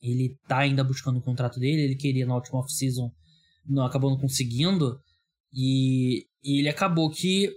ele 0.01 0.35
tá 0.47 0.59
ainda 0.59 0.83
buscando 0.83 1.19
o 1.19 1.23
contrato 1.23 1.59
dele, 1.59 1.81
ele 1.81 1.95
queria 1.95 2.25
na 2.25 2.35
última 2.35 2.59
off-season, 2.59 3.11
não 3.65 3.85
acabou 3.85 4.09
não 4.09 4.17
conseguindo. 4.17 4.99
E, 5.53 6.25
e, 6.43 6.59
ele 6.59 6.69
acabou 6.69 7.09
que 7.11 7.51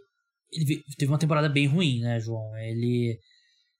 ele 0.53 0.83
teve 0.99 1.11
uma 1.11 1.19
temporada 1.19 1.49
bem 1.49 1.67
ruim, 1.67 2.01
né, 2.01 2.21
João? 2.21 2.57
Ele 2.59 3.19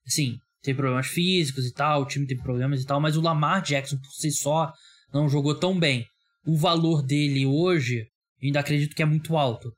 assim, 0.07 0.37
teve 0.65 0.77
problemas 0.77 1.07
físicos 1.07 1.65
e 1.65 1.73
tal, 1.73 2.01
o 2.01 2.05
time 2.05 2.25
teve 2.25 2.41
problemas 2.41 2.81
e 2.81 2.85
tal, 2.85 2.99
mas 2.99 3.15
o 3.15 3.21
Lamar 3.21 3.61
Jackson 3.61 3.97
por 3.97 4.11
si 4.11 4.31
só 4.31 4.71
não 5.13 5.29
jogou 5.29 5.55
tão 5.55 5.77
bem. 5.79 6.05
O 6.45 6.57
valor 6.57 7.01
dele 7.01 7.45
hoje, 7.45 7.99
eu 8.41 8.47
ainda 8.47 8.59
acredito 8.59 8.95
que 8.95 9.01
é 9.01 9.05
muito 9.05 9.37
alto, 9.37 9.71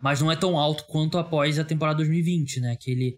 mas 0.00 0.20
não 0.20 0.30
é 0.30 0.36
tão 0.36 0.58
alto 0.58 0.84
quanto 0.86 1.18
após 1.18 1.58
a 1.58 1.64
temporada 1.64 1.98
2020, 1.98 2.60
né? 2.60 2.76
Que 2.80 2.90
ele 2.90 3.16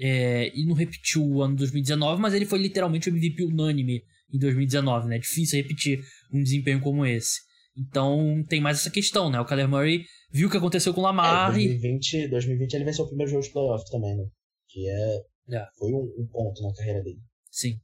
é, 0.00 0.50
e 0.54 0.66
não 0.66 0.74
repetiu 0.74 1.24
o 1.24 1.42
ano 1.42 1.54
2019, 1.56 2.20
mas 2.20 2.34
ele 2.34 2.46
foi 2.46 2.58
literalmente 2.58 3.08
o 3.08 3.14
MVP 3.14 3.44
unânime 3.44 4.02
em 4.32 4.38
2019, 4.38 5.08
né? 5.08 5.16
É 5.16 5.20
difícil 5.20 5.62
repetir 5.62 6.02
um 6.32 6.42
desempenho 6.42 6.80
como 6.80 7.06
esse. 7.06 7.40
Então 7.76 8.44
tem 8.48 8.60
mais 8.60 8.78
essa 8.78 8.90
questão, 8.90 9.30
né? 9.30 9.40
O 9.40 9.44
Kyler 9.44 9.68
Murray 9.68 10.04
viu 10.30 10.48
o 10.48 10.50
que 10.50 10.56
aconteceu 10.56 10.92
com 10.92 11.00
o 11.00 11.04
Lamar 11.04 11.50
é, 11.50 11.52
2020, 11.52 12.14
e... 12.14 12.28
2020 12.28 12.74
ele 12.74 12.84
venceu 12.84 13.04
o 13.04 13.08
primeiro 13.08 13.30
jogo 13.30 13.44
de 13.44 13.52
playoff 13.52 13.84
também, 13.90 14.16
né? 14.16 14.24
Que 14.68 14.88
é, 14.88 15.22
é. 15.50 15.66
foi 15.78 15.92
um, 15.92 16.12
um, 16.18 16.26
ponto 16.30 16.62
na 16.62 16.72
carreira 16.74 17.02
dele. 17.02 17.20
Sim. 17.50 17.78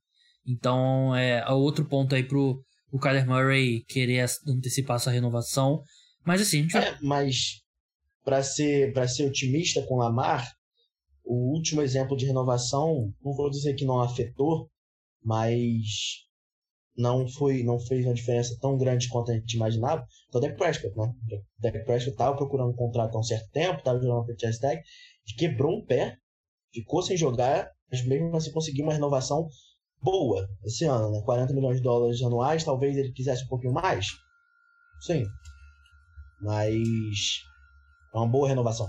Então 0.47 1.15
é 1.15 1.47
outro 1.51 1.85
ponto 1.87 2.15
aí 2.15 2.23
pro 2.23 2.63
o 2.91 2.99
Kyler 2.99 3.27
Murray 3.27 3.85
querer 3.85 4.27
antecipar 4.47 4.97
essa 4.97 5.11
renovação. 5.11 5.83
Mas 6.25 6.41
assim, 6.41 6.63
gente. 6.63 6.77
É, 6.77 6.99
mas 7.03 7.63
para 8.25 8.43
ser, 8.43 8.93
pra 8.93 9.07
ser 9.07 9.27
otimista 9.27 9.83
com 9.87 9.97
Lamar, 9.97 10.51
o 11.25 11.55
último 11.55 11.83
exemplo 11.83 12.17
de 12.17 12.27
renovação, 12.27 13.13
não 13.23 13.35
vou 13.35 13.51
dizer 13.51 13.75
que 13.75 13.85
não 13.85 14.01
afetou, 14.01 14.71
mas 15.23 16.27
não 16.97 17.29
foi 17.29 17.63
não 17.63 17.79
fez 17.79 18.05
uma 18.05 18.15
diferença 18.15 18.59
tão 18.61 18.77
grande 18.77 19.09
quanto 19.09 19.31
a 19.31 19.35
gente 19.35 19.55
imaginava. 19.55 20.05
Então, 20.29 20.41
o 20.41 20.45
Dak 20.45 20.57
Prescott, 20.57 20.97
né? 20.97 21.05
O 21.07 21.63
Dak 21.63 21.85
Prescott 21.85 22.11
estava 22.11 22.37
procurando 22.37 22.71
um 22.71 22.77
contrato 22.77 23.15
há 23.15 23.21
um 23.21 23.23
certo 23.23 23.51
tempo, 23.51 23.79
estava 23.79 24.01
jogando 24.01 24.25
para 24.25 24.35
o 24.35 24.59
tag, 24.59 24.83
quebrou 25.37 25.79
um 25.79 25.85
pé, 25.85 26.17
ficou 26.73 27.03
sem 27.03 27.17
jogar, 27.17 27.71
mas 27.91 28.05
mesmo 28.07 28.37
assim 28.37 28.53
conseguiu 28.53 28.85
uma 28.85 28.93
renovação 28.93 29.49
boa 30.01 30.49
esse 30.65 30.85
ano, 30.85 31.11
né? 31.11 31.23
40 31.25 31.53
milhões 31.53 31.79
de 31.79 31.83
dólares 31.83 32.23
anuais, 32.23 32.65
talvez 32.65 32.97
ele 32.97 33.13
quisesse 33.13 33.45
um 33.45 33.49
pouquinho 33.49 33.73
mais. 33.73 34.07
Sim. 35.01 35.25
Mas 36.41 37.43
é 38.15 38.17
uma 38.19 38.29
boa 38.29 38.49
renovação. 38.49 38.87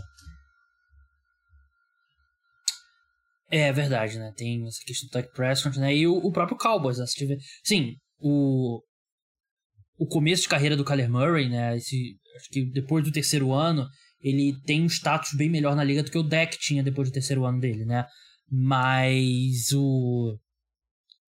É 3.51 3.71
verdade, 3.71 4.19
né? 4.19 4.31
Tem 4.37 4.65
essa 4.67 4.79
questão 4.85 5.09
do 5.09 5.11
Dak 5.11 5.33
Prescott, 5.33 5.79
né? 5.79 5.95
E 5.95 6.07
o, 6.07 6.17
o 6.17 6.31
próprio 6.31 6.57
Cowboys, 6.57 6.99
né? 6.99 7.07
Se 7.07 7.15
tiver... 7.15 7.37
Sim, 7.63 7.95
o, 8.19 8.79
o 9.97 10.05
começo 10.05 10.43
de 10.43 10.49
carreira 10.49 10.77
do 10.77 10.85
Kyler 10.85 11.09
Murray, 11.09 11.49
né? 11.49 11.75
Esse, 11.75 12.15
acho 12.35 12.49
que 12.49 12.65
depois 12.71 13.03
do 13.03 13.11
terceiro 13.11 13.51
ano, 13.51 13.87
ele 14.21 14.55
tem 14.65 14.83
um 14.83 14.89
status 14.89 15.33
bem 15.33 15.49
melhor 15.49 15.75
na 15.75 15.83
liga 15.83 16.03
do 16.03 16.11
que 16.11 16.17
o 16.17 16.23
Dak 16.23 16.57
tinha 16.57 16.83
depois 16.83 17.09
do 17.09 17.13
terceiro 17.13 17.45
ano 17.45 17.59
dele, 17.59 17.85
né? 17.85 18.05
Mas 18.51 19.71
o, 19.73 20.37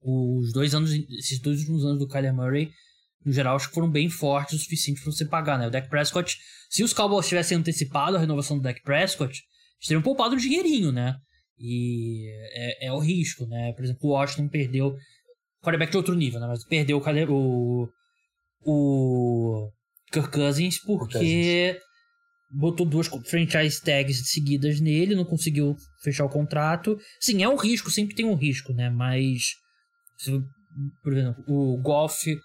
os 0.02 0.54
dois 0.54 0.74
anos, 0.74 0.92
esses 0.92 1.40
dois 1.40 1.60
últimos 1.60 1.84
anos 1.84 2.00
do 2.00 2.08
Kyler 2.08 2.34
Murray, 2.34 2.72
no 3.26 3.34
geral, 3.34 3.56
acho 3.56 3.68
que 3.68 3.76
foram 3.76 3.90
bem 3.90 4.10
fortes 4.10 4.56
o 4.56 4.64
suficiente 4.64 5.02
para 5.02 5.12
você 5.12 5.26
pagar, 5.26 5.60
né? 5.60 5.68
O 5.68 5.72
Dak 5.72 5.90
Prescott, 5.90 6.38
se 6.70 6.84
os 6.84 6.94
Cowboys 6.94 7.28
tivessem 7.28 7.58
antecipado 7.58 8.16
a 8.16 8.20
renovação 8.20 8.58
do 8.58 8.64
Dak 8.64 8.82
Prescott, 8.84 9.34
eles 9.34 9.88
teriam 9.88 10.02
poupado 10.02 10.36
um 10.36 10.38
dinheirinho, 10.38 10.92
né? 10.92 11.16
E 11.60 12.30
é, 12.54 12.88
é 12.88 12.94
o 12.94 13.00
risco, 13.00 13.46
né? 13.48 13.74
Por 13.74 13.84
exemplo, 13.84 14.10
o 14.10 14.14
Washington 14.14 14.48
perdeu. 14.48 14.96
Quarterback 15.62 15.92
de 15.92 15.98
outro 15.98 16.16
nível, 16.16 16.40
né? 16.40 16.48
Mas 16.48 16.64
perdeu 16.64 17.02
o. 17.30 17.90
O. 18.62 19.72
Kirk 20.12 20.32
Cousins 20.32 20.80
porque. 20.80 21.80
Botou 22.50 22.86
duas 22.86 23.08
franchise 23.08 23.82
tags 23.82 24.32
seguidas 24.32 24.80
nele, 24.80 25.16
não 25.16 25.26
conseguiu 25.26 25.76
fechar 26.02 26.26
o 26.26 26.30
contrato. 26.30 26.98
Sim, 27.20 27.44
é 27.44 27.50
um 27.50 27.58
risco, 27.58 27.92
sempre 27.92 28.16
tem 28.16 28.26
um 28.26 28.36
risco, 28.36 28.74
né? 28.74 28.90
Mas. 28.90 29.56
Por 31.04 31.14
exemplo, 31.14 31.44
o 31.48 31.82
Goff 31.82 32.36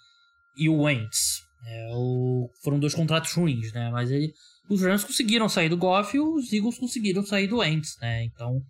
e 0.56 0.68
o 0.68 0.82
Wentz. 0.82 1.42
É, 1.64 1.88
o, 1.94 2.48
foram 2.62 2.80
dois 2.80 2.94
contratos 2.94 3.32
ruins, 3.32 3.72
né? 3.72 3.90
Mas 3.90 4.10
ele, 4.10 4.32
os 4.68 4.82
Rams 4.82 5.04
conseguiram 5.04 5.48
sair 5.48 5.68
do 5.68 5.76
Goff 5.76 6.16
e 6.16 6.20
os 6.20 6.52
Eagles 6.52 6.78
conseguiram 6.78 7.24
sair 7.24 7.46
do 7.46 7.58
Wentz, 7.58 7.96
né? 8.00 8.24
Então 8.24 8.60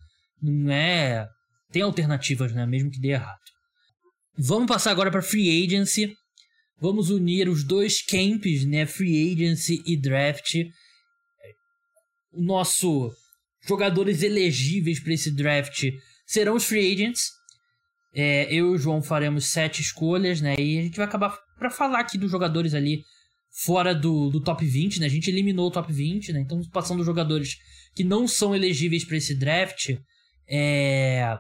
não 0.43 0.71
é. 0.71 1.27
Tem 1.71 1.83
alternativas, 1.83 2.53
né? 2.53 2.67
Mesmo 2.67 2.91
que 2.91 3.01
dê 3.01 3.09
errado. 3.09 3.39
Vamos 4.37 4.67
passar 4.67 4.91
agora 4.91 5.11
para 5.11 5.23
Free 5.23 5.65
Agency. 5.65 6.15
Vamos 6.81 7.11
unir 7.11 7.49
os 7.49 7.65
dois 7.65 8.03
camps, 8.03 8.67
né? 8.67 8.85
Free 8.85 9.33
Agency 9.33 9.83
e 9.87 9.97
Draft. 9.97 10.55
Nosso 12.33 13.13
jogadores 13.67 14.23
elegíveis 14.23 15.01
para 15.01 15.13
esse 15.13 15.31
draft 15.31 15.85
serão 16.27 16.57
os 16.57 16.65
Free 16.65 16.93
Agents. 16.93 17.31
É, 18.15 18.53
eu 18.53 18.73
e 18.73 18.75
o 18.75 18.79
João 18.79 19.03
faremos 19.03 19.47
sete 19.47 19.81
escolhas, 19.81 20.41
né? 20.41 20.55
E 20.59 20.79
a 20.79 20.83
gente 20.83 20.97
vai 20.97 21.07
acabar 21.07 21.39
para 21.59 21.71
falar 21.71 22.01
aqui 22.01 22.19
dos 22.19 22.31
jogadores 22.31 22.75
ali 22.75 23.03
fora 23.65 23.95
do, 23.95 24.31
do 24.31 24.41
top 24.41 24.65
20, 24.65 25.01
né? 25.01 25.07
A 25.07 25.11
gente 25.11 25.31
eliminou 25.31 25.69
o 25.69 25.71
top 25.71 25.93
20, 25.93 26.33
né? 26.33 26.41
Então, 26.41 26.61
passando 26.73 27.01
os 27.01 27.07
jogadores 27.07 27.57
que 27.95 28.05
não 28.05 28.27
são 28.27 28.55
elegíveis 28.55 29.05
para 29.05 29.17
esse 29.17 29.35
draft, 29.35 29.95
é, 30.49 31.39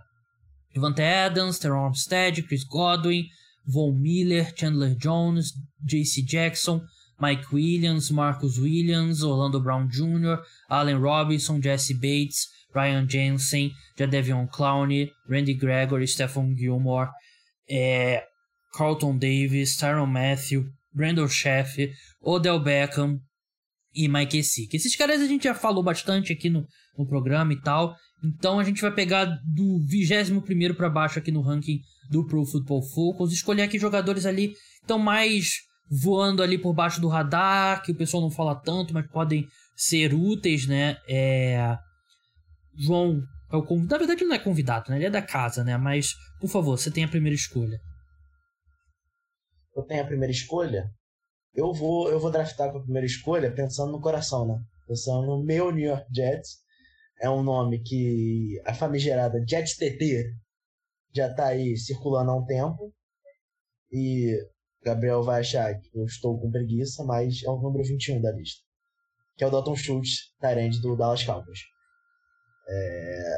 Devante 0.73 1.03
Adams, 1.03 1.59
Teron 1.59 1.87
Armstead, 1.87 2.43
Chris 2.43 2.65
Godwin, 2.65 3.27
Von 3.67 3.93
Miller, 3.93 4.53
Chandler 4.57 4.95
Jones, 4.97 5.53
J.C. 5.85 6.23
Jackson, 6.23 6.81
Mike 7.23 7.53
Williams, 7.53 8.11
Marcus 8.11 8.59
Williams, 8.59 9.23
Orlando 9.23 9.61
Brown 9.61 9.87
Jr., 9.87 10.43
Allen 10.69 11.01
Robinson, 11.01 11.61
Jesse 11.61 11.95
Bates, 11.95 12.49
Ryan 12.75 13.07
Jensen, 13.09 13.71
Jadevion 13.97 14.49
Clowney, 14.49 15.09
Randy 15.29 15.55
Gregory, 15.55 16.09
Stephen 16.09 16.57
Gilmore, 16.57 17.11
é, 17.71 18.25
Carlton 18.75 19.17
Davis, 19.19 19.77
Tyron 19.77 20.07
Matthew, 20.07 20.65
Brandon 20.93 21.29
Sheff, 21.29 21.93
Odell 22.21 22.59
Beckham 22.59 23.21
e 23.95 24.09
Mike 24.09 24.39
Esick. 24.39 24.75
Esses 24.75 24.97
caras 24.97 25.21
a 25.21 25.29
gente 25.29 25.45
já 25.45 25.55
falou 25.55 25.85
bastante 25.85 26.33
aqui 26.33 26.51
no, 26.51 26.67
no 26.99 27.07
programa 27.07 27.53
e 27.53 27.61
tal. 27.61 27.95
Então 28.25 28.59
a 28.59 28.65
gente 28.65 28.83
vai 28.83 28.93
pegar 28.93 29.27
do 29.45 29.79
21 29.87 30.75
para 30.75 30.91
baixo 30.91 31.21
aqui 31.21 31.31
no 31.31 31.41
ranking 31.41 31.81
do 32.11 32.27
Pro 32.27 32.45
Football 32.45 32.83
Focus, 32.83 33.33
escolher 33.33 33.63
aqui 33.63 33.79
jogadores 33.79 34.27
ali 34.27 34.49
que 34.49 34.57
estão 34.83 34.99
mais 34.99 35.61
voando 35.95 36.43
ali 36.43 36.57
por 36.57 36.73
baixo 36.73 37.03
do 37.03 37.09
radar, 37.09 37.83
que 37.83 37.93
o 37.93 37.95
pessoal 37.95 38.23
não 38.23 38.31
fala 38.31 38.55
tanto, 38.55 38.95
mas 38.95 39.07
podem 39.11 39.47
ser 39.77 40.15
úteis, 40.15 40.67
né? 40.67 40.97
É... 41.07 41.77
João 42.75 43.23
é 43.53 43.57
o 43.57 43.63
convidado. 43.63 43.91
Na 43.91 43.99
verdade, 43.99 44.23
ele 44.23 44.31
não 44.31 44.37
é 44.37 44.39
convidado, 44.39 44.91
né? 44.91 44.97
Ele 44.97 45.05
é 45.05 45.11
da 45.11 45.21
casa, 45.21 45.63
né? 45.63 45.77
Mas, 45.77 46.15
por 46.41 46.49
favor, 46.49 46.79
você 46.79 46.91
tem 46.91 47.05
a 47.05 47.09
primeira 47.09 47.35
escolha. 47.35 47.79
Eu 49.77 49.83
tenho 49.83 50.03
a 50.03 50.07
primeira 50.07 50.33
escolha? 50.33 50.91
Eu 51.55 51.75
vou, 51.75 52.09
eu 52.09 52.19
vou 52.19 52.31
draftar 52.31 52.73
com 52.73 52.79
a 52.79 52.83
primeira 52.83 53.07
escolha 53.07 53.55
pensando 53.55 53.93
no 53.93 54.01
coração, 54.01 54.47
né? 54.47 54.59
Pensando 54.89 55.27
no 55.27 55.45
meu 55.45 55.71
New 55.71 55.87
York 55.87 56.07
Jets 56.15 56.57
é 57.21 57.29
um 57.29 57.43
nome 57.43 57.83
que 57.83 58.59
a 58.65 58.73
famigerada 58.73 59.45
Jets 59.47 59.77
TT 59.77 60.25
já 61.15 61.33
tá 61.35 61.49
aí 61.49 61.77
circulando 61.77 62.31
há 62.31 62.37
um 62.37 62.47
tempo. 62.47 62.95
E 63.93 64.39
Gabriel 64.85 65.23
vai 65.23 65.41
achar 65.41 65.75
que 65.75 65.99
eu 65.99 66.05
estou 66.05 66.39
com 66.41 66.51
preguiça, 66.51 67.05
mas 67.05 67.43
é 67.45 67.51
o 67.51 67.61
número 67.61 67.85
21 67.85 68.21
da 68.21 68.33
lista. 68.33 68.63
Que 69.37 69.45
é 69.45 69.47
o 69.47 69.51
Dalton 69.51 69.77
Schultz, 69.77 70.35
Tyrande 70.41 70.81
do 70.81 70.97
Dallas 70.97 71.23
Cowboys. 71.25 71.61
É... 72.69 73.37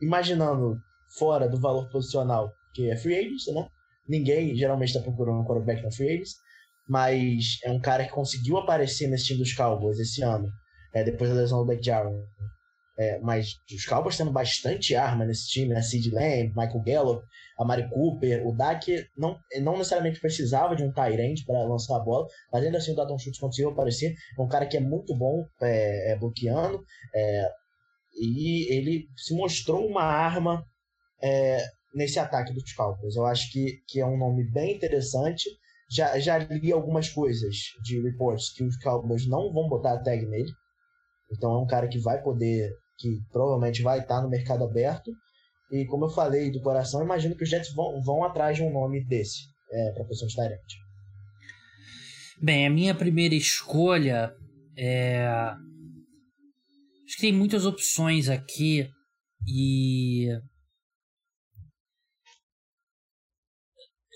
Imaginando 0.00 0.78
fora 1.18 1.48
do 1.48 1.60
valor 1.60 1.90
posicional, 1.90 2.52
que 2.74 2.90
é 2.90 2.96
free 2.96 3.16
agents, 3.16 3.46
né? 3.54 3.68
Ninguém 4.08 4.54
geralmente 4.54 4.88
está 4.88 5.00
procurando 5.00 5.40
um 5.40 5.44
quarterback 5.44 5.82
na 5.82 5.90
free 5.90 6.08
agents, 6.08 6.34
mas 6.88 7.58
é 7.64 7.70
um 7.70 7.80
cara 7.80 8.04
que 8.04 8.12
conseguiu 8.12 8.58
aparecer 8.58 9.08
nesse 9.08 9.26
time 9.26 9.38
dos 9.38 9.54
Cowboys 9.54 9.98
esse 9.98 10.22
ano, 10.22 10.48
é, 10.92 11.04
depois 11.04 11.30
da 11.30 11.36
lesão 11.36 11.58
do 11.58 11.66
Blake 11.66 11.84
Jarwin. 11.84 12.18
É, 12.98 13.18
mas 13.20 13.54
os 13.74 13.86
Cowboys 13.86 14.18
tendo 14.18 14.30
bastante 14.30 14.94
arma 14.94 15.24
nesse 15.24 15.48
time, 15.48 15.72
né? 15.72 15.80
Sid 15.80 16.10
Lamb, 16.10 16.52
Michael 16.54 16.82
Gallup, 16.84 17.24
a 17.58 17.88
Cooper, 17.88 18.46
o 18.46 18.54
Dak 18.54 19.06
não, 19.16 19.38
não 19.62 19.78
necessariamente 19.78 20.20
precisava 20.20 20.76
de 20.76 20.82
um 20.82 20.92
Tyrant 20.92 21.44
para 21.46 21.64
lançar 21.64 21.96
a 21.96 22.00
bola, 22.00 22.26
mas 22.52 22.64
ainda 22.64 22.78
assim 22.78 22.92
o 22.92 22.94
Dalton 22.94 23.18
Schultz 23.18 23.38
conseguiu 23.38 23.70
aparecer. 23.70 24.14
É 24.38 24.42
um 24.42 24.48
cara 24.48 24.66
que 24.66 24.76
é 24.76 24.80
muito 24.80 25.16
bom 25.16 25.46
é, 25.62 26.12
é, 26.12 26.18
bloqueando 26.18 26.84
é, 27.14 27.48
e 28.14 28.74
ele 28.74 29.06
se 29.16 29.34
mostrou 29.34 29.86
uma 29.86 30.02
arma 30.02 30.62
é, 31.22 31.64
nesse 31.94 32.18
ataque 32.18 32.52
dos 32.52 32.72
Cowboys. 32.74 33.16
Eu 33.16 33.26
acho 33.26 33.50
que, 33.50 33.78
que 33.88 34.00
é 34.00 34.06
um 34.06 34.18
nome 34.18 34.44
bem 34.50 34.76
interessante. 34.76 35.44
Já, 35.90 36.18
já 36.18 36.38
li 36.38 36.72
algumas 36.72 37.08
coisas 37.08 37.56
de 37.82 38.00
reports 38.02 38.52
que 38.54 38.64
os 38.64 38.76
Cowboys 38.78 39.26
não 39.26 39.52
vão 39.52 39.68
botar 39.68 39.94
a 39.94 40.02
tag 40.02 40.26
nele. 40.26 40.52
Então 41.30 41.52
é 41.54 41.58
um 41.58 41.66
cara 41.66 41.88
que 41.88 41.98
vai 41.98 42.22
poder, 42.22 42.70
que 42.98 43.20
provavelmente 43.30 43.82
vai 43.82 44.00
estar 44.00 44.22
no 44.22 44.28
mercado 44.28 44.64
aberto. 44.64 45.10
E 45.70 45.86
como 45.86 46.04
eu 46.06 46.10
falei 46.10 46.50
do 46.50 46.60
coração, 46.60 47.02
imagino 47.02 47.36
que 47.36 47.44
os 47.44 47.48
Jets 47.48 47.72
vão, 47.74 48.00
vão 48.02 48.24
atrás 48.24 48.56
de 48.56 48.62
um 48.62 48.72
nome 48.72 49.04
desse 49.04 49.42
é, 49.70 49.92
para 49.92 50.02
a 50.02 50.06
posição 50.06 50.28
de 50.28 50.34
Tyrant. 50.34 50.60
Bem, 52.40 52.66
a 52.66 52.70
minha 52.70 52.94
primeira 52.94 53.34
escolha 53.34 54.34
é. 54.76 55.26
Acho 57.04 57.16
que 57.16 57.20
tem 57.20 57.32
muitas 57.32 57.66
opções 57.66 58.28
aqui 58.28 58.88
e 59.46 60.28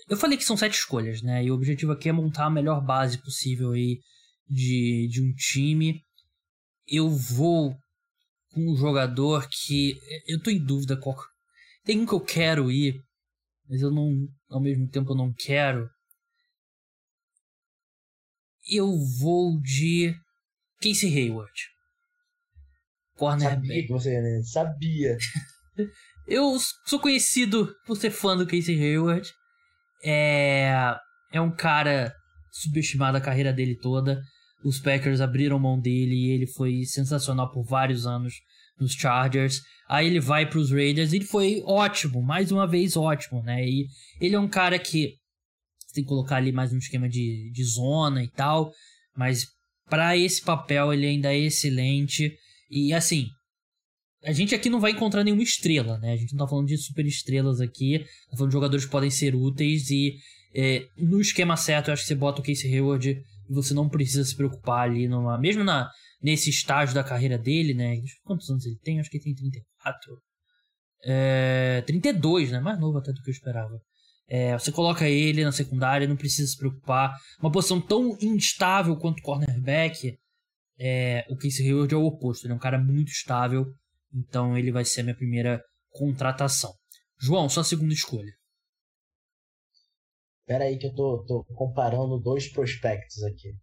Eu 0.09 0.15
falei 0.15 0.37
que 0.37 0.43
são 0.45 0.55
sete 0.55 0.75
escolhas, 0.75 1.21
né? 1.21 1.43
E 1.43 1.51
o 1.51 1.53
objetivo 1.53 1.91
aqui 1.91 2.07
é 2.07 2.13
montar 2.13 2.45
a 2.45 2.49
melhor 2.49 2.83
base 2.83 3.17
possível 3.21 3.71
aí 3.71 3.99
de, 4.49 5.07
de 5.11 5.21
um 5.21 5.33
time. 5.33 6.01
Eu 6.87 7.09
vou 7.09 7.75
um 8.57 8.75
jogador 8.75 9.47
que. 9.49 9.99
Eu 10.27 10.41
tô 10.41 10.49
em 10.49 10.63
dúvida 10.63 10.97
qual. 10.97 11.15
Tem 11.83 11.99
um 11.99 12.05
que 12.05 12.13
eu 12.13 12.19
quero 12.19 12.71
ir, 12.71 13.01
mas 13.69 13.81
eu 13.81 13.91
não. 13.91 14.27
Ao 14.49 14.61
mesmo 14.61 14.87
tempo 14.89 15.11
eu 15.11 15.15
não 15.15 15.33
quero. 15.33 15.89
Eu 18.69 18.91
vou 19.19 19.59
de. 19.61 20.13
Casey 20.81 21.11
Hayward. 21.17 21.77
Cornerback. 23.15 23.67
Sabia 23.67 23.87
que 23.87 23.91
você 23.91 24.21
né? 24.21 24.41
Sabia. 24.43 25.17
eu 26.27 26.57
sou 26.85 26.99
conhecido 26.99 27.73
por 27.85 27.97
ser 27.97 28.11
fã 28.11 28.37
do 28.37 28.45
Casey 28.45 28.79
Hayward. 28.79 29.27
É, 30.03 30.95
é 31.31 31.41
um 31.41 31.53
cara 31.53 32.13
subestimado 32.51 33.17
a 33.17 33.21
carreira 33.21 33.51
dele 33.51 33.75
toda. 33.75 34.21
Os 34.63 34.79
Packers 34.79 35.21
abriram 35.21 35.59
mão 35.59 35.79
dele 35.79 36.13
e 36.13 36.31
ele 36.31 36.47
foi 36.47 36.83
sensacional 36.85 37.51
por 37.51 37.63
vários 37.63 38.05
anos 38.05 38.33
nos 38.79 38.93
Chargers. 38.93 39.61
Aí 39.87 40.07
ele 40.07 40.19
vai 40.19 40.49
para 40.49 40.59
os 40.59 40.71
Raiders 40.71 41.13
e 41.13 41.17
ele 41.17 41.25
foi 41.25 41.61
ótimo, 41.65 42.21
mais 42.21 42.51
uma 42.51 42.67
vez 42.67 42.97
ótimo, 42.97 43.41
né? 43.43 43.65
E 43.65 43.87
ele 44.19 44.35
é 44.35 44.39
um 44.39 44.47
cara 44.47 44.77
que 44.77 45.15
tem 45.93 46.03
que 46.03 46.09
colocar 46.09 46.35
ali 46.35 46.51
mais 46.51 46.71
um 46.73 46.77
esquema 46.77 47.07
de, 47.09 47.49
de 47.51 47.63
zona 47.63 48.23
e 48.23 48.27
tal, 48.27 48.71
mas 49.15 49.47
para 49.89 50.15
esse 50.17 50.41
papel 50.41 50.93
ele 50.93 51.07
ainda 51.07 51.33
é 51.33 51.39
excelente. 51.39 52.35
E 52.69 52.93
assim, 52.93 53.27
a 54.23 54.31
gente 54.31 54.53
aqui 54.53 54.69
não 54.69 54.79
vai 54.79 54.91
encontrar 54.91 55.23
nenhuma 55.23 55.43
estrela, 55.43 55.97
né? 55.99 56.13
A 56.13 56.17
gente 56.17 56.33
não 56.33 56.45
tá 56.45 56.49
falando 56.49 56.67
de 56.67 56.77
super 56.77 57.05
estrelas 57.05 57.61
aqui, 57.61 57.99
tá 58.29 58.37
falando 58.37 58.49
de 58.49 58.53
jogadores 58.53 58.85
que 58.85 58.91
podem 58.91 59.09
ser 59.09 59.35
úteis 59.35 59.89
e 59.89 60.17
é, 60.53 60.85
no 60.97 61.21
esquema 61.21 61.55
certo 61.55 61.87
eu 61.87 61.93
acho 61.93 62.03
que 62.03 62.07
você 62.09 62.15
bota 62.15 62.41
o 62.41 62.43
Casey 62.43 62.73
Hayward 62.73 63.09
e 63.09 63.53
você 63.53 63.73
não 63.73 63.87
precisa 63.87 64.23
se 64.23 64.35
preocupar 64.35 64.89
ali 64.89 65.07
numa. 65.07 65.37
Mesmo 65.37 65.63
na, 65.63 65.89
nesse 66.21 66.49
estágio 66.49 66.95
da 66.95 67.03
carreira 67.03 67.37
dele, 67.37 67.73
né? 67.73 68.01
Quantos 68.23 68.49
anos 68.49 68.65
ele 68.65 68.77
tem? 68.81 68.99
Acho 68.99 69.09
que 69.09 69.17
ele 69.17 69.23
tem 69.23 69.35
34. 69.35 70.21
É, 71.03 71.83
32, 71.85 72.51
né? 72.51 72.59
Mais 72.59 72.79
novo 72.79 72.97
até 72.97 73.11
do 73.11 73.21
que 73.21 73.29
eu 73.29 73.33
esperava. 73.33 73.79
É, 74.27 74.57
você 74.57 74.71
coloca 74.71 75.07
ele 75.07 75.43
na 75.43 75.51
secundária, 75.51 76.07
não 76.07 76.17
precisa 76.17 76.51
se 76.51 76.57
preocupar. 76.57 77.15
Uma 77.39 77.51
posição 77.51 77.79
tão 77.79 78.17
instável 78.21 78.97
quanto 78.97 79.21
cornerback, 79.21 80.17
é, 80.79 81.25
o 81.29 81.37
Casey 81.37 81.67
Hayward 81.67 81.93
é 81.93 81.97
o 81.97 82.05
oposto. 82.05 82.45
Ele 82.45 82.53
é 82.53 82.55
um 82.55 82.59
cara 82.59 82.77
muito 82.77 83.09
estável 83.09 83.73
então 84.13 84.57
ele 84.57 84.71
vai 84.71 84.85
ser 84.85 85.01
a 85.01 85.03
minha 85.03 85.15
primeira 85.15 85.63
contratação. 85.89 86.73
João, 87.19 87.49
sua 87.49 87.63
segunda 87.63 87.93
escolha. 87.93 88.31
Espera 90.41 90.65
aí 90.65 90.77
que 90.77 90.87
eu 90.87 90.95
tô, 90.95 91.25
tô 91.25 91.43
comparando 91.55 92.19
dois 92.19 92.51
prospectos 92.51 93.23
aqui. 93.23 93.53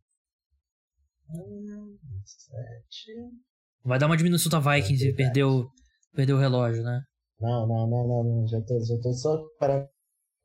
Vai 3.85 3.99
dar 3.99 4.07
uma 4.07 4.17
diminuição 4.17 4.51
da 4.51 4.61
Vikings 4.61 5.09
e 5.09 5.15
perdeu, 5.15 5.69
perdeu 6.15 6.37
o 6.37 6.41
relógio, 6.41 6.83
né? 6.83 7.03
Não, 7.41 7.67
não, 7.67 7.87
não, 7.87 8.07
não, 8.07 8.25
não. 8.25 8.49
Já 8.49 8.61
tô, 8.63 8.81
já 8.81 8.99
tô 9.01 9.13
só 9.13 9.37
comparando 9.37 9.89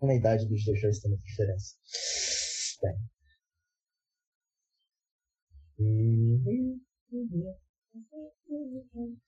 a 0.01 0.15
idade 0.15 0.47
dos 0.47 0.65
dois, 0.65 0.81
dois 0.81 0.99
tem 0.99 1.15
diferença. 1.15 1.75
Bem. 2.81 2.95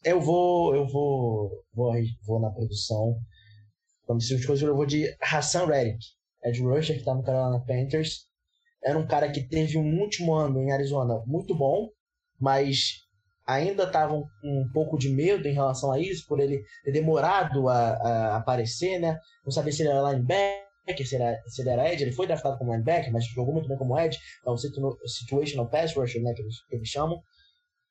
Eu 0.04 0.20
vou, 0.20 0.76
eu 0.76 0.88
vou, 0.88 1.64
vou, 1.74 1.94
vou 2.26 2.40
na 2.42 2.52
produção. 2.52 3.18
Como 4.04 4.20
se 4.20 4.34
eu 4.34 4.76
vou 4.76 4.86
de 4.86 5.16
Hassan 5.22 5.66
Reddick, 5.66 6.06
Ed 6.44 6.62
Rusher, 6.62 6.98
que 6.98 7.06
tá 7.06 7.16
no 7.16 7.24
Carolina 7.24 7.64
Panthers. 7.66 8.30
Era 8.84 8.98
um 8.98 9.08
cara 9.08 9.32
que 9.32 9.42
teve 9.42 9.78
um 9.78 10.00
último 10.00 10.34
ano 10.34 10.62
em 10.62 10.72
Arizona 10.72 11.22
muito 11.26 11.56
bom, 11.56 11.90
mas 12.40 13.02
ainda 13.46 13.90
tava 13.90 14.14
um, 14.14 14.26
um 14.44 14.70
pouco 14.74 14.98
de 14.98 15.10
medo 15.10 15.48
em 15.48 15.54
relação 15.54 15.92
a 15.92 16.00
isso, 16.00 16.26
por 16.28 16.40
ele 16.40 16.64
ter 16.84 16.92
demorado 16.92 17.70
a, 17.70 17.94
a 17.94 18.38
aparecer, 18.38 19.00
né? 19.00 19.20
Não 19.46 19.52
sabia 19.52 19.72
se 19.72 19.82
ele 19.82 19.90
era 19.90 20.12
linebacker, 20.12 21.08
se 21.08 21.16
era, 21.16 21.40
se 21.48 21.62
ele 21.62 21.70
era 21.70 21.94
Ed. 21.94 22.04
Ele 22.04 22.12
foi 22.12 22.28
draftado 22.28 22.58
como 22.58 22.72
linebacker, 22.72 23.12
mas 23.12 23.26
jogou 23.26 23.54
muito 23.54 23.68
bem 23.68 23.78
como 23.78 24.00
Ed. 24.00 24.18
É 24.46 24.50
um 24.50 24.58
situational 24.58 25.70
pass 25.70 25.94
rusher, 25.94 26.22
né? 26.22 26.34
Que 26.34 26.42
eles, 26.42 26.66
que 26.66 26.76
eles 26.76 26.88
chamam 26.88 27.22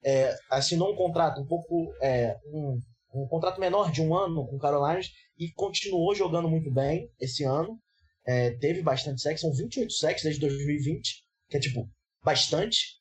é, 0.05 0.35
assinou 0.50 0.92
um 0.92 0.96
contrato 0.96 1.40
um 1.40 1.46
pouco. 1.46 1.92
É, 2.00 2.37
um, 2.46 2.79
um 3.12 3.26
contrato 3.26 3.61
menor 3.61 3.90
de 3.90 4.00
um 4.00 4.16
ano 4.16 4.46
com 4.46 4.57
o 4.57 4.59
Carolina 4.59 5.00
e 5.37 5.50
continuou 5.53 6.14
jogando 6.14 6.48
muito 6.48 6.72
bem 6.72 7.09
esse 7.20 7.44
ano. 7.44 7.79
É, 8.26 8.50
teve 8.52 8.83
bastante 8.83 9.20
sexo, 9.22 9.42
são 9.42 9.52
28 9.52 9.92
sexos 9.92 10.22
desde 10.22 10.40
2020, 10.40 11.24
que 11.48 11.56
é 11.56 11.61
tipo 11.61 11.88
bastante. 12.24 13.00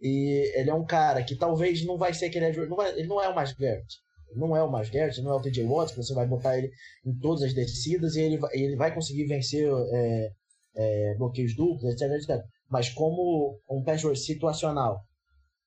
E 0.00 0.52
ele 0.54 0.70
é 0.70 0.74
um 0.74 0.84
cara 0.84 1.22
que 1.22 1.36
talvez 1.36 1.84
não 1.84 1.96
vai 1.96 2.12
ser 2.12 2.26
aquele. 2.26 2.66
Não 2.66 2.76
vai, 2.76 2.92
ele 2.98 3.08
não 3.08 3.22
é 3.22 3.28
o 3.28 3.34
mais 3.34 3.52
Garrett. 3.52 3.86
Não 4.34 4.56
é 4.56 4.62
o 4.62 4.70
mais 4.70 4.90
Garrett, 4.90 5.20
não 5.22 5.32
é 5.32 5.34
o 5.34 5.40
TJ 5.40 5.64
Watts, 5.64 5.94
que 5.94 6.02
você 6.02 6.12
vai 6.12 6.26
botar 6.26 6.58
ele 6.58 6.70
em 7.04 7.16
todas 7.18 7.42
as 7.42 7.54
descidas 7.54 8.16
e 8.16 8.20
ele, 8.20 8.38
ele 8.52 8.76
vai 8.76 8.92
conseguir 8.94 9.24
vencer 9.26 9.66
é, 9.92 10.30
é, 10.74 11.14
bloqueios 11.14 11.56
duplos, 11.56 11.84
etc, 11.84 12.10
etc. 12.12 12.44
Mas 12.68 12.90
como 12.90 13.58
um 13.70 13.82
pass 13.82 14.02
situacional, 14.24 15.00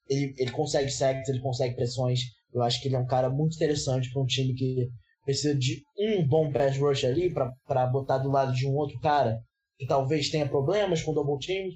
ele, 0.07 0.35
ele 0.37 0.51
consegue 0.51 0.91
sacks, 0.91 1.29
ele 1.29 1.39
consegue 1.39 1.75
pressões. 1.75 2.19
Eu 2.53 2.61
acho 2.61 2.81
que 2.81 2.87
ele 2.87 2.95
é 2.95 2.99
um 2.99 3.07
cara 3.07 3.29
muito 3.29 3.55
interessante 3.55 4.11
para 4.11 4.21
um 4.21 4.25
time 4.25 4.53
que 4.53 4.89
precisa 5.29 5.53
de 5.53 5.83
um 5.95 6.27
bom 6.27 6.51
pass 6.51 6.75
rush 6.75 7.05
ali 7.05 7.31
para 7.31 7.85
botar 7.85 8.17
do 8.17 8.31
lado 8.31 8.51
de 8.51 8.67
um 8.67 8.73
outro 8.73 8.99
cara 8.99 9.39
que 9.77 9.85
talvez 9.85 10.29
tenha 10.29 10.49
problemas 10.49 11.03
com 11.03 11.13
double 11.13 11.37
team. 11.37 11.69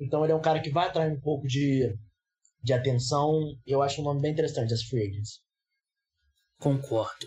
Então 0.00 0.22
ele 0.22 0.32
é 0.32 0.36
um 0.36 0.40
cara 0.40 0.60
que 0.60 0.70
vai 0.70 0.86
atrair 0.86 1.12
um 1.12 1.20
pouco 1.20 1.46
de, 1.48 1.92
de 2.62 2.72
atenção. 2.72 3.32
Eu 3.66 3.82
acho 3.82 4.00
um 4.00 4.04
nome 4.04 4.22
bem 4.22 4.30
interessante, 4.30 4.72
as 4.72 4.84
Free 4.84 5.08
Agents. 5.08 5.40
Concordo. 6.60 7.26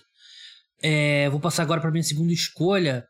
É, 0.81 1.29
vou 1.29 1.39
passar 1.39 1.63
agora 1.63 1.81
para 1.81 1.91
minha 1.91 2.03
segunda 2.03 2.31
escolha. 2.31 3.05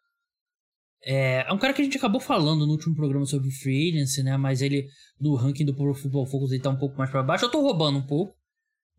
É, 1.06 1.46
é, 1.48 1.54
um 1.54 1.60
cara 1.60 1.74
que 1.74 1.82
a 1.82 1.86
gente 1.86 1.98
acabou 1.98 2.20
falando 2.20 2.66
no 2.66 2.72
último 2.72 2.96
programa 2.96 3.26
sobre 3.26 3.52
free 3.52 3.90
agency, 3.90 4.24
né? 4.24 4.36
Mas 4.36 4.62
ele, 4.62 4.88
no 5.20 5.36
ranking 5.36 5.66
do 5.66 5.76
Pro 5.76 5.94
Football 5.94 6.26
Focus, 6.26 6.52
ele 6.52 6.62
tá 6.62 6.72
um 6.72 6.78
pouco 6.78 6.98
mais 6.98 7.12
para 7.12 7.22
baixo. 7.22 7.46
Eu 7.46 7.52
tô 7.52 7.62
roubando 7.62 8.00
um 8.00 8.08
pouco, 8.08 8.36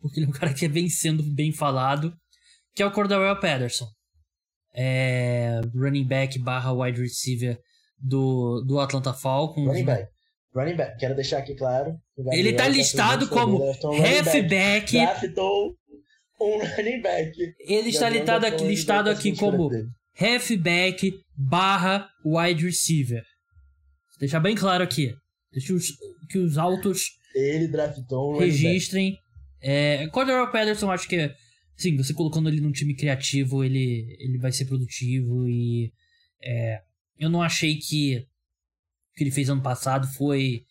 porque 0.01 0.21
ele 0.21 0.27
é 0.27 0.29
um 0.29 0.33
cara 0.33 0.55
que 0.55 0.69
vem 0.69 0.89
sendo 0.89 1.23
bem 1.23 1.51
falado, 1.53 2.15
que 2.75 2.83
é 2.83 2.87
o 2.87 2.91
Cordarrelle 2.91 3.41
Patterson. 3.41 3.87
É, 4.75 5.61
running 5.75 6.07
back 6.07 6.39
barra 6.39 6.73
wide 6.73 7.01
receiver 7.01 7.59
do, 7.99 8.63
do 8.67 8.81
Atlanta 8.81 9.13
Falcons. 9.13 9.67
Running 9.67 9.85
back. 9.85 10.09
Running 10.55 10.77
back. 10.77 10.99
Quero 10.99 11.15
deixar 11.15 11.39
aqui 11.39 11.55
claro. 11.55 11.97
Ele 12.33 12.53
tá 12.53 12.69
listado 12.69 13.29
como 13.29 13.63
halfback. 13.65 14.93
Draftou 14.93 15.75
um 16.41 16.59
running 16.59 17.01
back. 17.01 17.33
Ele 17.61 17.89
está 17.89 18.09
listado 18.09 18.47
aqui, 18.47 18.65
listado 18.65 19.11
aqui 19.11 19.37
como 19.37 19.71
halfback 20.19 21.13
barra 21.37 22.09
wide 22.25 22.65
receiver. 22.65 23.23
Vou 24.11 24.19
deixar 24.21 24.41
bem 24.41 24.55
claro 24.55 24.83
aqui. 24.83 25.13
Deixa 25.53 25.73
os, 25.73 25.87
que 26.29 26.39
os 26.39 26.59
autos 26.59 27.03
ele 27.35 27.69
draftou 27.69 28.35
um 28.35 28.39
registrem. 28.39 29.19
É, 29.61 30.07
Cordero 30.09 30.51
Patterson, 30.53 30.91
acho 30.91 31.09
que 31.09 31.33
sim, 31.77 31.97
você 31.97 32.13
colocando 32.15 32.49
ele 32.49 32.61
num 32.61 32.73
time 32.73 32.95
criativo, 32.95 33.65
ele, 33.65 34.17
ele 34.19 34.39
vai 34.39 34.53
ser 34.53 34.67
produtivo 34.67 35.49
e 35.49 35.93
é, 36.43 36.83
eu 37.19 37.29
não 37.31 37.43
achei 37.43 37.77
que 37.77 38.19
o 38.19 39.17
que 39.17 39.25
ele 39.25 39.31
fez 39.31 39.49
ano 39.49 39.63
passado 39.63 40.07
foi 40.09 40.65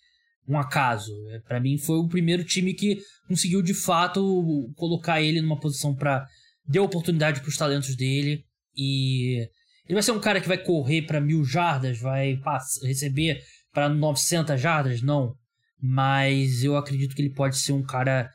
um 0.48 0.58
acaso. 0.58 1.12
É, 1.30 1.39
para 1.39 1.60
mim 1.60 1.78
foi 1.78 1.98
o 1.98 2.08
primeiro 2.08 2.44
time 2.44 2.74
que 2.74 3.00
conseguiu 3.28 3.62
de 3.62 3.74
fato 3.74 4.72
colocar 4.76 5.22
ele 5.22 5.42
numa 5.42 5.60
posição 5.60 5.96
para 5.96 6.26
dar 6.66 6.82
oportunidade 6.82 7.42
para 7.42 7.50
os 7.50 7.58
talentos 7.58 7.96
dele 7.96 8.46
e 8.76 9.50
ele 9.86 9.96
vai 9.96 10.04
ser 10.04 10.12
um 10.12 10.20
cara 10.20 10.39
que 10.39 10.48
vai 10.48 10.58
correr 10.58 11.04
para 11.04 11.20
mil 11.20 11.44
jardas, 11.44 12.00
vai 12.00 12.39
receber 12.84 13.42
para 13.72 13.89
900 13.89 14.60
jardas, 14.60 15.02
não. 15.02 15.36
Mas 15.82 16.63
eu 16.63 16.78
acredito 16.78 17.16
que 17.16 17.22
ele 17.22 17.34
pode 17.34 17.58
ser 17.58 17.74
um 17.74 17.84
cara 17.84 18.32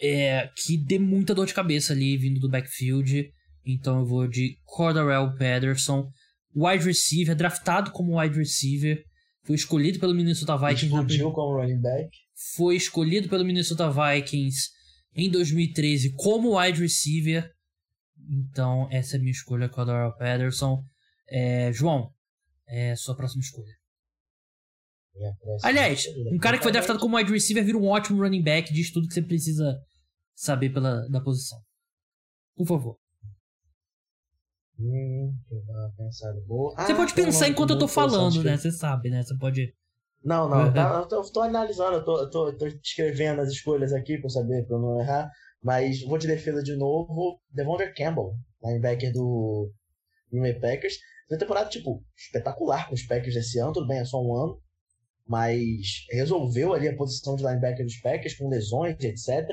é, 0.00 0.50
que 0.56 0.76
dê 0.76 0.98
muita 0.98 1.34
dor 1.34 1.46
de 1.46 1.54
cabeça 1.54 1.92
ali 1.92 2.16
vindo 2.16 2.40
do 2.40 2.50
backfield. 2.50 3.30
Então 3.64 3.98
eu 4.00 4.06
vou 4.06 4.28
de 4.28 4.58
Cordarrelle 4.64 5.36
Patterson, 5.36 6.10
wide 6.54 6.84
receiver, 6.84 7.34
draftado 7.34 7.90
como 7.90 8.20
wide 8.20 8.38
receiver. 8.38 9.02
Foi 9.44 9.56
escolhido 9.56 9.98
pelo 9.98 10.14
Minnesota 10.14 10.56
Vikings. 10.56 10.86
Explodiu 10.86 11.32
como 11.32 11.56
running 11.56 11.80
back. 11.80 12.08
Foi 12.56 12.76
escolhido 12.76 13.28
pelo 13.28 13.44
Minnesota 13.44 13.90
Vikings 13.90 14.70
em 15.14 15.30
2013 15.30 16.14
como 16.16 16.58
wide 16.58 16.80
receiver. 16.80 17.50
Então, 18.28 18.88
essa 18.90 19.16
é 19.16 19.18
a 19.18 19.20
minha 19.20 19.32
escolha, 19.32 19.68
Cordarrelle 19.68 20.16
Patterson. 20.18 20.84
É, 21.28 21.72
João, 21.72 22.10
é 22.68 22.94
sua 22.96 23.16
próxima 23.16 23.40
escolha. 23.40 23.72
Aliás, 25.62 26.04
um 26.32 26.38
cara 26.38 26.58
que 26.58 26.62
foi 26.62 26.72
draftado 26.72 26.98
como 26.98 27.16
wide 27.16 27.32
receiver 27.32 27.64
vira 27.64 27.78
um 27.78 27.88
ótimo 27.88 28.22
running 28.22 28.42
back, 28.42 28.72
diz 28.72 28.90
tudo 28.90 29.08
que 29.08 29.14
você 29.14 29.22
precisa 29.22 29.78
saber 30.34 30.70
pela, 30.70 31.08
da 31.08 31.20
posição. 31.20 31.58
Por 32.54 32.66
favor. 32.66 32.98
Hum, 34.78 35.34
você 36.76 36.94
pode 36.94 37.12
ah, 37.12 37.16
pensar 37.16 37.48
enquanto 37.48 37.70
eu 37.70 37.78
tô 37.78 37.88
falando, 37.88 38.42
né? 38.44 38.56
Você 38.56 38.70
sabe, 38.70 39.08
né? 39.08 39.22
Você 39.22 39.36
pode. 39.38 39.74
Não, 40.22 40.48
não, 40.48 40.72
tá, 40.72 41.00
eu, 41.00 41.08
tô, 41.08 41.16
eu 41.22 41.32
tô 41.32 41.40
analisando, 41.40 41.96
eu 41.96 42.04
tô, 42.04 42.20
eu 42.20 42.30
tô, 42.30 42.48
eu 42.48 42.58
tô 42.58 42.66
escrevendo 42.66 43.40
as 43.40 43.48
escolhas 43.48 43.92
aqui 43.92 44.18
pra 44.18 44.28
saber, 44.28 44.66
pra 44.66 44.78
não 44.78 45.00
errar. 45.00 45.30
Mas 45.62 46.02
vou 46.02 46.18
de 46.18 46.26
defesa 46.26 46.62
de 46.62 46.76
novo. 46.76 47.40
Devondre 47.50 47.94
Campbell, 47.94 48.34
linebacker 48.62 49.12
do 49.12 49.72
Green 50.30 50.60
Packers. 50.60 50.94
Foi 51.26 51.36
uma 51.36 51.40
temporada, 51.40 51.70
tipo, 51.70 52.04
espetacular 52.14 52.88
com 52.88 52.94
os 52.94 53.02
Packers 53.02 53.34
esse 53.34 53.58
ano. 53.58 53.72
Tudo 53.72 53.86
bem, 53.86 53.98
é 53.98 54.04
só 54.04 54.20
um 54.20 54.36
ano 54.36 54.60
mas 55.26 56.06
resolveu 56.10 56.72
ali 56.72 56.88
a 56.88 56.96
posição 56.96 57.34
de 57.34 57.42
linebacker 57.42 57.84
dos 57.84 57.96
Packers 57.96 58.36
com 58.36 58.48
lesões, 58.48 58.96
etc. 59.00 59.44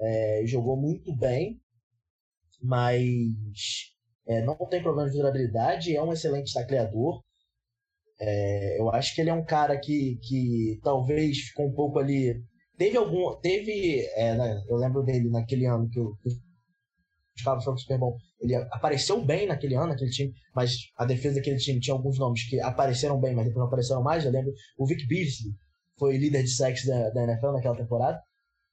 É, 0.00 0.42
jogou 0.46 0.76
muito 0.76 1.14
bem, 1.16 1.60
mas 2.62 3.94
é, 4.26 4.42
não 4.42 4.56
tem 4.68 4.82
problema 4.82 5.08
de 5.08 5.16
durabilidade, 5.16 5.96
é 5.96 6.02
um 6.02 6.12
excelente 6.12 6.52
tacleador. 6.52 7.22
É, 8.20 8.78
eu 8.78 8.90
acho 8.90 9.14
que 9.14 9.20
ele 9.20 9.30
é 9.30 9.34
um 9.34 9.44
cara 9.44 9.78
que, 9.78 10.18
que 10.22 10.78
talvez 10.82 11.38
ficou 11.38 11.68
um 11.68 11.72
pouco 11.72 11.98
ali. 11.98 12.42
Teve 12.76 12.96
algum. 12.96 13.34
Teve. 13.40 14.06
É, 14.14 14.36
né, 14.36 14.62
eu 14.68 14.76
lembro 14.76 15.02
dele 15.02 15.30
naquele 15.30 15.66
ano 15.66 15.88
que, 15.88 16.00
os 16.00 17.42
Cowboys 17.42 17.64
foram 17.64 17.78
Super 17.78 17.98
Bowl. 17.98 18.18
Ele 18.40 18.54
apareceu 18.54 19.24
bem 19.24 19.46
naquele 19.46 19.74
ano, 19.74 19.88
naquele 19.88 20.10
time, 20.10 20.32
mas 20.54 20.90
a 20.96 21.04
defesa 21.04 21.36
daquele 21.36 21.56
time 21.56 21.80
tinha 21.80 21.94
alguns 21.94 22.18
nomes 22.18 22.48
que 22.48 22.60
apareceram 22.60 23.20
bem, 23.20 23.34
mas 23.34 23.46
depois 23.46 23.60
não 23.60 23.66
apareceram 23.66 24.02
mais. 24.02 24.24
Eu 24.24 24.30
lembro 24.30 24.52
o 24.78 24.86
Vic 24.86 25.06
Beasley 25.06 25.52
foi 25.98 26.16
líder 26.16 26.44
de 26.44 26.50
sacks 26.50 26.86
da, 26.86 27.10
da 27.10 27.24
NFL 27.24 27.52
naquela 27.52 27.76
temporada, 27.76 28.22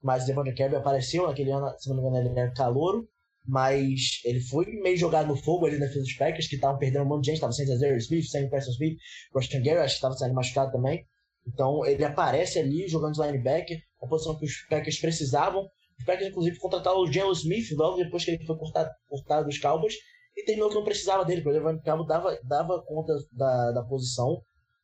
mas 0.01 0.23
o 0.23 0.28
Devonta 0.28 0.54
Kirby 0.54 0.75
apareceu 0.75 1.25
naquele 1.28 1.51
ano, 1.51 1.73
se 1.80 1.89
não 1.89 1.95
me 1.95 2.01
engano, 2.04 2.17
ele 2.17 2.39
era 2.39 2.51
calouro, 2.54 3.10
mas 3.47 4.21
ele 4.23 4.39
foi 4.39 4.65
meio 4.82 4.97
jogado 4.97 5.28
no 5.28 5.36
fogo 5.36 5.65
ali 5.65 5.78
na 5.78 5.86
defesa 5.86 6.01
dos 6.01 6.13
Packers, 6.13 6.47
que 6.47 6.56
estavam 6.56 6.78
perdendo 6.78 7.04
um 7.04 7.08
monte 7.08 7.25
de 7.25 7.28
gente, 7.32 7.38
estava 7.38 7.54
sem 7.54 7.65
Zero 7.65 7.97
Smith, 7.97 8.25
sem 8.25 8.49
Preston 8.49 8.71
Smith, 8.71 8.97
Russian 9.34 9.62
Gary, 9.62 9.80
acho 9.80 9.93
que 9.93 9.97
estava 9.97 10.13
saindo 10.15 10.36
machucado 10.36 10.71
também. 10.71 11.06
Então 11.47 11.86
ele 11.86 12.04
aparece 12.04 12.60
ali 12.60 12.88
jogando 12.88 13.13
de 13.13 13.21
linebacker, 13.21 13.80
a 14.01 14.08
posição 14.08 14.38
que 14.38 14.45
os 14.45 14.62
Packers 14.69 14.99
precisavam, 14.99 15.67
os 15.97 16.05
Packers, 16.05 16.29
inclusive, 16.29 16.58
contrataram 16.58 16.99
o 16.99 17.12
Geno 17.12 17.31
Smith 17.31 17.71
logo 17.73 17.97
depois 17.97 18.23
que 18.23 18.31
ele 18.31 18.45
foi 18.45 18.58
cortado, 18.58 18.89
cortado 19.08 19.45
dos 19.45 19.58
Cowboys 19.58 19.95
e 20.36 20.43
terminou 20.43 20.69
que 20.69 20.75
não 20.75 20.84
precisava 20.84 21.23
dele, 21.23 21.41
porque 21.41 21.58
o 21.58 21.62
Evan 21.62 21.79
Campbell 21.79 22.05
dava, 22.05 22.38
dava 22.43 22.84
conta 22.86 23.13
da, 23.31 23.71
da 23.71 23.84
posição, 23.84 24.41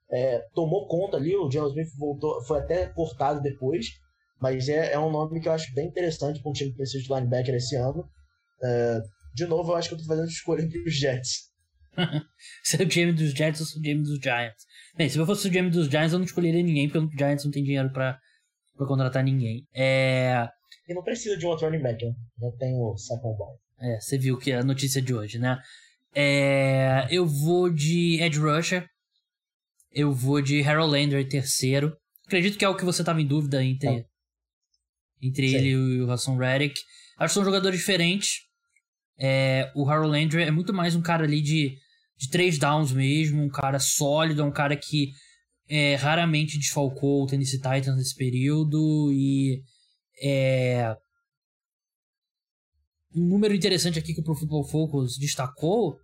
é, 0.10 0.39
tomou 0.54 0.88
conta 0.88 1.17
ali, 1.17 1.36
o 1.36 1.50
Geno 1.52 1.67
Smith 1.67 1.89
voltou, 1.97 2.41
foi 2.43 2.60
até 2.60 2.88
cortado 2.88 3.41
depois, 3.41 3.88
mas 4.41 4.69
é, 4.69 4.93
é 4.93 5.00
um 5.00 5.12
nome 5.12 5.41
que 5.41 5.47
eu 5.47 5.52
acho 5.52 5.74
bem 5.74 5.88
interessante 5.88 6.41
para 6.41 6.50
um 6.50 6.54
time 6.54 6.71
que 6.71 6.78
precisa 6.78 7.04
de 7.04 7.13
linebacker 7.13 7.56
esse 7.56 7.76
ano. 7.76 8.10
É, 8.63 9.00
de 9.34 9.45
novo, 9.45 9.71
eu 9.71 9.76
acho 9.76 9.89
que 9.89 9.95
eu 9.95 10.00
estou 10.00 10.15
fazendo 10.15 10.30
escolha 10.30 10.62
entre 10.62 10.80
os 10.82 10.95
Jets. 10.95 11.52
Você 12.63 12.82
é 12.82 12.86
o 12.86 12.88
GM 12.88 13.13
dos 13.13 13.32
Jets 13.32 13.60
ou 13.60 13.67
sou 13.67 13.80
o 13.80 13.84
GM 13.84 14.02
dos 14.02 14.19
Giants? 14.19 14.65
Bem, 14.95 15.10
se 15.10 15.17
eu 15.17 15.26
fosse 15.26 15.47
o 15.47 15.52
GM 15.52 15.69
dos 15.69 15.88
Giants, 15.88 16.13
eu 16.13 16.19
não 16.19 16.26
escolheria 16.26 16.63
ninguém, 16.63 16.89
porque 16.89 17.06
o 17.06 17.17
Giants 17.17 17.43
não 17.43 17.52
tem 17.52 17.63
dinheiro 17.63 17.91
para 17.91 18.19
contratar 18.78 19.24
ninguém. 19.24 19.65
É... 19.74 20.47
E 20.88 20.94
não 20.94 21.04
precisa 21.04 21.38
de 21.38 21.46
um 21.46 21.50
outro 21.50 21.65
running 21.65 21.82
back, 21.82 22.06
né? 22.06 22.13
Já 22.39 22.52
tem 22.52 22.76
o 22.76 22.98
Saquon 22.98 23.36
Ball. 23.36 23.60
É, 23.80 24.00
você 24.00 24.17
viu 24.17 24.38
que 24.38 24.52
é 24.52 24.58
a 24.58 24.63
notícia 24.63 25.02
de 25.02 25.13
hoje, 25.13 25.39
né? 25.39 25.60
É, 26.13 27.08
eu 27.10 27.26
vou 27.26 27.70
de 27.70 28.22
Ed 28.22 28.38
Rusher. 28.38 28.88
Eu 29.91 30.13
vou 30.13 30.41
de 30.41 30.62
Harold 30.62 30.91
Landry 30.91 31.28
terceiro. 31.28 31.96
Acredito 32.26 32.58
que 32.58 32.65
é 32.65 32.70
o 32.70 32.76
que 32.76 32.86
você 32.86 33.02
estava 33.02 33.22
em 33.22 33.28
dúvida 33.28 33.63
entre, 33.63 33.89
é. 33.89 34.06
entre 35.22 35.54
ele 35.54 35.70
e 35.70 36.02
o 36.02 36.12
Hassan 36.12 36.38
Reddick. 36.38 36.80
Acho 37.17 37.28
que 37.28 37.34
são 37.34 37.44
jogadores 37.44 37.80
diferentes. 37.80 38.41
É, 39.17 39.72
o 39.76 39.89
Harold 39.89 40.17
Landry 40.17 40.44
é 40.44 40.52
muito 40.52 40.74
mais 40.74 40.96
um 40.96 41.02
cara 41.02 41.26
ali 41.26 41.41
de, 41.41 41.78
de 42.17 42.30
três 42.30 42.58
downs 42.58 42.91
mesmo, 42.91 43.44
um 43.44 43.50
cara 43.50 43.80
sólido, 43.80 44.44
um 44.44 44.52
cara 44.52 44.76
que 44.76 45.12
é, 45.70 45.96
raramente 45.96 46.58
desfalcou 46.58 47.24
o 47.24 47.28
Tennessee 47.28 47.58
Titans 47.58 47.96
nesse 47.96 48.15
período 48.15 49.12
e 49.12 49.62
é... 50.22 50.96
Um 53.14 53.28
número 53.28 53.54
interessante 53.54 54.00
aqui 54.00 54.14
que 54.14 54.22
o 54.22 54.24
Pro 54.24 54.36
Football 54.36 54.64
Focus 54.64 55.18
destacou, 55.18 55.98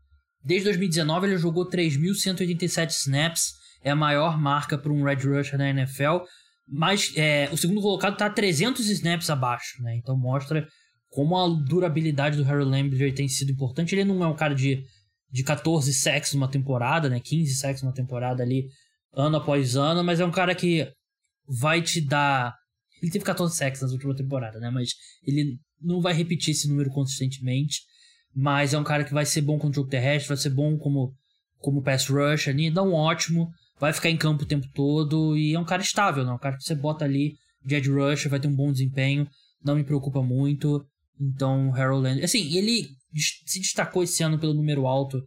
desde 0.43 0.65
2019 0.65 1.27
ele 1.27 1.37
jogou 1.37 1.69
3.187 1.69 2.89
snaps, 2.89 3.53
é 3.81 3.91
a 3.91 3.95
maior 3.95 4.37
marca 4.37 4.77
para 4.77 4.91
um 4.91 5.03
Red 5.03 5.23
Rusher 5.23 5.57
na 5.57 5.69
NFL, 5.69 6.25
mas 6.67 7.13
é, 7.15 7.49
o 7.49 7.55
segundo 7.55 7.81
colocado 7.81 8.13
está 8.13 8.29
300 8.29 8.89
snaps 8.89 9.29
abaixo, 9.29 9.81
né? 9.81 9.95
então 9.95 10.17
mostra 10.17 10.67
como 11.09 11.37
a 11.37 11.47
durabilidade 11.47 12.37
do 12.37 12.43
Harry 12.43 12.63
Lambert 12.63 13.13
tem 13.13 13.27
sido 13.27 13.51
importante. 13.51 13.95
Ele 13.95 14.03
não 14.03 14.23
é 14.23 14.27
um 14.27 14.35
cara 14.35 14.53
de, 14.53 14.83
de 15.31 15.43
14 15.43 15.93
sacks 15.93 16.33
numa 16.33 16.49
temporada, 16.49 17.09
né? 17.09 17.19
15 17.19 17.55
sacks 17.55 17.81
numa 17.81 17.93
temporada 17.93 18.43
ali, 18.43 18.67
ano 19.13 19.37
após 19.37 19.75
ano, 19.75 20.03
mas 20.03 20.19
é 20.19 20.25
um 20.25 20.31
cara 20.31 20.53
que 20.53 20.87
vai 21.47 21.81
te 21.81 22.01
dar 22.01 22.53
ele 23.01 23.11
teve 23.11 23.23
14 23.25 23.55
sacks 23.55 23.81
na 23.81 23.87
última 23.87 24.15
temporada, 24.15 24.59
né? 24.59 24.69
Mas 24.69 24.93
ele 25.23 25.57
não 25.81 26.01
vai 26.01 26.13
repetir 26.13 26.51
esse 26.51 26.67
número 26.67 26.89
consistentemente. 26.89 27.81
Mas 28.33 28.73
é 28.73 28.77
um 28.77 28.83
cara 28.83 29.03
que 29.03 29.13
vai 29.13 29.25
ser 29.25 29.41
bom 29.41 29.57
contra 29.57 29.81
o 29.81 29.87
terrestre, 29.87 30.29
vai 30.29 30.37
ser 30.37 30.51
bom 30.51 30.77
como, 30.77 31.13
como 31.57 31.81
pass 31.81 32.07
rush 32.07 32.47
ali, 32.47 32.69
dá 32.69 32.83
um 32.83 32.93
ótimo, 32.93 33.49
vai 33.79 33.91
ficar 33.91 34.09
em 34.09 34.17
campo 34.17 34.43
o 34.43 34.47
tempo 34.47 34.67
todo 34.73 35.35
e 35.37 35.53
é 35.55 35.59
um 35.59 35.65
cara 35.65 35.81
estável, 35.81 36.23
né? 36.23 36.31
Um 36.31 36.37
cara 36.37 36.55
que 36.55 36.63
você 36.63 36.75
bota 36.75 37.05
ali 37.05 37.35
de 37.65 37.75
edge 37.75 37.89
rush, 37.89 38.25
vai 38.27 38.39
ter 38.39 38.47
um 38.47 38.55
bom 38.55 38.71
desempenho, 38.71 39.27
não 39.63 39.75
me 39.75 39.83
preocupa 39.83 40.21
muito. 40.21 40.85
Então, 41.19 41.73
Harold 41.73 42.03
Landry, 42.03 42.23
assim, 42.23 42.55
ele 42.55 42.87
se 43.45 43.59
destacou 43.59 44.03
esse 44.03 44.23
ano 44.23 44.37
pelo 44.37 44.53
número 44.53 44.85
alto 44.85 45.23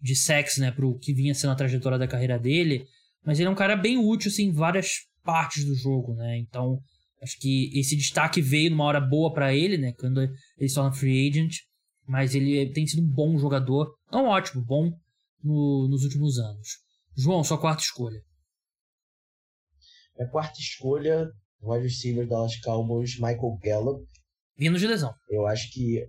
de 0.00 0.16
sacks, 0.16 0.56
né, 0.56 0.70
pro 0.70 0.98
que 0.98 1.12
vinha 1.12 1.34
sendo 1.34 1.50
a 1.50 1.56
trajetória 1.56 1.98
da 1.98 2.08
carreira 2.08 2.38
dele, 2.38 2.86
mas 3.22 3.38
ele 3.38 3.48
é 3.48 3.50
um 3.50 3.54
cara 3.54 3.76
bem 3.76 3.98
útil, 3.98 4.30
assim, 4.30 4.44
em 4.44 4.52
várias 4.52 5.09
partes 5.22 5.64
do 5.64 5.74
jogo, 5.74 6.14
né? 6.14 6.38
Então, 6.38 6.78
acho 7.22 7.38
que 7.38 7.70
esse 7.78 7.96
destaque 7.96 8.40
veio 8.40 8.70
numa 8.70 8.84
hora 8.84 9.00
boa 9.00 9.32
para 9.32 9.54
ele, 9.54 9.76
né? 9.76 9.92
Quando 9.98 10.20
ele 10.22 10.68
se 10.68 10.74
torna 10.74 10.92
free 10.92 11.28
agent. 11.28 11.56
Mas 12.06 12.34
ele 12.34 12.72
tem 12.72 12.86
sido 12.86 13.02
um 13.02 13.08
bom 13.08 13.38
jogador. 13.38 13.94
Não 14.10 14.26
ótimo, 14.26 14.64
bom 14.64 14.90
no, 15.42 15.88
nos 15.88 16.02
últimos 16.02 16.38
anos. 16.38 16.68
João, 17.16 17.44
sua 17.44 17.60
quarta 17.60 17.82
escolha. 17.82 18.20
Minha 20.16 20.28
quarta 20.28 20.58
escolha, 20.58 21.30
wide 21.62 21.84
receiver 21.84 22.26
Dallas 22.26 22.58
Cowboys, 22.60 23.14
Michael 23.14 23.58
Gallup. 23.62 24.04
Vindo 24.56 24.78
de 24.78 24.86
lesão. 24.86 25.14
Eu 25.28 25.46
acho 25.46 25.70
que. 25.72 26.04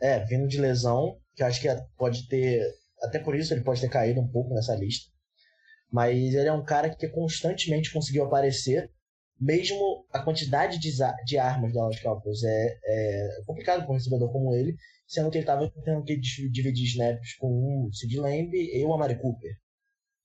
É, 0.00 0.24
vindo 0.26 0.46
de 0.46 0.60
lesão, 0.60 1.18
que 1.34 1.42
eu 1.42 1.46
acho 1.46 1.60
que 1.60 1.68
pode 1.96 2.26
ter. 2.28 2.62
Até 3.02 3.18
por 3.18 3.34
isso 3.34 3.52
ele 3.52 3.64
pode 3.64 3.80
ter 3.80 3.88
caído 3.88 4.20
um 4.20 4.28
pouco 4.28 4.54
nessa 4.54 4.74
lista. 4.76 5.09
Mas 5.92 6.34
ele 6.34 6.48
é 6.48 6.52
um 6.52 6.64
cara 6.64 6.88
que 6.90 7.08
constantemente 7.08 7.92
conseguiu 7.92 8.24
aparecer 8.24 8.90
mesmo 9.40 10.04
a 10.12 10.22
quantidade 10.22 10.78
de, 10.78 10.90
de 11.24 11.38
armas 11.38 11.72
do 11.72 11.78
Dallas 11.78 11.98
Cowboys 12.00 12.44
é, 12.44 12.78
é 12.84 13.42
complicado 13.46 13.82
para 13.82 13.92
um 13.92 13.94
recebedor 13.94 14.30
como 14.30 14.54
ele, 14.54 14.76
sendo 15.06 15.30
que 15.30 15.38
ele 15.38 15.44
estava 15.44 15.72
tendo 15.82 16.04
que 16.04 16.18
dividir 16.18 16.84
snaps 16.84 17.36
com 17.38 17.48
um 17.48 17.92
Sid 17.92 18.18
Lamb 18.18 18.54
e 18.54 18.84
o 18.84 18.92
Amari 18.92 19.18
Cooper. 19.18 19.50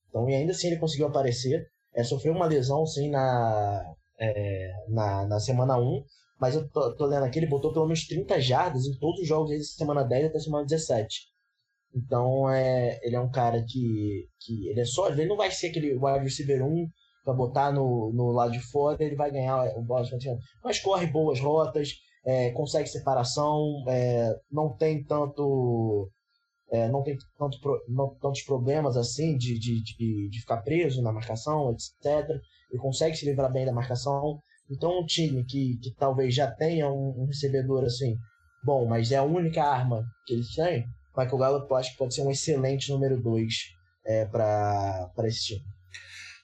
Então, 0.08 0.28
e 0.28 0.34
ainda 0.34 0.52
assim 0.52 0.66
ele 0.66 0.78
conseguiu 0.78 1.06
aparecer. 1.06 1.66
É, 1.94 2.04
sofreu 2.04 2.34
uma 2.34 2.44
lesão, 2.44 2.84
sim, 2.84 3.08
na, 3.08 3.94
é, 4.20 4.70
na, 4.88 5.26
na 5.26 5.40
semana 5.40 5.78
1, 5.78 6.04
mas 6.38 6.54
eu 6.54 6.68
tô, 6.68 6.94
tô, 6.94 7.06
lendo 7.06 7.24
aqui, 7.24 7.38
ele 7.38 7.46
botou 7.46 7.72
pelo 7.72 7.86
menos 7.86 8.06
30 8.06 8.38
jardas 8.38 8.84
em 8.84 8.98
todos 8.98 9.20
os 9.22 9.26
jogos 9.26 9.48
desde 9.48 9.68
semana 9.68 10.04
10 10.04 10.26
até 10.26 10.38
semana 10.38 10.66
17. 10.66 11.28
Então, 11.94 12.50
é, 12.50 12.98
ele 13.02 13.16
é 13.16 13.20
um 13.20 13.30
cara 13.30 13.64
que, 13.66 14.28
que 14.40 14.68
ele 14.68 14.80
é 14.80 14.84
só, 14.84 15.08
ele 15.08 15.26
não 15.26 15.36
vai 15.36 15.50
ser 15.50 15.68
aquele 15.68 15.94
wide 15.94 16.24
receiver 16.24 16.62
1 16.62 16.88
para 17.24 17.34
botar 17.34 17.72
no, 17.72 18.12
no 18.12 18.30
lado 18.30 18.52
de 18.52 18.60
fora, 18.60 19.02
ele 19.02 19.16
vai 19.16 19.30
ganhar 19.30 19.76
o 19.76 19.82
bola 19.82 20.06
mas 20.62 20.78
corre 20.78 21.06
boas 21.06 21.40
rotas, 21.40 21.94
é, 22.24 22.50
consegue 22.50 22.88
separação, 22.88 23.84
é, 23.88 24.34
não 24.50 24.76
tem 24.76 25.02
tanto 25.02 26.10
é, 26.70 26.88
não 26.88 27.02
tem 27.02 27.16
tanto, 27.38 27.58
não, 27.88 28.14
tantos 28.16 28.42
problemas 28.42 28.96
assim 28.96 29.36
de, 29.36 29.58
de, 29.58 29.82
de, 29.82 30.28
de, 30.28 30.40
ficar 30.40 30.58
preso 30.58 31.02
na 31.02 31.12
marcação, 31.12 31.72
etc. 31.72 32.28
Ele 32.70 32.80
consegue 32.80 33.16
se 33.16 33.24
livrar 33.24 33.52
bem 33.52 33.64
da 33.64 33.72
marcação. 33.72 34.40
Então, 34.68 35.00
um 35.00 35.06
time 35.06 35.44
que, 35.44 35.78
que 35.78 35.94
talvez 35.94 36.34
já 36.34 36.50
tenha 36.50 36.90
um, 36.90 37.22
um 37.22 37.26
recebedor 37.26 37.84
assim, 37.84 38.16
bom, 38.64 38.86
mas 38.86 39.12
é 39.12 39.16
a 39.16 39.22
única 39.22 39.62
arma 39.62 40.04
que 40.26 40.34
eles 40.34 40.52
têm, 40.54 40.84
Michael 41.16 41.38
Gallup 41.38 41.70
eu 41.70 41.76
acho 41.76 41.92
que 41.92 41.98
pode 41.98 42.14
ser 42.14 42.22
um 42.22 42.30
excelente 42.30 42.90
número 42.90 43.20
2 43.20 43.54
é, 44.04 44.24
para 44.26 45.10
esse 45.24 45.46
time. 45.46 45.64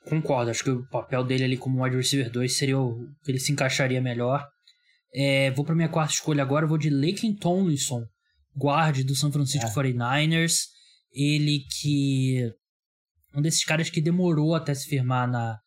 Concordo, 0.08 0.50
acho 0.50 0.64
que 0.64 0.70
o 0.70 0.88
papel 0.88 1.22
dele 1.22 1.44
ali 1.44 1.56
como 1.56 1.82
wide 1.82 1.96
receiver 1.96 2.30
2 2.30 2.56
seria 2.56 2.78
o 2.78 3.06
que 3.22 3.30
ele 3.30 3.38
se 3.38 3.52
encaixaria 3.52 4.00
melhor. 4.00 4.44
É, 5.14 5.50
vou 5.52 5.64
para 5.64 5.74
minha 5.74 5.88
quarta 5.88 6.14
escolha 6.14 6.42
agora, 6.42 6.66
vou 6.66 6.78
de 6.78 6.90
Laken 6.90 7.34
Tomlinson, 7.34 8.04
guarde 8.56 9.04
do 9.04 9.14
San 9.14 9.30
Francisco 9.30 9.66
é. 9.66 9.72
49ers. 9.72 10.68
Ele 11.12 11.64
que. 11.80 12.50
Um 13.34 13.42
desses 13.42 13.64
caras 13.64 13.90
que 13.90 14.00
demorou 14.00 14.54
até 14.54 14.74
se 14.74 14.88
firmar 14.88 15.30
na, 15.30 15.58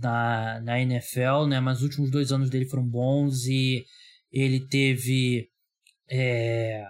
na, 0.00 0.60
na 0.60 0.80
NFL, 0.80 1.46
né? 1.48 1.60
Mas 1.60 1.78
os 1.78 1.84
últimos 1.84 2.10
dois 2.10 2.32
anos 2.32 2.50
dele 2.50 2.66
foram 2.66 2.86
bons 2.86 3.46
e 3.46 3.84
ele 4.30 4.66
teve. 4.66 5.48
É, 6.10 6.86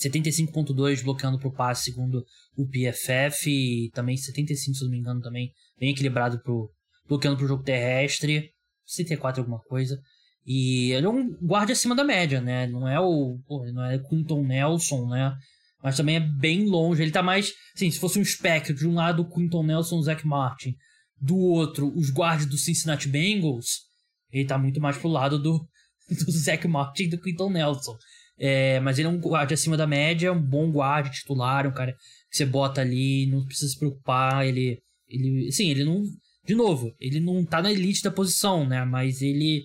75.2 0.00 1.02
bloqueando 1.02 1.38
pro 1.38 1.52
passe 1.52 1.84
segundo 1.84 2.24
o 2.56 2.66
PFF 2.66 3.50
e 3.50 3.90
também 3.90 4.16
75, 4.16 4.76
se 4.76 4.84
não 4.84 4.90
me 4.90 4.98
engano, 4.98 5.20
também 5.20 5.52
bem 5.78 5.90
equilibrado 5.90 6.40
pro 6.40 6.70
bloqueando 7.08 7.38
pro 7.38 7.48
jogo 7.48 7.62
terrestre, 7.62 8.52
64 8.84 9.40
alguma 9.40 9.58
coisa. 9.60 10.00
E 10.46 10.92
ele 10.92 11.06
é 11.06 11.08
um 11.10 11.30
guarda 11.42 11.72
acima 11.72 11.94
da 11.94 12.04
média, 12.04 12.40
né? 12.40 12.66
Não 12.66 12.86
é 12.86 13.00
o, 13.00 13.38
não 13.72 13.84
é 13.84 13.98
Quinton 13.98 14.44
Nelson, 14.44 15.08
né? 15.08 15.36
Mas 15.82 15.96
também 15.96 16.16
é 16.16 16.20
bem 16.20 16.64
longe. 16.66 17.02
Ele 17.02 17.10
tá 17.10 17.22
mais, 17.22 17.52
assim, 17.74 17.90
se 17.90 17.98
fosse 17.98 18.18
um 18.18 18.22
espectro, 18.22 18.74
de 18.74 18.86
um 18.86 18.94
lado 18.94 19.22
o 19.22 19.28
Quinton 19.28 19.62
Nelson, 19.62 19.98
o 19.98 20.02
Zach 20.02 20.26
Martin, 20.26 20.74
do 21.20 21.36
outro 21.36 21.92
os 21.96 22.10
guardas 22.10 22.46
do 22.46 22.56
Cincinnati 22.56 23.08
Bengals, 23.08 23.88
ele 24.30 24.46
tá 24.46 24.56
muito 24.58 24.80
mais 24.80 24.96
pro 24.96 25.08
lado 25.08 25.38
do, 25.38 25.66
do 26.08 26.30
Zach 26.30 26.66
Martin 26.68 27.08
do 27.08 27.20
Quinton 27.20 27.50
Nelson. 27.50 27.96
É, 28.38 28.78
mas 28.80 28.98
ele 28.98 29.08
é 29.08 29.10
um 29.10 29.20
guarda 29.20 29.54
acima 29.54 29.76
da 29.76 29.86
média, 29.86 30.32
um 30.32 30.40
bom 30.40 30.70
guarda 30.70 31.10
titular, 31.10 31.66
um 31.66 31.72
cara 31.72 31.92
que 32.30 32.36
você 32.36 32.46
bota 32.46 32.80
ali, 32.80 33.26
não 33.26 33.44
precisa 33.44 33.72
se 33.72 33.78
preocupar, 33.78 34.46
ele, 34.46 34.80
ele, 35.08 35.50
sim, 35.50 35.70
ele 35.70 35.84
não, 35.84 36.04
de 36.44 36.54
novo, 36.54 36.94
ele 37.00 37.18
não 37.18 37.44
tá 37.44 37.60
na 37.60 37.72
elite 37.72 38.02
da 38.02 38.12
posição, 38.12 38.64
né, 38.64 38.84
mas 38.84 39.22
ele 39.22 39.64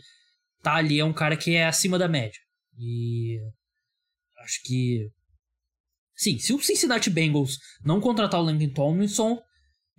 tá 0.64 0.76
ali, 0.76 1.00
é 1.00 1.06
um 1.06 1.14
cara 1.14 1.38
que 1.38 1.56
é 1.56 1.66
acima 1.66 2.00
da 2.00 2.08
média. 2.08 2.40
E 2.80 3.40
acho 4.40 4.64
que 4.64 5.08
sim, 6.16 6.40
se 6.40 6.52
o 6.52 6.60
Cincinnati 6.60 7.12
Bengals 7.12 7.60
não 7.86 8.02
contratar 8.02 8.42
o 8.42 8.50
Lincoln 8.50 8.74
Tomlinson, 8.74 9.40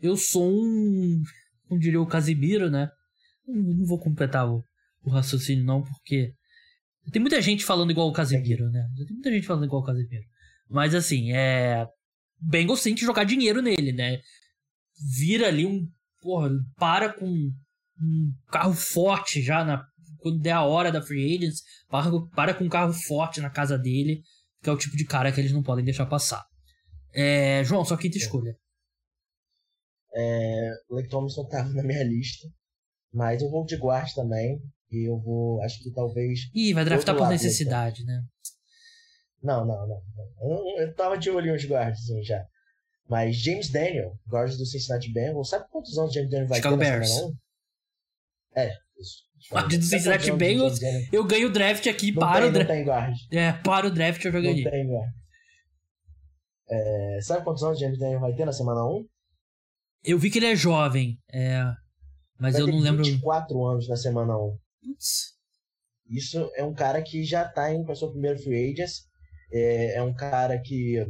eu 0.03 0.17
sou 0.17 0.51
um, 0.51 1.23
como 1.69 1.81
diria 1.81 2.01
o 2.01 2.07
Casimiro, 2.07 2.69
né, 2.69 2.91
não 3.47 3.87
vou 3.87 4.01
completar 4.01 4.51
o, 4.51 4.65
o 5.05 5.11
raciocínio 5.11 5.65
não, 5.65 5.81
porque 5.81 6.33
tem 7.11 7.21
muita 7.21 7.41
gente 7.41 7.65
falando 7.65 7.91
igual 7.91 8.09
o 8.09 8.13
Casemiro, 8.13 8.71
né? 8.71 8.87
Tem 8.97 9.15
muita 9.15 9.31
gente 9.31 9.47
falando 9.47 9.65
igual 9.65 9.83
o 9.83 9.85
Casemiro. 9.85 10.25
Mas 10.69 10.95
assim, 10.95 11.33
é. 11.33 11.87
Bengals 12.41 12.83
tem 12.83 12.95
que 12.95 13.05
jogar 13.05 13.25
dinheiro 13.25 13.63
nele, 13.63 13.93
né? 13.93 14.21
Vira 15.17 15.49
ali 15.49 15.67
um. 15.67 15.87
Porra, 16.21 16.51
para 16.77 17.13
com 17.13 17.27
um 17.27 18.33
carro 18.51 18.75
forte 18.75 19.43
já 19.43 19.65
na. 19.65 19.85
Quando 20.19 20.41
der 20.41 20.53
a 20.53 20.63
hora 20.63 20.91
da 20.91 21.03
free 21.03 21.37
agents, 21.37 21.63
para, 21.89 22.11
para 22.35 22.55
com 22.55 22.65
um 22.65 22.69
carro 22.69 22.93
forte 22.93 23.41
na 23.41 23.51
casa 23.51 23.77
dele, 23.77 24.23
que 24.63 24.71
é 24.71 24.73
o 24.73 24.79
tipo 24.79 24.97
de 24.97 25.05
cara 25.05 25.31
que 25.31 25.39
eles 25.39 25.53
não 25.53 25.63
podem 25.63 25.85
deixar 25.85 26.07
passar. 26.07 26.43
É, 27.13 27.63
João, 27.63 27.85
sua 27.85 27.99
quinta 27.99 28.17
é. 28.17 28.21
escolha. 28.21 28.57
É, 30.17 30.71
o 30.89 30.95
Lake 30.95 31.09
Thompson 31.09 31.47
tava 31.47 31.69
na 31.71 31.83
minha 31.83 32.03
lista, 32.05 32.49
mas 33.13 33.43
eu 33.43 33.51
vou 33.51 33.67
de 33.67 33.77
guarda 33.77 34.11
também. 34.15 34.61
E 34.95 35.09
eu 35.09 35.19
vou, 35.19 35.63
acho 35.63 35.83
que 35.83 35.91
talvez. 35.91 36.51
Ih, 36.55 36.73
vai 36.73 36.85
draftar 36.85 37.17
por 37.17 37.29
necessidade, 37.29 38.05
né? 38.05 38.23
Não, 39.43 39.65
não, 39.67 39.87
não. 39.87 40.03
Eu, 40.41 40.87
eu 40.87 40.95
tava 40.95 41.19
de 41.19 41.31
olho 41.31 41.53
nos 41.53 41.65
guardas, 41.65 41.99
assim, 41.99 42.23
já. 42.23 42.47
Mas 43.09 43.37
James 43.37 43.71
Daniel, 43.71 44.19
guarda 44.27 44.57
do 44.57 44.65
Cincinnati 44.65 45.13
Bengals, 45.13 45.51
sabe 45.51 45.67
quantos 45.71 45.97
anos 45.99 46.15
James 46.15 46.31
Daniel 46.31 46.49
vai 46.49 46.59
Chicago 46.59 46.79
ter 46.79 46.85
Bears. 46.85 47.11
É, 48.57 48.73
isso. 48.99 49.25
Guarda 49.51 49.77
do 49.77 49.85
Cincinnati 49.85 50.33
Bengals, 50.33 50.81
eu 51.13 51.23
ganho 51.25 51.49
o 51.49 51.53
draft 51.53 51.87
aqui 51.87 52.13
não 52.13 52.21
para 52.21 52.41
tem, 52.41 52.49
o 52.49 52.53
draft. 52.53 52.69
Não 52.69 52.77
tem 52.77 52.85
guarda. 52.85 53.17
É, 53.31 53.53
para 53.53 53.87
o 53.87 53.91
draft 53.91 54.25
eu 54.25 54.33
já 54.33 54.41
ganhei. 54.41 54.65
Não 54.65 54.71
tem 54.71 54.87
guarda. 54.87 55.13
É, 56.71 57.19
sabe 57.21 57.45
quantos 57.45 57.63
anos 57.63 57.79
James 57.79 57.99
Daniel 57.99 58.21
vai 58.21 58.33
ter 58.33 58.47
na 58.47 58.53
semana 58.53 58.87
1? 58.87 59.07
Eu 60.05 60.19
vi 60.19 60.31
que 60.31 60.39
ele 60.39 60.47
é 60.47 60.57
jovem, 60.57 61.19
é, 61.31 61.63
mas 62.39 62.55
vai 62.55 62.63
eu 62.63 62.67
não 62.67 62.79
lembro. 62.79 63.05
24 63.05 63.65
anos 63.67 63.89
na 63.89 63.97
semana 63.97 64.37
1. 64.39 64.59
Putz. 64.85 65.35
Isso 66.09 66.51
é 66.55 66.63
um 66.63 66.75
cara 66.75 67.03
que 67.03 67.25
já 67.25 67.47
está 67.47 67.73
indo 67.73 67.87
para 67.87 67.95
sua 67.95 68.11
primeira 68.11 68.39
free 68.39 68.73
agents. 68.73 69.09
É, 69.51 69.97
é, 69.97 70.03
um 70.03 70.15
cara 70.15 70.61
que 70.61 71.05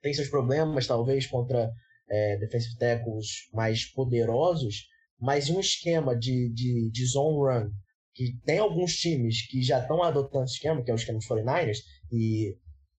tem 0.00 0.14
seus 0.14 0.28
problemas, 0.28 0.86
talvez, 0.86 1.26
contra 1.26 1.70
é, 2.08 2.36
defensive 2.38 2.76
tackles 2.78 3.48
mais 3.52 3.84
poderosos, 3.92 4.86
mas 5.20 5.50
um 5.50 5.60
esquema 5.60 6.16
de, 6.16 6.48
de, 6.50 6.90
de 6.90 7.06
zone 7.06 7.36
run, 7.36 7.70
que 8.14 8.36
tem 8.44 8.58
alguns 8.58 8.94
times 8.94 9.46
que 9.46 9.62
já 9.62 9.80
estão 9.80 10.02
adotando 10.02 10.44
esse 10.44 10.54
esquema, 10.54 10.82
que 10.82 10.90
é 10.90 10.94
o 10.94 10.96
esquema 10.96 11.18
dos 11.18 11.28
49ers, 11.28 11.78
e 12.10 12.56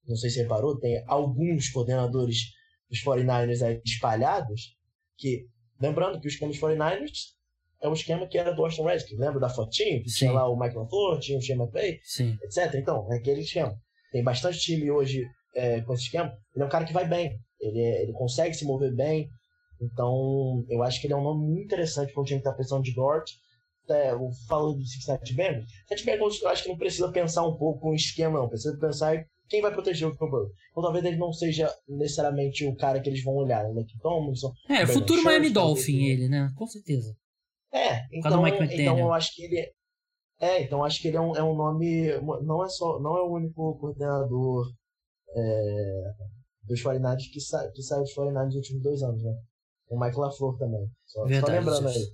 não 0.07 0.17
sei 0.17 0.31
se 0.31 0.43
reparou, 0.43 0.79
tem 0.79 1.03
alguns 1.07 1.71
coordenadores 1.71 2.39
dos 2.91 3.03
49ers 3.03 3.81
espalhados, 3.85 4.77
que, 5.17 5.47
lembrando 5.81 6.21
que 6.21 6.27
o 6.27 6.31
esquema 6.31 6.51
dos 6.51 6.61
49ers 6.61 7.38
é 7.81 7.89
um 7.89 7.93
esquema 7.93 8.27
que 8.27 8.37
era 8.39 8.53
do 8.53 8.65
Austin 8.65 8.83
Redskins, 8.83 9.19
lembra 9.19 9.41
da 9.41 9.49
fotinho? 9.49 10.03
Que 10.03 10.11
tinha 10.11 10.33
lá 10.33 10.49
o 10.49 10.59
Michael 10.59 10.83
LaFleur, 10.83 11.19
tinha 11.21 11.39
o 11.39 11.43
Shane 11.43 11.61
McVay, 11.61 12.01
etc. 12.43 12.75
Então, 12.75 13.07
é 13.13 13.17
aquele 13.17 13.41
esquema. 13.41 13.75
Tem 14.13 14.23
bastante 14.23 14.59
time 14.59 14.91
hoje 14.91 15.25
é, 15.55 15.81
com 15.83 15.93
esse 15.93 16.05
esquema. 16.05 16.33
Ele 16.55 16.65
é 16.65 16.67
um 16.67 16.71
cara 16.71 16.85
que 16.85 16.93
vai 16.93 17.07
bem, 17.07 17.39
ele, 17.61 17.81
é, 17.81 18.03
ele 18.03 18.13
consegue 18.13 18.55
se 18.55 18.65
mover 18.65 18.95
bem. 18.95 19.29
Então, 19.81 20.65
eu 20.69 20.83
acho 20.83 21.01
que 21.01 21.07
ele 21.07 21.15
é 21.15 21.17
um 21.17 21.23
nome 21.23 21.47
muito 21.47 21.65
interessante 21.67 22.13
para 22.13 22.23
um 22.23 22.25
time 22.25 22.41
que 22.41 22.47
está 22.47 22.55
precisando 22.55 22.83
de 22.83 22.93
guard. 22.93 23.25
É, 23.91 24.13
falando 24.47 24.77
do 24.77 24.85
Cincinnati 24.87 25.33
Bengals, 25.33 25.65
Cincinnati 25.89 26.05
Bengals 26.05 26.43
eu 26.43 26.49
acho 26.51 26.63
que 26.63 26.69
não 26.69 26.77
precisa 26.77 27.11
pensar 27.11 27.47
um 27.47 27.57
pouco 27.57 27.91
em 27.91 27.97
esquema, 27.97 28.39
não. 28.39 28.49
Precisa 28.49 28.77
pensar 28.79 29.25
quem 29.49 29.63
vai 29.63 29.73
proteger 29.73 30.07
o 30.07 30.11
Joe 30.11 30.19
Burrow. 30.19 30.51
Então 30.71 30.83
talvez 30.83 31.05
ele 31.07 31.17
não 31.17 31.33
seja 31.33 31.73
necessariamente 31.89 32.67
o 32.67 32.77
cara 32.77 33.01
que 33.01 33.09
eles 33.09 33.25
vão 33.25 33.35
olhar, 33.35 33.65
né? 33.73 33.83
É, 34.69 34.87
futuro 34.87 35.23
Miami 35.23 35.49
Dolphin 35.49 36.05
ele, 36.05 36.29
né? 36.29 36.53
Com 36.55 36.67
certeza. 36.67 37.17
É, 37.73 38.07
então, 38.13 38.47
então 38.47 38.99
eu 38.99 39.13
acho 39.13 39.35
que 39.35 39.45
ele 39.45 39.73
é, 40.41 40.63
então 40.63 40.85
acho 40.85 41.01
que 41.01 41.09
ele 41.09 41.17
é 41.17 41.21
um, 41.21 41.35
é 41.35 41.43
um 41.43 41.57
nome, 41.57 42.13
não 42.43 42.65
é 42.65 42.69
só, 42.69 43.01
não 43.01 43.17
é 43.17 43.23
o 43.23 43.33
único 43.33 43.77
coordenador 43.79 44.67
é, 45.37 46.13
dos 46.63 46.81
49 46.81 47.23
que, 47.31 47.41
sa, 47.41 47.69
que 47.73 47.83
saiu 47.83 48.03
dos 48.03 48.15
49 48.15 48.47
nos 48.47 48.57
últimos 48.57 48.83
dois 48.83 49.03
anos, 49.03 49.23
né? 49.23 49.33
O 49.91 49.99
Michael 49.99 50.19
LaFleur 50.19 50.57
também, 50.57 50.87
só, 51.07 51.25
Verdade, 51.25 51.47
só 51.47 51.53
lembrando 51.53 51.89
aí. 51.89 52.07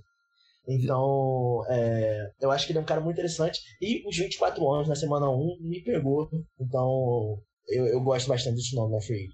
Então, 0.67 1.63
é, 1.69 2.31
eu 2.41 2.49
acho 2.49 2.65
que 2.65 2.71
ele 2.71 2.79
é 2.79 2.81
um 2.81 2.85
cara 2.85 2.99
muito 2.99 3.15
interessante. 3.15 3.59
E 3.79 4.07
os 4.07 4.17
24 4.17 4.67
anos 4.73 4.87
na 4.87 4.95
semana 4.95 5.29
1 5.29 5.57
me 5.61 5.83
pegou. 5.83 6.27
Então, 6.59 7.39
eu, 7.67 7.85
eu 7.85 8.01
gosto 8.01 8.27
bastante 8.27 8.55
desse 8.55 8.75
nome 8.75 8.95
na 8.95 9.01
Free 9.01 9.27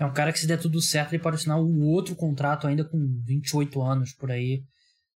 É 0.00 0.04
um 0.04 0.12
cara 0.12 0.32
que, 0.32 0.40
se 0.40 0.48
der 0.48 0.60
tudo 0.60 0.82
certo, 0.82 1.12
ele 1.12 1.22
pode 1.22 1.36
assinar 1.36 1.60
um 1.60 1.86
outro 1.86 2.16
contrato 2.16 2.66
ainda 2.66 2.84
com 2.84 2.98
28 3.24 3.80
anos 3.80 4.12
por 4.14 4.32
aí 4.32 4.64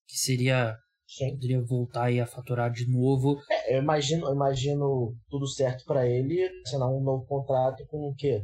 que 0.10 0.18
seria 0.18 0.76
Sim. 1.08 1.34
poderia 1.36 1.62
voltar 1.62 2.06
aí 2.06 2.20
a 2.20 2.26
faturar 2.26 2.72
de 2.72 2.88
novo. 2.88 3.40
É, 3.50 3.76
eu 3.76 3.82
imagino, 3.82 4.26
eu 4.28 4.34
imagino 4.34 5.16
tudo 5.30 5.48
certo 5.48 5.86
para 5.86 6.08
ele 6.08 6.44
assinar 6.66 6.90
um 6.90 7.02
novo 7.04 7.26
contrato 7.28 7.86
com 7.88 8.10
o 8.10 8.16
quê? 8.16 8.44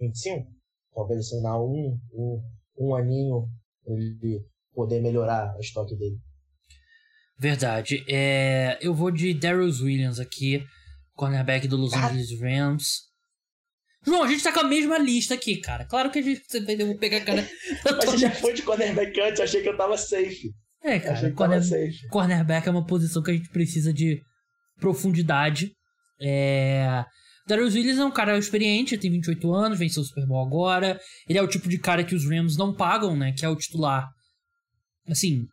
25? 0.00 0.44
Talvez 0.92 1.20
assinar 1.20 1.60
um, 1.60 1.96
um, 2.12 2.42
um 2.78 2.94
aninho 2.94 3.48
ele 3.86 4.44
poder 4.74 5.00
melhorar 5.00 5.56
o 5.56 5.60
estoque 5.60 5.96
dele. 5.96 6.16
Verdade. 7.38 8.04
É, 8.08 8.78
eu 8.80 8.92
vou 8.92 9.10
de 9.10 9.32
Darius 9.34 9.80
Williams 9.80 10.18
aqui, 10.18 10.64
cornerback 11.14 11.68
do 11.68 11.76
Los 11.76 11.92
Ah. 11.92 12.06
Angeles 12.06 12.40
Rams. 12.40 13.12
João, 14.06 14.22
a 14.22 14.28
gente 14.28 14.42
tá 14.42 14.52
com 14.52 14.60
a 14.60 14.68
mesma 14.68 14.98
lista 14.98 15.34
aqui, 15.34 15.56
cara. 15.60 15.84
Claro 15.86 16.10
que 16.10 16.18
a 16.18 16.22
gente. 16.22 16.42
Eu 16.52 16.86
vou 16.86 16.98
pegar 16.98 17.18
a 17.18 17.24
cara. 17.24 17.48
Mas 17.84 18.04
você 18.04 18.18
já 18.18 18.30
foi 18.30 18.52
de 18.52 18.62
cornerback 18.62 19.18
antes, 19.20 19.38
eu 19.38 19.44
achei 19.44 19.62
que 19.62 19.68
eu 19.68 19.76
tava 19.76 19.96
safe. 19.96 20.52
É, 20.84 21.00
cara. 21.00 21.32
corner- 21.32 21.62
cornerback 22.10 22.68
é 22.68 22.70
uma 22.70 22.84
posição 22.84 23.22
que 23.22 23.30
a 23.30 23.34
gente 23.34 23.48
precisa 23.48 23.92
de 23.92 24.20
profundidade. 24.78 25.72
É... 26.20 27.04
Darius 27.46 27.74
Williams 27.74 27.98
é 27.98 28.04
um 28.04 28.10
cara 28.10 28.38
experiente, 28.38 28.96
tem 28.96 29.10
28 29.10 29.52
anos, 29.52 29.78
venceu 29.78 30.02
o 30.02 30.06
Super 30.06 30.26
Bowl 30.26 30.44
agora. 30.46 30.98
Ele 31.28 31.38
é 31.38 31.42
o 31.42 31.48
tipo 31.48 31.68
de 31.68 31.78
cara 31.78 32.02
que 32.04 32.14
os 32.14 32.28
Rams 32.28 32.56
não 32.56 32.74
pagam, 32.74 33.16
né? 33.16 33.32
Que 33.32 33.44
é 33.44 33.48
o 33.48 33.56
titular. 33.56 34.08
Assim, 35.08 35.46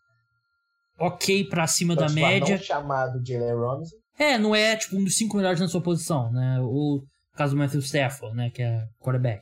ok 1.00 1.46
pra 1.46 1.68
cima 1.68 1.96
da 1.96 2.06
Então, 2.06 2.16
tipo, 2.16 2.28
média. 2.28 2.56
Não 2.58 2.64
chamado 2.64 3.26
Jalen 3.26 3.56
Ramsey. 3.56 4.00
É, 4.18 4.38
não 4.38 4.56
é 4.56 4.76
tipo 4.78 4.98
um 4.98 5.04
dos 5.04 5.16
cinco 5.16 5.36
melhores 5.38 5.60
na 5.60 5.68
sua 5.68 5.82
posição, 5.82 6.32
né? 6.32 6.60
O 6.62 7.04
caso 7.36 7.56
do 7.56 7.58
Matthew 7.60 7.80
Stafford, 7.82 8.36
né? 8.38 8.50
Que 8.50 8.62
é 8.62 8.84
quarterback. 9.00 9.42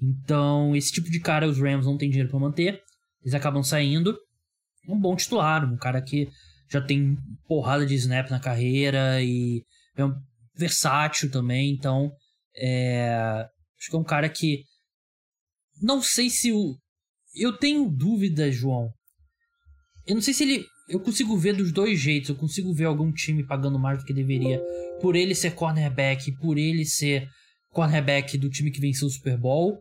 Então, 0.00 0.74
esse 0.76 0.92
tipo 0.92 1.10
de 1.10 1.20
cara 1.20 1.48
os 1.48 1.58
Rams 1.60 1.86
não 1.86 1.96
têm 1.96 2.08
dinheiro 2.10 2.30
pra 2.30 2.38
manter. 2.38 2.80
Eles 3.22 3.34
acabam 3.34 3.62
saindo. 3.62 4.16
Um 4.90 4.98
bom 4.98 5.16
titular, 5.16 5.64
um 5.64 5.76
cara 5.76 6.02
que 6.02 6.28
já 6.68 6.80
tem 6.80 7.16
porrada 7.46 7.84
de 7.84 7.94
snap 7.94 8.30
na 8.30 8.38
carreira 8.38 9.22
e 9.22 9.64
é 9.96 10.04
um 10.04 10.14
versátil 10.54 11.30
também. 11.30 11.70
Então, 11.70 12.12
é, 12.56 13.46
acho 13.78 13.90
que 13.90 13.96
é 13.96 13.98
um 13.98 14.04
cara 14.04 14.28
que. 14.28 14.64
Não 15.82 16.02
sei 16.02 16.30
se 16.30 16.52
o. 16.52 16.76
Eu 17.34 17.56
tenho 17.56 17.88
dúvidas, 17.88 18.54
João. 18.54 18.90
Eu 20.06 20.14
não 20.14 20.22
sei 20.22 20.34
se 20.34 20.44
ele. 20.44 20.64
Eu 20.88 21.00
consigo 21.00 21.36
ver 21.36 21.54
dos 21.54 21.72
dois 21.72 21.98
jeitos. 21.98 22.30
Eu 22.30 22.36
consigo 22.36 22.72
ver 22.74 22.84
algum 22.84 23.12
time 23.12 23.46
pagando 23.46 23.78
mais 23.78 23.98
do 23.98 24.04
que 24.04 24.12
deveria 24.12 24.60
por 25.00 25.16
ele 25.16 25.34
ser 25.34 25.54
cornerback, 25.54 26.32
por 26.38 26.58
ele 26.58 26.84
ser 26.84 27.28
cornerback 27.70 28.36
do 28.36 28.50
time 28.50 28.70
que 28.70 28.80
venceu 28.80 29.06
o 29.06 29.10
Super 29.10 29.38
Bowl. 29.38 29.80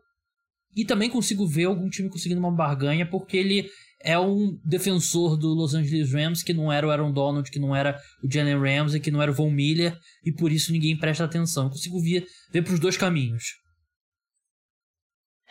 E 0.76 0.86
também 0.86 1.10
consigo 1.10 1.48
ver 1.48 1.66
algum 1.66 1.90
time 1.90 2.10
conseguindo 2.10 2.40
uma 2.40 2.52
barganha 2.52 3.06
porque 3.06 3.36
ele 3.36 3.70
é 4.02 4.18
um 4.18 4.58
defensor 4.64 5.38
do 5.38 5.50
Los 5.50 5.74
Angeles 5.74 6.14
Rams 6.14 6.42
que 6.42 6.54
não 6.54 6.72
era 6.72 6.88
o 6.88 6.90
Aaron 6.90 7.12
Donald, 7.12 7.50
que 7.52 7.60
não 7.60 7.76
era 7.76 8.00
o 8.24 8.32
Jalen 8.32 8.58
Ramsey, 8.60 9.00
que 9.02 9.12
não 9.12 9.22
era 9.22 9.32
o 9.32 9.34
Von 9.34 9.52
Miller 9.52 9.98
e 10.24 10.32
por 10.32 10.52
isso 10.52 10.72
ninguém 10.72 10.98
presta 10.98 11.26
atenção. 11.26 11.66
Eu 11.66 11.70
consigo 11.70 12.00
ver, 12.02 12.26
ver 12.52 12.62
pros 12.64 12.80
dois 12.80 12.96
caminhos. 12.98 13.44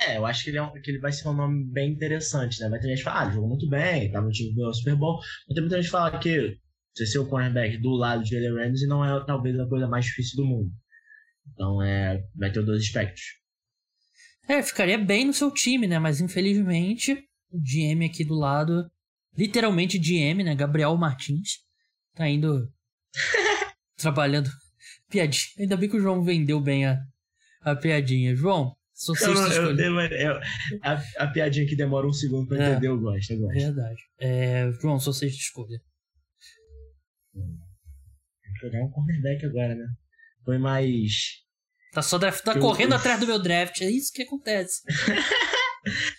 É, 0.01 0.17
eu 0.17 0.25
acho 0.25 0.45
que 0.45 0.51
ele, 0.51 0.59
é 0.59 0.63
um- 0.63 0.73
que 0.73 0.91
ele 0.91 1.01
vai 1.01 1.11
ser 1.13 1.29
um 1.29 1.33
nome 1.35 1.65
bem 1.73 1.91
interessante, 1.93 2.61
né? 2.61 2.69
Vai 2.69 2.79
ter 2.79 2.89
gente 2.89 2.99
que 2.99 3.05
fala, 3.05 3.29
ah, 3.29 3.31
jogou 3.33 3.49
muito 3.49 3.69
bem, 3.69 4.11
tá 4.13 4.21
no 4.21 4.31
time 4.31 4.55
do 4.55 4.73
Super 4.73 4.95
Bowl. 4.95 5.19
Mas 5.19 5.55
tem 5.55 5.61
muita 5.61 5.77
gente 5.77 5.87
que 5.87 5.91
fala 5.91 6.19
que 6.19 6.57
você 6.95 7.05
ser 7.05 7.19
o 7.19 7.29
cornerback 7.29 7.79
do 7.79 7.91
lado 7.91 8.23
de 8.23 8.31
Jalen 8.31 8.69
Ramsey 8.69 8.87
não 8.89 9.05
é 9.05 9.25
talvez 9.27 9.59
a 9.59 9.69
coisa 9.69 9.89
mais 9.89 10.05
difícil 10.05 10.37
do 10.37 10.47
mundo. 10.47 10.71
Então 11.53 11.83
é, 11.83 12.23
vai 12.37 12.53
ter 12.53 12.61
os 12.61 12.67
dois 12.67 12.83
aspectos. 12.83 13.23
É, 14.49 14.63
ficaria 14.63 14.97
bem 14.99 15.27
no 15.27 15.35
seu 15.35 15.51
time, 15.51 15.87
né? 15.87 15.99
Mas 15.99 16.21
infelizmente, 16.21 17.28
GM 17.53 18.05
aqui 18.07 18.25
do 18.25 18.35
lado, 18.35 18.91
literalmente 19.37 19.99
GM, 19.99 20.43
né? 20.45 20.55
Gabriel 20.55 20.97
Martins, 20.97 21.59
tá 22.15 22.29
indo 22.29 22.71
trabalhando. 23.97 24.51
Piadinha. 25.09 25.47
Ainda 25.59 25.77
bem 25.77 25.89
que 25.89 25.97
o 25.97 26.01
João 26.01 26.23
vendeu 26.23 26.61
bem 26.61 26.85
a, 26.87 26.99
a 27.63 27.75
piadinha. 27.75 28.35
João, 28.37 28.77
sua 28.93 29.15
Eu, 29.23 29.35
eu, 29.35 29.79
eu- 29.79 30.11
eu- 30.11 30.41
a, 30.83 31.03
a 31.19 31.27
piadinha 31.29 31.67
que 31.67 31.75
demora 31.77 32.07
um 32.07 32.13
segundo 32.13 32.47
pra 32.49 32.59
É. 32.63 32.71
entender, 32.73 32.89
eu 32.89 33.01
gosto, 33.01 33.31
eu 33.33 33.39
gosto. 33.39 33.55
Verdade. 33.55 34.03
É, 34.21 34.71
João, 34.83 35.01
sua 35.01 35.15
sexta 35.15 35.39
escolha. 35.39 35.81
Que 37.33 38.67
jogar 38.67 38.83
um 38.85 38.91
cornerback 38.91 39.47
agora, 39.47 39.75
né? 39.75 39.87
Foi 40.45 40.59
mais. 40.59 41.13
Tá 41.93 42.03
só 42.03 42.19
draft, 42.19 42.43
tá 42.45 42.59
correndo 42.59 42.95
atrás 42.95 43.19
do 43.21 43.27
meu 43.27 43.39
draft. 43.43 43.81
É 43.81 43.91
isso 43.91 44.13
que 44.13 44.23
acontece. 44.23 44.83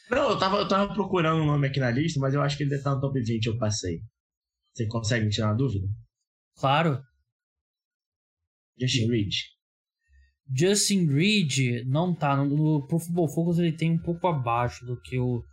Não, 0.09 0.31
eu 0.31 0.39
tava, 0.39 0.57
eu 0.57 0.67
tava 0.67 0.93
procurando 0.93 1.41
um 1.41 1.45
nome 1.45 1.67
aqui 1.67 1.79
na 1.79 1.91
lista, 1.91 2.19
mas 2.19 2.33
eu 2.33 2.41
acho 2.41 2.57
que 2.57 2.63
ele 2.63 2.71
deve 2.71 2.81
estar 2.81 2.95
no 2.95 3.01
top 3.01 3.21
20, 3.21 3.45
eu 3.45 3.57
passei. 3.57 4.01
Você 4.73 4.87
consegue 4.87 5.25
me 5.25 5.31
tirar 5.31 5.49
uma 5.49 5.57
dúvida? 5.57 5.87
Claro. 6.57 7.03
Justin 8.79 9.07
Reed. 9.09 9.33
Justin 10.51 11.05
Reed 11.05 11.85
não 11.85 12.15
tá. 12.15 12.35
No, 12.37 12.45
no 12.45 12.87
Pro 12.87 12.99
Football 12.99 13.29
Focus 13.29 13.59
ele 13.59 13.75
tem 13.75 13.91
um 13.91 14.01
pouco 14.01 14.27
abaixo 14.27 14.85
do 14.85 14.99
que 14.99 15.19
o. 15.19 15.43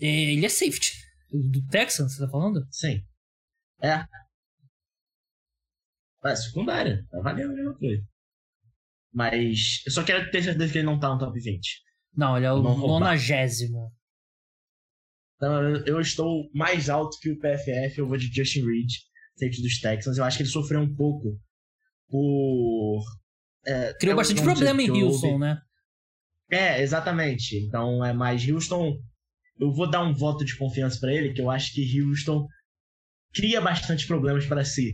É, 0.00 0.32
ele 0.32 0.44
é 0.44 0.48
safety. 0.48 0.92
Do, 1.30 1.48
do 1.48 1.66
Texans, 1.68 2.14
você 2.14 2.24
tá 2.24 2.30
falando? 2.30 2.66
Sim. 2.70 3.02
É. 3.80 4.04
É, 6.24 6.36
secundária. 6.36 7.06
Tá 7.10 7.20
valendo 7.20 7.52
a 7.52 7.54
mesma 7.54 7.74
coisa. 7.74 8.02
Mas 9.12 9.82
eu 9.86 9.92
só 9.92 10.02
quero 10.02 10.30
ter 10.30 10.42
certeza 10.42 10.72
que 10.72 10.78
ele 10.78 10.86
não 10.86 10.98
tá 10.98 11.08
no 11.08 11.18
top 11.18 11.38
20. 11.38 11.87
Não, 12.16 12.36
ele 12.36 12.46
é 12.46 12.52
o 12.52 12.62
nonagésimo. 12.62 13.92
Então 15.36 15.76
eu, 15.86 16.00
estou 16.00 16.50
mais 16.52 16.90
alto 16.90 17.16
que 17.20 17.30
o 17.30 17.38
PFF, 17.38 17.98
eu 17.98 18.08
vou 18.08 18.16
de 18.16 18.26
Justin 18.26 18.64
Reed, 18.64 18.90
safety 19.36 19.62
dos 19.62 19.78
Texans. 19.80 20.18
Eu 20.18 20.24
acho 20.24 20.36
que 20.36 20.42
ele 20.42 20.50
sofreu 20.50 20.80
um 20.80 20.94
pouco 20.94 21.38
por. 22.08 23.04
é, 23.64 23.94
Criou 23.94 24.14
eu 24.14 24.16
bastante 24.16 24.42
problema 24.42 24.82
em 24.82 25.02
Houston, 25.02 25.38
né? 25.38 25.60
É, 26.50 26.82
exatamente. 26.82 27.56
Então 27.56 28.04
é 28.04 28.12
mais 28.12 28.46
Houston. 28.48 28.98
Eu 29.60 29.72
vou 29.72 29.88
dar 29.88 30.02
um 30.02 30.14
voto 30.14 30.44
de 30.44 30.56
confiança 30.56 30.98
pra 30.98 31.12
ele, 31.12 31.32
que 31.32 31.40
eu 31.40 31.50
acho 31.50 31.72
que 31.72 32.00
Houston 32.00 32.46
cria 33.32 33.60
bastante 33.60 34.06
problemas 34.06 34.46
para 34.46 34.64
si. 34.64 34.92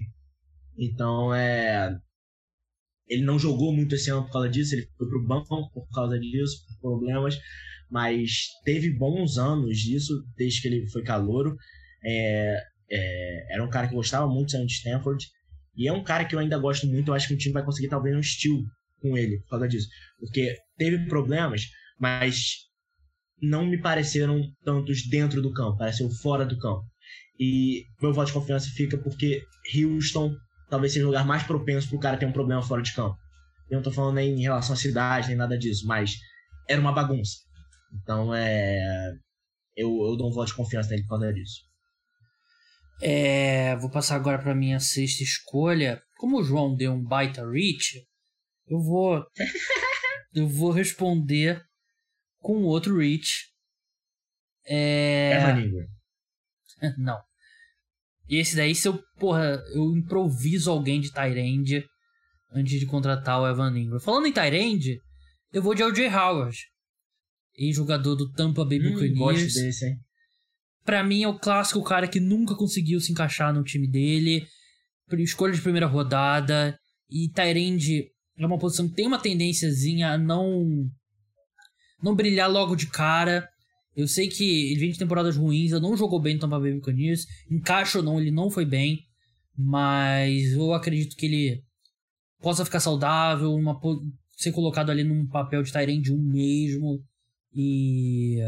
Então 0.77 1.35
é. 1.35 1.97
Ele 3.09 3.23
não 3.23 3.39
jogou 3.39 3.73
muito 3.73 3.95
esse 3.95 4.11
ano 4.11 4.25
por 4.25 4.33
causa 4.33 4.49
disso, 4.49 4.75
ele 4.75 4.89
foi 4.97 5.09
pro 5.09 5.27
banco 5.27 5.71
por 5.73 5.89
causa 5.91 6.19
disso, 6.19 6.65
por 6.67 6.81
problemas, 6.81 7.39
mas 7.91 8.49
teve 8.65 8.91
bons 8.91 9.37
anos 9.39 9.79
disso, 9.79 10.25
desde 10.37 10.63
que 10.63 10.69
ele 10.69 10.89
foi 10.89 11.03
calouro. 11.03 11.57
É, 12.03 12.63
é, 12.91 13.55
era 13.55 13.65
um 13.65 13.71
cara 13.71 13.89
que 13.89 13.95
gostava 13.95 14.27
muito 14.27 14.57
de 14.57 14.73
Stanford, 14.73 15.27
e 15.77 15.89
é 15.89 15.93
um 15.93 16.05
cara 16.05 16.25
que 16.25 16.35
eu 16.35 16.39
ainda 16.39 16.59
gosto 16.59 16.87
muito, 16.87 17.09
eu 17.09 17.15
acho 17.15 17.29
que 17.29 17.35
o 17.35 17.39
time 17.39 17.53
vai 17.53 17.65
conseguir 17.65 17.89
talvez 17.89 18.15
um 18.15 18.21
estilo 18.21 18.63
com 19.01 19.19
ele 19.19 19.39
por 19.41 19.51
causa 19.51 19.69
disso. 19.69 19.89
Porque 20.19 20.57
teve 20.77 21.07
problemas, 21.07 21.69
mas 21.99 22.65
não 23.41 23.67
me 23.67 23.79
pareceram 23.79 24.43
tantos 24.65 25.07
dentro 25.09 25.43
do 25.43 25.53
campo, 25.53 25.79
pareceu 25.79 26.09
fora 26.11 26.47
do 26.47 26.59
campo. 26.59 26.85
E 27.39 27.85
meu 28.01 28.13
voto 28.13 28.29
de 28.29 28.33
confiança 28.33 28.71
fica 28.71 28.97
porque 28.97 29.43
Houston 29.75 30.35
talvez 30.69 30.93
seja 30.93 31.05
o 31.05 31.09
lugar 31.09 31.27
mais 31.27 31.43
propenso 31.43 31.89
pro 31.89 31.99
cara 31.99 32.17
ter 32.17 32.27
um 32.27 32.33
problema 32.33 32.63
fora 32.63 32.83
de 32.83 32.95
campo. 32.95 33.19
Eu 33.71 33.77
não 33.77 33.83
tô 33.83 33.91
falando 33.91 34.17
nem 34.17 34.33
em 34.33 34.43
relação 34.43 34.75
à 34.75 34.77
cidade, 34.77 35.29
nem 35.29 35.37
nada 35.37 35.59
disso, 35.59 35.87
mas 35.87 36.19
era 36.69 36.81
uma 36.81 36.93
bagunça. 36.93 37.39
Então 37.93 38.35
é. 38.35 39.15
Eu, 39.77 39.91
eu 40.07 40.17
dou 40.17 40.29
um 40.29 40.33
voto 40.33 40.49
de 40.49 40.55
confiança 40.55 40.91
nele 40.91 41.03
por 41.03 41.11
causa 41.11 41.33
disso. 41.33 41.63
É, 43.03 43.75
vou 43.77 43.91
passar 43.91 44.17
agora 44.17 44.41
pra 44.41 44.55
minha 44.55 44.79
sexta 44.79 45.23
escolha. 45.23 46.01
Como 46.17 46.39
o 46.39 46.45
João 46.45 46.77
deu 46.77 46.93
um 46.93 47.03
baita 47.03 47.49
reach, 47.49 48.07
eu 48.69 48.81
vou. 48.81 49.25
eu 50.35 50.49
vou 50.49 50.71
responder 50.71 51.65
com 52.39 52.63
outro 52.63 52.99
reach. 52.99 53.53
É. 54.67 55.51
Ingram. 55.59 55.87
Não. 56.99 57.21
E 58.29 58.37
esse 58.37 58.57
daí, 58.57 58.75
se 58.75 58.89
eu, 58.89 58.99
porra, 59.19 59.63
eu 59.75 59.95
improviso 59.95 60.71
alguém 60.71 61.01
de 61.01 61.13
Tyrande 61.13 61.85
antes 62.53 62.79
de 62.81 62.87
contratar 62.87 63.41
o 63.41 63.47
Evan 63.47 63.77
Ingram. 63.79 64.01
Falando 64.01 64.27
em 64.27 64.33
Tyrande, 64.33 64.99
eu 65.53 65.63
vou 65.63 65.75
de 65.75 65.83
LJ 65.83 66.09
Howard. 66.09 66.57
Ex-jogador 67.57 68.17
do 68.17 68.31
Tampa 68.33 68.65
Bay 68.65 68.79
Hum, 68.81 68.93
gosto 68.93 69.15
Buccaneers. 69.15 69.55
desse, 69.55 69.87
hein? 69.87 69.97
Pra 70.85 71.03
mim 71.05 71.23
é 71.23 71.29
o 71.29 71.39
clássico 71.39 71.83
cara 71.83 72.09
que 72.09 72.21
nunca 72.21 72.55
conseguiu 72.55 73.01
se 73.01 73.13
encaixar 73.13 73.53
no 73.55 73.63
time 73.63 73.89
dele. 73.89 74.47
Escolha 75.19 75.53
de 75.53 75.61
primeira 75.63 75.87
rodada. 75.87 76.79
E 77.11 77.29
Tyrande 77.29 78.09
é 78.37 78.47
uma 78.47 78.59
posição 78.59 78.89
que 78.89 78.95
tem 78.95 79.07
uma 79.07 79.19
tendênciazinha 79.21 80.11
a 80.13 80.19
não 80.19 80.65
não 82.03 82.15
brilhar 82.15 82.51
logo 82.51 82.75
de 82.75 82.87
cara. 82.87 83.49
Eu 83.97 84.09
sei 84.09 84.29
que 84.29 84.73
ele 84.73 84.81
vem 84.81 84.91
de 84.91 84.99
temporadas 84.99 85.37
ruins, 85.37 85.71
ele 85.71 85.81
não 85.81 85.97
jogou 85.97 86.21
bem 86.21 86.35
no 86.35 86.41
Tampa 86.41 86.59
Bay 86.59 86.75
Buccaneers. 86.75 87.27
Encaixa 87.51 87.99
ou 87.99 88.05
não, 88.05 88.21
ele 88.21 88.31
não 88.31 88.51
foi 88.51 88.65
bem. 88.65 89.01
Mas 89.57 90.53
eu 90.53 90.73
acredito 90.73 91.17
que 91.17 91.27
ele 91.27 91.63
possa 92.41 92.65
ficar 92.65 92.81
saudável, 92.81 93.53
uma, 93.55 93.79
ser 94.37 94.53
colocado 94.53 94.91
ali 94.91 95.05
num 95.05 95.27
papel 95.29 95.63
de 95.63 95.73
Tyrande 95.73 96.13
1 96.13 96.19
mesmo. 96.19 97.01
E 97.55 98.41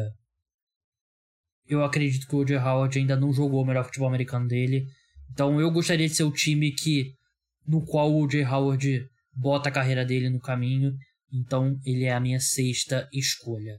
eu 1.68 1.84
acredito 1.84 2.26
que 2.26 2.34
o 2.34 2.40
O.J. 2.40 2.58
Howard 2.58 2.98
ainda 2.98 3.16
não 3.16 3.32
jogou 3.32 3.62
o 3.62 3.64
melhor 3.64 3.84
futebol 3.84 4.08
americano 4.08 4.48
dele. 4.48 4.84
Então 5.32 5.60
eu 5.60 5.70
gostaria 5.70 6.08
de 6.08 6.14
ser 6.14 6.24
o 6.24 6.32
time 6.32 6.72
que 6.72 7.12
no 7.66 7.84
qual 7.84 8.12
o 8.12 8.22
O.J. 8.22 8.44
Howard 8.44 9.08
bota 9.32 9.68
a 9.68 9.72
carreira 9.72 10.04
dele 10.04 10.28
no 10.28 10.40
caminho. 10.40 10.92
Então 11.32 11.78
ele 11.84 12.04
é 12.04 12.12
a 12.12 12.20
minha 12.20 12.40
sexta 12.40 13.08
escolha. 13.12 13.78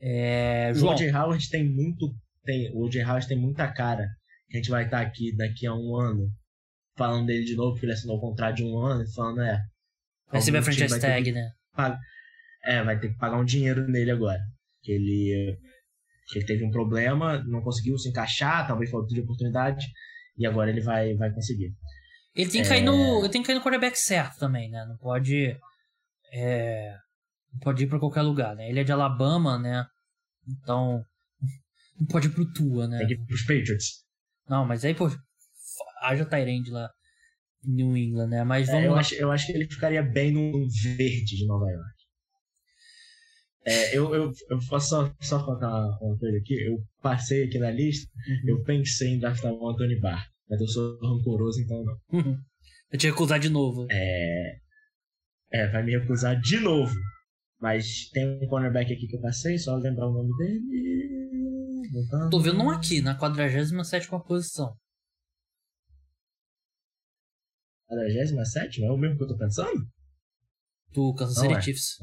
É, 0.00 0.70
O 0.72 0.74
João, 0.74 0.94
O.J. 0.94 1.10
Howard 1.10 1.50
tem 1.50 1.64
muito. 1.64 2.14
Tem, 2.44 2.70
o 2.72 2.84
O.J. 2.84 3.02
Howard 3.04 3.26
tem 3.28 3.38
muita 3.38 3.66
cara 3.72 4.06
a 4.50 4.56
gente 4.56 4.70
vai 4.70 4.84
estar 4.86 5.02
aqui 5.02 5.36
daqui 5.36 5.66
a 5.66 5.74
um 5.74 5.94
ano 5.94 6.26
falando 6.96 7.26
dele 7.26 7.44
de 7.44 7.54
novo, 7.54 7.72
porque 7.72 7.84
ele 7.84 7.92
assinou 7.92 8.16
o 8.16 8.20
contrato 8.20 8.56
de 8.56 8.64
um 8.64 8.78
ano, 8.78 9.04
falando, 9.12 9.42
é. 9.42 9.60
Vai 10.30 10.40
receber 10.40 10.56
a 10.56 10.60
algum 10.60 10.70
time 10.72 10.88
franchise 10.88 11.00
tag, 11.06 11.24
que 11.24 11.32
né? 11.32 11.50
pagar- 11.74 11.98
É, 12.64 12.82
vai 12.82 12.98
ter 12.98 13.08
que 13.10 13.18
pagar 13.18 13.36
um 13.38 13.44
dinheiro 13.44 13.86
nele 13.86 14.10
agora. 14.10 14.40
Que 14.82 14.92
ele, 14.92 15.54
que 16.28 16.38
ele 16.38 16.46
teve 16.46 16.64
um 16.64 16.70
problema, 16.70 17.42
não 17.44 17.60
conseguiu 17.60 17.98
se 17.98 18.08
encaixar, 18.08 18.66
talvez 18.66 18.90
falta 18.90 19.12
de 19.14 19.20
oportunidade, 19.20 19.84
e 20.38 20.46
agora 20.46 20.70
ele 20.70 20.80
vai, 20.80 21.14
vai 21.14 21.30
conseguir. 21.30 21.74
Ele 22.34 22.50
tem 22.50 22.62
que 22.62 22.66
É. 22.68 22.70
cair 22.70 22.82
no. 22.84 23.18
Ele 23.20 23.28
tem 23.28 23.42
que 23.42 23.46
cair 23.48 23.56
no 23.56 23.62
quarterback 23.62 23.98
certo 23.98 24.38
também, 24.38 24.70
né? 24.70 24.82
Não 24.88 24.96
pode. 24.96 25.56
É, 26.32 26.94
pode 27.62 27.84
ir 27.84 27.86
pra 27.88 27.98
qualquer 27.98 28.22
lugar, 28.22 28.54
né? 28.56 28.68
Ele 28.68 28.80
é 28.80 28.84
de 28.84 28.92
Alabama, 28.92 29.58
né? 29.58 29.86
Então. 30.46 31.04
Não 31.98 32.06
pode 32.06 32.28
ir 32.28 32.30
pro 32.30 32.50
Tua, 32.52 32.86
né? 32.86 32.98
Tem 32.98 33.06
que 33.08 33.14
ir 33.14 33.26
pros 33.26 33.42
Patriots. 33.42 34.04
Não, 34.48 34.64
mas 34.64 34.84
aí, 34.84 34.94
pô. 34.94 35.10
Haja 36.02 36.24
Tyrande 36.24 36.70
lá 36.70 36.88
em 37.64 37.72
New 37.74 37.96
England, 37.96 38.28
né? 38.28 38.44
Mas 38.44 38.68
É, 38.68 38.72
vamos 38.72 38.86
eu, 38.86 38.92
lá. 38.92 39.00
acho, 39.00 39.14
eu 39.16 39.30
acho 39.32 39.46
que 39.46 39.52
ele 39.52 39.66
ficaria 39.68 40.02
bem 40.02 40.32
no 40.32 40.52
verde 40.68 41.36
de 41.36 41.46
Nova 41.46 41.68
York. 41.70 41.98
É, 43.66 43.96
eu, 43.98 44.14
eu, 44.14 44.32
eu 44.50 44.58
posso 44.68 44.88
só, 44.88 45.14
só 45.20 45.44
contar 45.44 45.68
uma, 45.68 46.16
coisa 46.18 46.38
aqui. 46.38 46.54
Eu 46.54 46.78
passei 47.02 47.44
aqui 47.44 47.58
na 47.58 47.70
lista, 47.70 48.08
Uhum. 48.28 48.48
eu 48.56 48.62
pensei 48.62 49.08
em 49.10 49.18
draftar 49.18 49.52
o 49.52 49.68
Anthony 49.68 49.98
Barr. 50.00 50.24
Mas 50.48 50.60
eu 50.60 50.68
sou 50.68 50.98
rancoroso, 51.00 51.60
então 51.60 51.84
não. 51.84 51.98
Uhum. 52.12 52.38
Eu 52.90 52.98
tinha 52.98 53.12
que 53.12 53.16
acusar 53.16 53.38
de 53.38 53.50
novo. 53.50 53.86
É, 53.90 54.56
é, 55.52 55.66
vai 55.68 55.82
me 55.82 55.98
recusar 55.98 56.40
de 56.40 56.58
novo. 56.60 56.94
Mas 57.60 58.08
tem 58.10 58.40
um 58.40 58.46
cornerback 58.46 58.92
aqui 58.92 59.06
que 59.06 59.16
eu 59.16 59.20
passei, 59.20 59.58
só 59.58 59.74
lembrar 59.76 60.08
o 60.08 60.12
nome 60.12 60.36
dele. 60.36 61.90
Voltando. 61.92 62.30
Tô 62.30 62.40
vendo 62.40 62.62
um 62.62 62.70
aqui, 62.70 63.00
na 63.00 63.16
47 63.16 64.08
posição. 64.26 64.76
47? 67.88 68.84
É 68.84 68.90
o 68.90 68.96
mesmo 68.96 69.16
que 69.16 69.24
eu 69.24 69.28
tô 69.28 69.36
pensando? 69.36 69.88
Do 70.92 71.14
Kansas 71.14 71.36
Não 71.36 71.42
City 71.44 71.54
é. 71.54 71.62
Chiefs. 71.62 71.96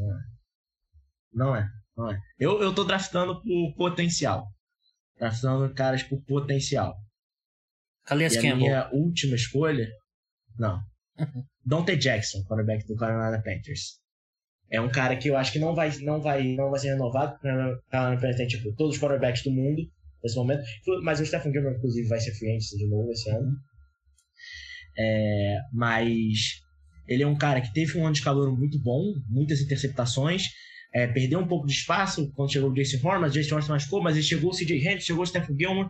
Não 1.31 1.55
é, 1.55 1.67
não 1.95 2.11
é. 2.11 2.19
Eu, 2.39 2.61
eu 2.61 2.73
tô 2.73 2.83
draftando 2.83 3.41
por 3.41 3.75
potencial. 3.75 4.47
Draftando 5.17 5.73
caras 5.73 6.03
por 6.03 6.21
potencial. 6.23 6.95
Calais 8.03 8.33
e 8.33 8.39
a 8.39 8.41
Campbell. 8.41 8.57
minha 8.57 8.89
última 8.91 9.35
escolha. 9.35 9.87
Não. 10.57 10.81
Dante 11.65 11.95
Jackson, 11.95 12.43
quarterback 12.43 12.85
do 12.87 12.95
Carolina 12.95 13.41
Panthers. 13.41 13.99
É 14.72 14.82
um 14.82 14.89
cara 14.89 15.16
que 15.16 15.30
eu 15.30 15.38
acho 15.38 15.51
que 15.51 15.59
não 15.59 15.76
vai, 15.76 15.91
não 15.99 16.22
vai, 16.22 16.43
não 16.55 16.70
vai 16.72 16.80
ser 16.80 16.89
renovado, 16.89 17.38
porque 17.39 18.36
tem 18.36 18.47
tipo, 18.47 18.74
todos 18.76 18.95
os 18.95 19.01
quarterbacks 19.01 19.43
do 19.43 19.51
mundo 19.51 19.82
nesse 20.24 20.36
momento. 20.36 20.63
Mas 21.03 21.20
o 21.20 21.26
Stephen 21.26 21.51
Gilmore, 21.51 21.76
inclusive, 21.78 22.07
vai 22.07 22.20
ser 22.20 22.34
free 22.34 22.57
de 22.57 22.88
novo 22.88 23.11
esse 23.11 23.30
ano. 23.30 23.51
É, 24.97 25.59
mas 25.74 26.61
ele 27.07 27.24
é 27.24 27.28
um 27.28 27.38
cara 27.38 27.61
que 27.61 27.72
teve 27.74 27.97
um 27.97 28.05
ano 28.05 28.16
de 28.16 28.22
calor 28.22 28.57
muito 28.57 28.82
bom, 28.82 29.13
muitas 29.30 29.61
interceptações, 29.61 30.43
é, 30.93 31.07
perdeu 31.07 31.39
um 31.39 31.47
pouco 31.47 31.68
de 31.68 31.74
espaço 31.74 32.32
quando 32.36 32.51
chegou 32.51 32.70
o 32.70 32.74
Jason 32.74 33.05
Horn, 33.05 33.22
mas 33.22 33.32
o 33.32 33.36
Jason 33.36 33.55
Horn 33.55 33.66
se 33.66 33.72
machucou, 33.72 34.01
mas 34.01 34.16
ele 34.16 34.26
chegou 34.26 34.51
o 34.51 34.55
CJ 34.55 34.78
Henry, 34.78 35.01
chegou 35.01 35.24
o 35.24 35.28
Stephen 35.28 35.55
Gilmore, 35.59 35.89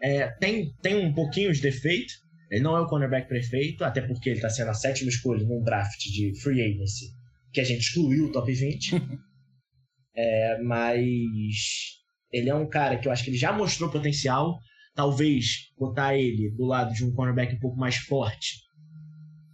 é, 0.00 0.28
tem, 0.38 0.72
tem 0.80 0.94
um 0.94 1.12
pouquinho 1.12 1.52
de 1.52 1.60
defeito, 1.60 2.14
ele 2.50 2.62
não 2.62 2.76
é 2.76 2.80
o 2.80 2.86
cornerback 2.86 3.28
perfeito, 3.28 3.84
até 3.84 4.00
porque 4.00 4.30
ele 4.30 4.38
está 4.38 4.48
sendo 4.48 4.70
a 4.70 4.74
sétima 4.74 5.08
escolha 5.08 5.44
num 5.44 5.62
draft 5.62 5.98
de 5.98 6.40
free 6.40 6.62
agency, 6.62 7.06
que 7.54 7.60
a 7.60 7.64
gente 7.64 7.80
excluiu 7.80 8.26
o 8.26 8.32
top 8.32 8.52
20, 8.52 8.96
é, 10.14 10.62
mas 10.62 11.94
ele 12.32 12.50
é 12.50 12.54
um 12.54 12.68
cara 12.68 12.98
que 12.98 13.06
eu 13.06 13.12
acho 13.12 13.22
que 13.22 13.30
ele 13.30 13.38
já 13.38 13.52
mostrou 13.52 13.90
potencial, 13.90 14.58
talvez 14.94 15.72
botar 15.78 16.16
ele 16.16 16.50
do 16.50 16.64
lado 16.64 16.92
de 16.92 17.04
um 17.04 17.14
cornerback 17.14 17.54
um 17.54 17.60
pouco 17.60 17.78
mais 17.78 17.96
forte. 17.96 18.64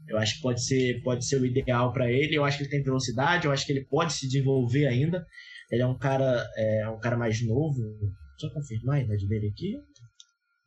Eu 0.08 0.18
acho 0.18 0.36
que 0.36 0.42
pode 0.42 0.64
ser, 0.64 1.02
pode 1.02 1.24
ser 1.24 1.40
o 1.40 1.46
ideal 1.46 1.92
para 1.92 2.10
ele. 2.10 2.36
Eu 2.36 2.44
acho 2.44 2.56
que 2.56 2.64
ele 2.64 2.70
tem 2.70 2.82
velocidade, 2.82 3.46
eu 3.46 3.52
acho 3.52 3.64
que 3.64 3.72
ele 3.72 3.84
pode 3.84 4.12
se 4.12 4.26
desenvolver 4.26 4.86
ainda. 4.86 5.24
Ele 5.70 5.82
é 5.82 5.86
um 5.86 5.96
cara, 5.96 6.44
é 6.56 6.88
um 6.88 6.98
cara 6.98 7.16
mais 7.16 7.40
novo. 7.46 7.80
Só 8.38 8.50
confirmar 8.50 8.96
a 8.96 9.02
idade 9.02 9.28
dele 9.28 9.48
aqui. 9.48 9.76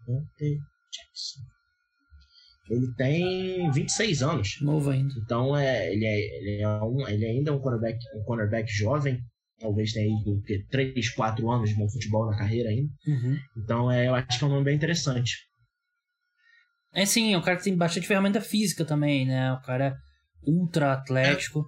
Dante 0.07 0.59
Jackson. 0.93 1.52
Ele 2.69 2.93
tem 2.95 3.71
26 3.71 4.23
anos. 4.23 4.57
Novo 4.61 4.89
ainda. 4.89 5.13
Então 5.17 5.55
é, 5.55 5.91
ele, 5.93 6.05
é, 6.05 6.37
ele, 6.37 6.61
é 6.61 6.67
um, 6.83 7.07
ele 7.07 7.25
ainda 7.25 7.51
é 7.51 7.53
um 7.53 7.59
cornerback, 7.59 7.99
um 8.15 8.23
cornerback 8.23 8.71
jovem. 8.71 9.19
Talvez 9.59 9.93
tenha 9.93 10.05
aí 10.05 10.33
o 10.33 10.41
quê? 10.41 10.65
3, 10.69 11.09
4 11.11 11.51
anos 11.51 11.69
de 11.69 11.75
bom 11.75 11.89
futebol 11.89 12.25
na 12.25 12.37
carreira 12.37 12.69
ainda. 12.69 12.91
Uhum. 13.07 13.37
Então 13.57 13.91
é, 13.91 14.07
eu 14.07 14.15
acho 14.15 14.37
que 14.37 14.43
é 14.43 14.47
um 14.47 14.51
nome 14.51 14.65
bem 14.65 14.75
interessante. 14.75 15.33
É 16.93 17.05
sim, 17.05 17.33
é 17.33 17.37
um 17.37 17.41
cara 17.41 17.57
que 17.57 17.63
tem 17.63 17.75
bastante 17.75 18.07
ferramenta 18.07 18.39
física 18.39 18.85
também, 18.85 19.25
né? 19.25 19.51
O 19.53 19.61
cara 19.61 19.87
é 19.87 19.95
ultra 20.45 20.93
atlético. 20.93 21.65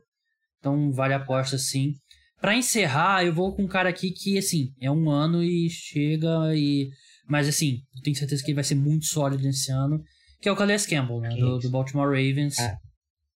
Então 0.59 0.91
vale 0.91 1.13
a 1.13 1.17
aposta 1.17 1.57
sim. 1.57 1.93
Pra 2.39 2.55
encerrar, 2.55 3.25
eu 3.25 3.33
vou 3.33 3.55
com 3.55 3.63
um 3.63 3.67
cara 3.67 3.89
aqui 3.89 4.11
que, 4.11 4.37
assim, 4.37 4.71
é 4.79 4.91
um 4.91 5.09
ano 5.09 5.43
e 5.43 5.69
chega 5.69 6.55
e. 6.55 6.89
Mas 7.27 7.47
assim, 7.47 7.79
eu 7.95 8.03
tenho 8.03 8.15
certeza 8.15 8.43
que 8.43 8.51
ele 8.51 8.55
vai 8.55 8.63
ser 8.63 8.75
muito 8.75 9.05
sólido 9.05 9.41
nesse 9.43 9.71
ano. 9.71 10.03
Que 10.41 10.49
é 10.49 10.51
o 10.51 10.55
Calais 10.55 10.85
Campbell, 10.85 11.21
né? 11.21 11.29
Do, 11.29 11.59
do 11.59 11.69
Baltimore 11.69 12.07
Ravens. 12.07 12.59
Ah. 12.59 12.77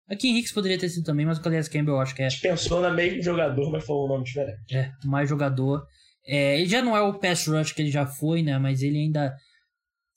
Aqui 0.09 0.29
Henriques 0.29 0.53
poderia 0.53 0.79
ter 0.79 0.89
sido 0.89 1.05
também, 1.05 1.27
mas 1.27 1.39
o 1.39 1.43
Calais 1.43 1.69
Campbell 1.69 1.95
eu 1.95 2.01
acho 2.01 2.15
que 2.15 2.23
é 2.23 2.27
A 2.27 2.29
gente 2.29 2.43
pensou 2.43 2.81
no 2.81 2.95
mesmo 2.95 3.23
jogador, 3.23 3.71
mas 3.71 3.85
falou 3.85 4.07
um 4.07 4.09
nome 4.09 4.25
diferente. 4.25 4.75
é, 4.75 4.91
mais 5.05 5.29
jogador. 5.29 5.85
É, 6.25 6.59
ele 6.61 6.69
já 6.69 6.83
não 6.83 6.97
é 6.97 7.01
o 7.01 7.19
pass 7.19 7.47
rush 7.47 7.73
que 7.73 7.83
ele 7.83 7.91
já 7.91 8.07
foi, 8.07 8.43
né? 8.43 8.59
Mas 8.59 8.83
ele 8.83 8.99
ainda, 8.99 9.35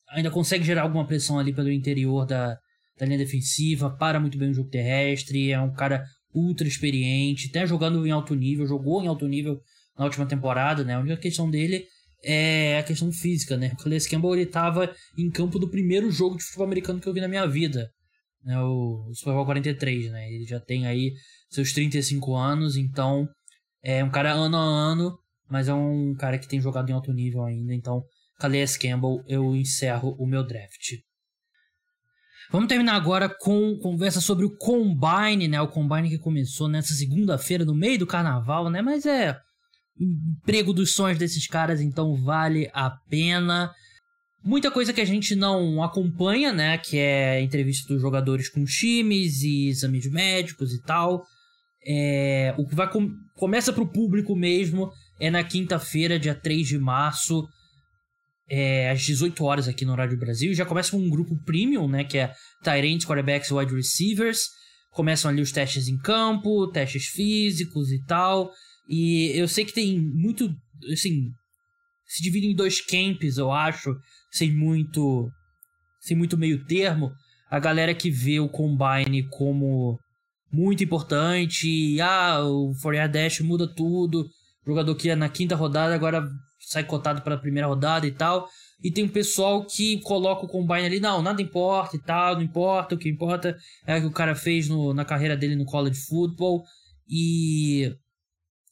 ainda 0.10 0.32
consegue 0.32 0.64
gerar 0.64 0.84
alguma 0.84 1.06
pressão 1.06 1.38
ali 1.40 1.54
pelo 1.54 1.72
interior 1.72 2.26
da, 2.26 2.58
da 2.98 3.06
linha 3.06 3.18
defensiva, 3.18 3.96
para 3.98 4.20
muito 4.20 4.38
bem 4.38 4.50
o 4.50 4.54
jogo 4.54 4.70
terrestre, 4.70 5.52
é 5.52 5.60
um 5.60 5.74
cara 5.74 6.04
ultra 6.34 6.68
experiente, 6.68 7.48
até 7.50 7.66
jogando 7.66 8.06
em 8.06 8.12
alto 8.12 8.36
nível, 8.36 8.68
jogou 8.68 9.04
em 9.04 9.08
alto 9.08 9.28
nível 9.28 9.60
na 9.98 10.06
última 10.06 10.26
temporada, 10.26 10.84
né? 10.84 10.96
A 10.96 11.00
única 11.00 11.18
questão 11.18 11.50
dele 11.50 11.86
é 12.24 12.78
a 12.78 12.84
questão 12.84 13.12
física, 13.12 13.58
né? 13.58 13.72
O 13.74 13.84
Calais 13.84 14.08
Campbell 14.08 14.36
ele 14.36 14.46
tava 14.46 14.94
em 15.18 15.30
campo 15.30 15.58
do 15.58 15.70
primeiro 15.70 16.12
jogo 16.12 16.38
de 16.38 16.44
futebol 16.44 16.66
americano 16.66 17.00
que 17.00 17.08
eu 17.08 17.14
vi 17.14 17.22
na 17.22 17.28
minha 17.28 17.48
vida, 17.48 17.90
né? 18.44 18.60
O, 18.62 19.12
Super 19.14 19.34
Bowl 19.34 19.46
43, 19.46 20.12
né? 20.12 20.32
Ele 20.32 20.46
já 20.46 20.60
tem 20.60 20.88
aí 20.88 21.14
seus 21.50 21.74
35 21.74 22.36
anos, 22.36 22.76
então 22.76 23.28
é 23.84 24.04
um 24.04 24.10
cara 24.10 24.34
ano 24.34 24.58
a 24.58 24.62
ano, 24.62 25.18
mas 25.50 25.68
é 25.68 25.74
um 25.74 26.14
cara 26.16 26.38
que 26.38 26.48
tem 26.48 26.62
jogado 26.62 26.90
em 26.90 26.94
alto 26.94 27.14
nível 27.14 27.44
ainda, 27.44 27.74
então 27.74 28.04
Calais 28.40 28.78
Campbell, 28.78 29.24
eu 29.28 29.56
encerro 29.56 30.16
o 30.18 30.26
meu 30.26 30.46
draft. 30.46 30.98
Vamos 32.52 32.68
terminar 32.68 32.96
agora 32.96 33.30
com 33.30 33.78
conversa 33.78 34.20
sobre 34.20 34.44
o 34.44 34.58
Combine, 34.58 35.48
né? 35.48 35.62
O 35.62 35.68
Combine 35.68 36.10
que 36.10 36.18
começou 36.18 36.68
nessa 36.68 36.94
segunda-feira, 36.94 37.64
no 37.64 37.76
meio 37.76 38.00
do 38.00 38.08
carnaval, 38.08 38.72
né? 38.72 38.82
Mas 38.82 39.06
é 39.06 39.40
emprego 40.00 40.74
dos 40.74 40.94
sonhos 40.94 41.18
desses 41.18 41.46
caras, 41.48 41.82
então 41.82 42.16
vale 42.16 42.70
a 42.74 42.90
pena. 42.90 43.72
Muita 44.44 44.72
coisa 44.72 44.94
que 44.94 45.02
a 45.02 45.06
gente 45.06 45.36
não 45.36 45.84
acompanha, 45.84 46.54
né? 46.54 46.78
Que 46.78 46.98
é 46.98 47.42
entrevista 47.42 47.94
dos 47.94 48.02
jogadores 48.02 48.48
com 48.48 48.64
times 48.64 49.42
e 49.42 49.68
exames 49.68 50.10
médicos 50.10 50.74
e 50.74 50.82
tal. 50.82 51.26
É, 51.86 52.54
o 52.58 52.66
que 52.66 52.76
vai 52.76 52.90
com, 52.90 53.12
começa 53.36 53.74
pro 53.74 53.88
público 53.88 54.36
mesmo 54.36 54.92
é 55.20 55.30
na 55.30 55.44
quinta-feira, 55.44 56.20
dia 56.20 56.36
3 56.36 56.68
de 56.68 56.78
março, 56.78 57.48
é, 58.50 58.90
às 58.90 59.02
18 59.02 59.44
horas 59.44 59.68
aqui 59.68 59.84
no 59.84 59.96
Rádio 59.96 60.18
Brasil. 60.18 60.54
Já 60.54 60.66
começa 60.66 60.92
com 60.92 60.98
um 60.98 61.10
grupo 61.10 61.38
premium, 61.44 61.88
né? 61.88 62.06
Que 62.06 62.20
é 62.20 62.34
Tyrants, 62.64 63.06
Quarterbacks 63.06 63.52
Wide 63.52 63.76
Receivers. 63.76 64.40
Começam 64.92 65.30
ali 65.30 65.42
os 65.42 65.52
testes 65.52 65.88
em 65.88 65.98
campo, 65.98 66.68
testes 66.72 67.08
físicos 67.08 67.92
e 67.92 68.04
tal. 68.06 68.50
E 68.90 69.32
eu 69.36 69.48
sei 69.48 69.64
que 69.64 69.74
tem 69.74 70.00
muito. 70.00 70.50
Assim. 70.92 71.30
Se 72.08 72.24
divide 72.24 72.48
em 72.48 72.56
dois 72.56 72.82
camps, 72.82 73.38
eu 73.38 73.52
acho. 73.52 73.96
Sem 74.32 74.52
muito. 74.52 75.30
Sem 76.02 76.18
muito 76.18 76.38
meio 76.38 76.66
termo. 76.66 77.12
A 77.52 77.60
galera 77.60 77.94
que 77.94 78.10
vê 78.10 78.40
o 78.40 78.50
Combine 78.50 79.28
como 79.30 80.00
muito 80.52 80.84
importante. 80.84 81.70
E, 81.70 82.02
ah, 82.02 82.44
o 82.44 82.74
Fourier 82.82 83.10
Dash 83.10 83.42
muda 83.42 83.68
tudo. 83.68 84.22
O 84.66 84.72
jogador 84.72 84.96
que 84.96 85.08
ia 85.08 85.16
na 85.16 85.30
quinta 85.30 85.56
rodada 85.56 85.94
agora 85.94 86.28
sai 86.60 86.84
cotado 86.84 87.22
para 87.22 87.36
a 87.36 87.40
primeira 87.40 87.68
rodada 87.68 88.08
e 88.08 88.12
tal. 88.12 88.48
E 88.84 88.92
tem 88.92 89.04
um 89.04 89.10
pessoal 89.10 89.66
que 89.66 90.00
coloca 90.02 90.46
o 90.46 90.50
Combine 90.50 90.86
ali, 90.86 91.00
não, 91.00 91.22
nada 91.22 91.42
importa 91.42 91.98
e 91.98 92.00
tal, 92.00 92.36
não 92.36 92.42
importa, 92.42 92.96
o 92.96 92.98
que 92.98 93.10
importa 93.10 93.58
é 93.86 93.98
o 93.98 94.02
que 94.02 94.08
o 94.08 94.12
cara 94.12 94.36
fez 94.36 94.70
no, 94.70 94.94
na 94.94 95.04
carreira 95.04 95.36
dele 95.36 95.56
no 95.56 95.66
college 95.66 96.00
football. 96.08 96.64
E 97.10 97.94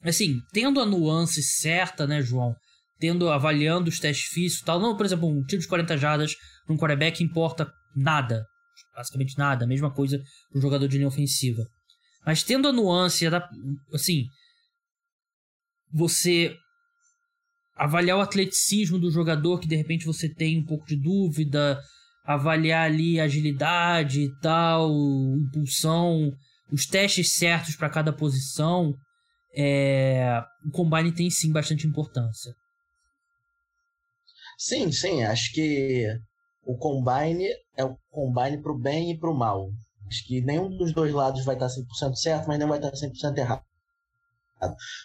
assim, 0.03 0.39
tendo 0.51 0.79
a 0.79 0.85
nuance 0.85 1.41
certa, 1.41 2.05
né, 2.07 2.21
João? 2.21 2.55
Tendo, 2.99 3.29
avaliando 3.29 3.89
os 3.89 3.99
testes 3.99 4.27
físicos 4.27 4.61
e 4.61 4.65
tal. 4.65 4.79
Não, 4.79 4.97
por 4.97 5.05
exemplo, 5.05 5.27
um 5.27 5.43
tiro 5.43 5.61
de 5.61 5.67
40 5.67 5.97
jardas 5.97 6.35
num 6.67 6.77
quarterback 6.77 7.23
importa 7.23 7.71
nada. 7.95 8.45
Basicamente 8.95 9.37
nada. 9.37 9.65
A 9.65 9.67
mesma 9.67 9.93
coisa 9.93 10.17
para 10.49 10.57
um 10.57 10.61
jogador 10.61 10.87
de 10.87 10.97
linha 10.97 11.07
ofensiva. 11.07 11.63
Mas 12.25 12.43
tendo 12.43 12.67
a 12.67 12.73
nuance, 12.73 13.25
assim, 13.93 14.25
você 15.93 16.55
avaliar 17.75 18.17
o 18.17 18.21
atleticismo 18.21 18.97
do 18.97 19.11
jogador 19.11 19.59
que 19.59 19.67
de 19.67 19.75
repente 19.75 20.05
você 20.05 20.27
tem 20.27 20.59
um 20.59 20.65
pouco 20.65 20.85
de 20.85 20.95
dúvida, 20.95 21.79
avaliar 22.25 22.85
ali 22.85 23.19
a 23.19 23.23
agilidade 23.23 24.21
e 24.21 24.39
tal, 24.39 24.91
impulsão, 25.37 26.31
os 26.71 26.85
testes 26.85 27.33
certos 27.33 27.75
para 27.75 27.89
cada 27.89 28.11
posição. 28.11 28.93
É, 29.59 30.39
o 30.63 30.71
combine 30.71 31.11
tem 31.11 31.31
sim 31.31 31.51
bastante 31.51 31.87
importância. 31.87 32.53
Sim, 34.55 34.91
sim, 34.91 35.23
acho 35.23 35.51
que 35.51 36.05
o 36.63 36.77
combine 36.77 37.47
é 37.75 37.83
o 37.83 37.97
combine 38.11 38.61
pro 38.61 38.77
bem 38.77 39.11
e 39.11 39.17
pro 39.17 39.33
mal. 39.33 39.71
Acho 40.07 40.25
que 40.25 40.41
nenhum 40.41 40.69
dos 40.77 40.93
dois 40.93 41.11
lados 41.11 41.43
vai 41.43 41.55
estar 41.55 41.69
100% 41.69 42.15
certo, 42.15 42.47
mas 42.47 42.59
não 42.59 42.67
vai 42.67 42.77
estar 42.77 42.91
100% 42.91 43.37
errado. 43.37 43.63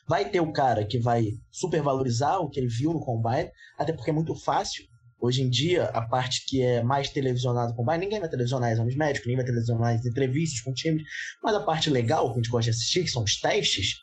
Vai 0.06 0.28
ter 0.30 0.40
o 0.40 0.52
cara 0.52 0.84
que 0.84 0.98
vai 0.98 1.26
supervalorizar 1.50 2.40
o 2.40 2.48
que 2.48 2.60
ele 2.60 2.68
viu 2.68 2.92
no 2.92 3.00
combine, 3.00 3.50
até 3.78 3.92
porque 3.92 4.10
é 4.10 4.14
muito 4.14 4.34
fácil. 4.34 4.84
Hoje 5.20 5.42
em 5.42 5.48
dia, 5.48 5.84
a 5.84 6.02
parte 6.02 6.44
que 6.46 6.60
é 6.62 6.82
mais 6.82 7.08
televisionada 7.08 7.70
no 7.70 7.76
combine, 7.76 7.98
ninguém 7.98 8.20
vai 8.20 8.28
televisionar 8.28 8.72
exames 8.72 8.96
médicos, 8.96 9.26
ninguém 9.26 9.44
vai 9.44 9.46
televisionar 9.46 9.94
entrevistas 9.94 10.60
com 10.60 10.72
times, 10.74 11.02
mas 11.42 11.54
a 11.54 11.60
parte 11.60 11.88
legal 11.88 12.26
que 12.26 12.32
a 12.32 12.42
gente 12.42 12.50
gosta 12.50 12.70
de 12.70 12.76
assistir, 12.76 13.04
que 13.04 13.10
são 13.10 13.22
os 13.22 13.38
testes, 13.38 14.01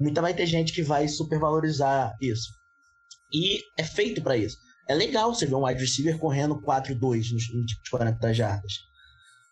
muita 0.00 0.22
vai 0.22 0.34
ter 0.34 0.46
gente 0.46 0.72
que 0.72 0.82
vai 0.82 1.06
supervalorizar 1.06 2.16
isso. 2.20 2.48
E 3.32 3.60
é 3.76 3.84
feito 3.84 4.22
para 4.22 4.36
isso. 4.36 4.56
É 4.88 4.94
legal 4.94 5.32
você 5.32 5.46
ver 5.46 5.54
um 5.54 5.64
wide 5.64 5.80
receiver 5.80 6.18
correndo 6.18 6.60
4-2 6.60 7.32
nos, 7.32 7.54
nos 7.54 7.88
40 7.90 8.34
jardas. 8.34 8.72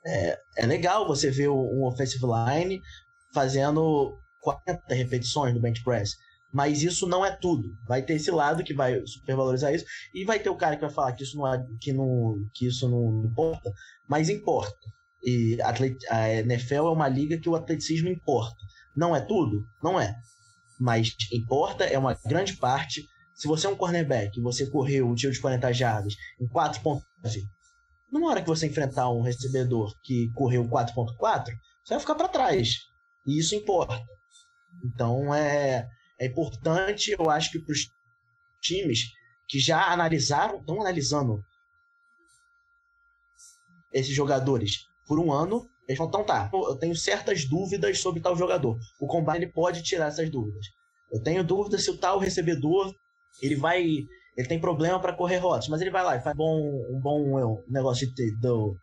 É, 0.04 0.38
é 0.56 0.66
legal 0.66 1.06
você 1.06 1.30
ver 1.30 1.48
um 1.48 1.84
offensive 1.84 2.24
line 2.24 2.80
fazendo 3.32 4.18
40 4.40 4.94
repetições 4.94 5.54
do 5.54 5.60
bench 5.60 5.82
press. 5.84 6.16
Mas 6.52 6.82
isso 6.82 7.06
não 7.06 7.24
é 7.24 7.30
tudo. 7.30 7.68
Vai 7.86 8.02
ter 8.02 8.14
esse 8.14 8.30
lado 8.30 8.64
que 8.64 8.72
vai 8.72 9.00
supervalorizar 9.06 9.74
isso. 9.74 9.84
E 10.14 10.24
vai 10.24 10.38
ter 10.38 10.48
o 10.48 10.56
cara 10.56 10.76
que 10.76 10.80
vai 10.80 10.90
falar 10.90 11.12
que 11.12 11.22
isso 11.22 11.36
não, 11.36 11.46
é, 11.46 11.62
que 11.80 11.92
não, 11.92 12.36
que 12.54 12.66
isso 12.66 12.88
não 12.88 13.24
importa. 13.24 13.70
Mas 14.08 14.30
importa. 14.30 14.74
E 15.22 15.58
a 16.08 16.30
NFL 16.40 16.74
é 16.74 16.90
uma 16.90 17.08
liga 17.08 17.38
que 17.38 17.48
o 17.48 17.54
atleticismo 17.54 18.08
importa. 18.08 18.56
Não 18.96 19.14
é 19.14 19.20
tudo? 19.20 19.64
Não 19.82 20.00
é. 20.00 20.16
Mas 20.78 21.14
importa, 21.32 21.84
é 21.84 21.98
uma 21.98 22.18
grande 22.26 22.56
parte. 22.56 23.06
Se 23.34 23.46
você 23.46 23.66
é 23.66 23.70
um 23.70 23.76
cornerback 23.76 24.40
você 24.40 24.68
correu 24.68 25.08
um 25.08 25.14
tiro 25.14 25.32
de 25.32 25.40
40 25.40 25.72
jardas 25.72 26.14
em 26.40 26.46
4.9, 26.48 27.00
numa 28.10 28.30
hora 28.30 28.40
que 28.40 28.48
você 28.48 28.66
enfrentar 28.66 29.10
um 29.10 29.22
recebedor 29.22 29.94
que 30.02 30.30
correu 30.34 30.64
4.4, 30.68 31.46
você 31.84 31.94
vai 31.94 32.00
ficar 32.00 32.14
para 32.14 32.28
trás. 32.28 32.74
E 33.26 33.38
isso 33.38 33.54
importa. 33.54 34.02
Então 34.84 35.34
é, 35.34 35.86
é 36.18 36.26
importante, 36.26 37.14
eu 37.18 37.30
acho 37.30 37.50
que 37.50 37.58
para 37.60 37.72
os 37.72 37.88
times 38.60 39.00
que 39.48 39.58
já 39.58 39.92
analisaram, 39.92 40.58
estão 40.58 40.80
analisando 40.80 41.40
esses 43.92 44.14
jogadores 44.14 44.86
por 45.06 45.18
um 45.18 45.32
ano, 45.32 45.68
eles 45.88 45.98
vão, 45.98 46.08
então 46.08 46.24
tá, 46.24 46.50
eu 46.52 46.76
tenho 46.76 46.94
certas 46.94 47.46
dúvidas 47.46 47.98
sobre 48.00 48.20
tal 48.20 48.36
jogador. 48.36 48.78
O 49.00 49.06
Combine 49.06 49.50
pode 49.50 49.82
tirar 49.82 50.08
essas 50.08 50.30
dúvidas. 50.30 50.66
Eu 51.10 51.22
tenho 51.22 51.42
dúvida 51.42 51.78
se 51.78 51.90
o 51.90 51.96
tal 51.96 52.18
recebedor, 52.18 52.94
ele 53.40 53.56
vai, 53.56 53.82
ele 54.36 54.48
tem 54.48 54.60
problema 54.60 55.00
para 55.00 55.14
correr 55.14 55.38
rotas, 55.38 55.68
mas 55.68 55.80
ele 55.80 55.90
vai 55.90 56.04
lá 56.04 56.16
e 56.16 56.20
faz 56.20 56.36
bom, 56.36 56.60
um 56.90 57.00
bom 57.00 57.62
negócio 57.68 58.06
de, 58.14 58.38
do, 58.38 58.76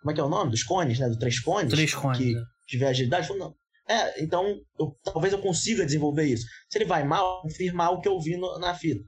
como 0.00 0.10
é 0.10 0.14
que 0.14 0.20
é 0.20 0.24
o 0.24 0.28
nome? 0.28 0.50
Dos 0.50 0.62
cones, 0.62 0.98
né? 0.98 1.08
Do 1.08 1.18
três 1.18 1.40
cones. 1.40 1.72
Três 1.72 1.94
cones. 1.94 2.18
Que 2.18 2.36
é. 2.36 2.42
tiver 2.66 2.88
agilidade. 2.88 3.28
Não, 3.36 3.54
é, 3.88 4.22
então 4.22 4.44
eu, 4.78 4.96
talvez 5.04 5.32
eu 5.32 5.40
consiga 5.40 5.84
desenvolver 5.84 6.24
isso. 6.24 6.46
Se 6.68 6.78
ele 6.78 6.84
vai 6.84 7.04
mal, 7.04 7.42
confirmar 7.42 7.92
o 7.92 8.00
que 8.00 8.08
eu 8.08 8.20
vi 8.20 8.36
no, 8.36 8.58
na 8.58 8.74
fita. 8.74 9.04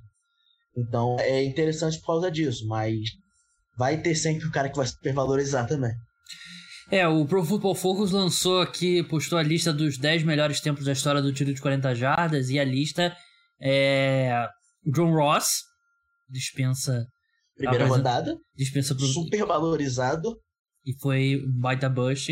Então 0.77 1.17
é 1.19 1.43
interessante 1.43 1.99
por 2.01 2.07
causa 2.07 2.31
disso, 2.31 2.67
mas 2.67 2.97
vai 3.77 4.01
ter 4.01 4.15
sempre 4.15 4.47
o 4.47 4.53
cara 4.53 4.69
que 4.69 4.77
vai 4.77 4.87
supervalorizar 4.87 5.67
também. 5.67 5.93
É, 6.91 7.07
o 7.07 7.25
Pro 7.25 7.45
Football 7.45 7.77
Focus 7.77 8.11
lançou 8.11 8.61
aqui, 8.61 9.03
postou 9.05 9.39
a 9.39 9.43
lista 9.43 9.73
dos 9.73 9.97
10 9.97 10.25
melhores 10.25 10.61
tempos 10.61 10.85
da 10.85 10.93
história 10.93 11.23
do 11.23 11.33
tiro 11.33 11.55
de 11.55 11.61
40 11.61 11.95
jardas 11.95 12.51
e 12.51 12.59
a 12.59 12.65
lista 12.65 13.17
é 13.61 14.49
o 14.85 14.91
John 14.91 15.13
Ross 15.13 15.71
dispensa 16.29 17.07
primeira 17.57 17.87
rodada, 17.87 18.37
dispensa 18.57 18.95
pro... 18.95 19.05
super 19.07 19.45
valorizado 19.45 20.37
e 20.85 20.93
foi 21.01 21.37
um 21.47 21.61
baita 21.61 21.89
bush. 21.89 22.29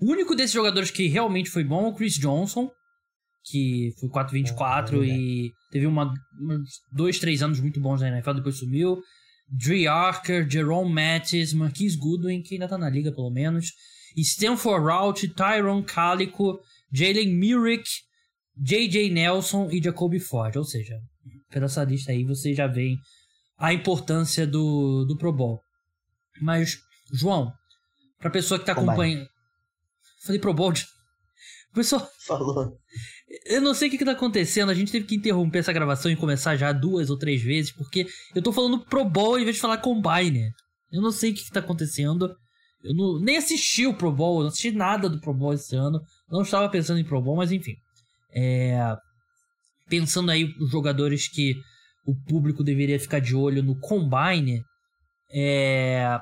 O 0.00 0.10
único 0.10 0.34
desses 0.34 0.52
jogadores 0.52 0.90
que 0.90 1.08
realmente 1.08 1.50
foi 1.50 1.64
bom 1.64 1.86
é 1.86 1.88
o 1.88 1.94
Chris 1.94 2.14
Johnson, 2.14 2.70
que 3.44 3.92
foi 3.98 4.08
4-24 4.08 4.98
oh, 4.98 5.04
e 5.04 5.52
teve 5.70 5.86
uma, 5.86 6.12
dois, 6.92 7.18
três 7.18 7.42
anos 7.42 7.60
muito 7.60 7.80
bons 7.80 8.00
na 8.00 8.08
NFL, 8.08 8.34
depois 8.34 8.58
sumiu. 8.58 8.98
Dre 9.50 9.86
Archer, 9.86 10.48
Jerome 10.48 10.92
Mattis, 10.92 11.52
Marquise 11.52 11.96
Goodwin, 11.96 12.42
que 12.42 12.54
ainda 12.54 12.68
tá 12.68 12.78
na 12.78 12.88
liga 12.88 13.12
pelo 13.12 13.30
menos, 13.30 13.72
Stanford 14.16 14.84
Rout, 14.84 15.28
Tyron 15.28 15.82
Calico, 15.82 16.60
Jalen 16.92 17.34
Myrick, 17.34 17.88
J.J. 18.56 19.10
Nelson 19.10 19.68
e 19.70 19.82
Jacoby 19.82 20.20
Ford. 20.20 20.56
Ou 20.56 20.64
seja, 20.64 21.00
pela 21.50 21.66
essa 21.66 21.84
lista 21.84 22.12
aí 22.12 22.24
você 22.24 22.54
já 22.54 22.66
vê 22.66 22.96
a 23.58 23.72
importância 23.72 24.46
do, 24.46 25.04
do 25.04 25.16
Pro 25.16 25.32
Bowl. 25.32 25.60
Mas, 26.40 26.78
João, 27.12 27.52
pra 28.18 28.30
pessoa 28.30 28.58
que 28.58 28.66
tá 28.66 28.72
acompanhando, 28.72 29.28
Falei 30.20 30.38
pro 30.38 30.52
Bold. 30.52 30.86
O 31.70 31.74
pessoal. 31.74 32.06
Falou. 32.26 32.78
Eu 33.46 33.60
não 33.60 33.74
sei 33.74 33.88
o 33.88 33.90
que, 33.90 33.98
que 33.98 34.04
tá 34.04 34.12
acontecendo. 34.12 34.70
A 34.70 34.74
gente 34.74 34.90
teve 34.90 35.06
que 35.06 35.14
interromper 35.14 35.60
essa 35.60 35.72
gravação 35.72 36.10
e 36.10 36.16
começar 36.16 36.56
já 36.56 36.72
duas 36.72 37.10
ou 37.10 37.16
três 37.16 37.40
vezes, 37.40 37.70
porque 37.70 38.06
eu 38.34 38.42
tô 38.42 38.52
falando 38.52 38.84
Pro 38.84 39.04
Bowl 39.04 39.38
em 39.38 39.44
vez 39.44 39.56
de 39.56 39.62
falar 39.62 39.78
Combine. 39.78 40.50
Eu 40.90 41.00
não 41.00 41.12
sei 41.12 41.30
o 41.30 41.34
que, 41.34 41.44
que 41.44 41.52
tá 41.52 41.60
acontecendo. 41.60 42.34
Eu 42.82 42.94
não, 42.94 43.20
nem 43.20 43.36
assisti 43.36 43.86
o 43.86 43.94
Pro 43.94 44.10
Bowl, 44.10 44.40
não 44.40 44.48
assisti 44.48 44.72
nada 44.72 45.08
do 45.08 45.20
Pro 45.20 45.32
Bowl 45.34 45.52
esse 45.52 45.76
ano. 45.76 46.00
Não 46.28 46.42
estava 46.42 46.68
pensando 46.68 46.98
em 46.98 47.04
Pro 47.04 47.22
Bowl, 47.22 47.36
mas 47.36 47.52
enfim. 47.52 47.76
É, 48.34 48.96
pensando 49.88 50.30
aí 50.30 50.44
os 50.60 50.70
jogadores 50.70 51.28
que 51.28 51.54
o 52.04 52.14
público 52.26 52.64
deveria 52.64 52.98
ficar 52.98 53.20
de 53.20 53.36
olho 53.36 53.62
no 53.62 53.78
Combine. 53.78 54.62
É, 55.32 56.18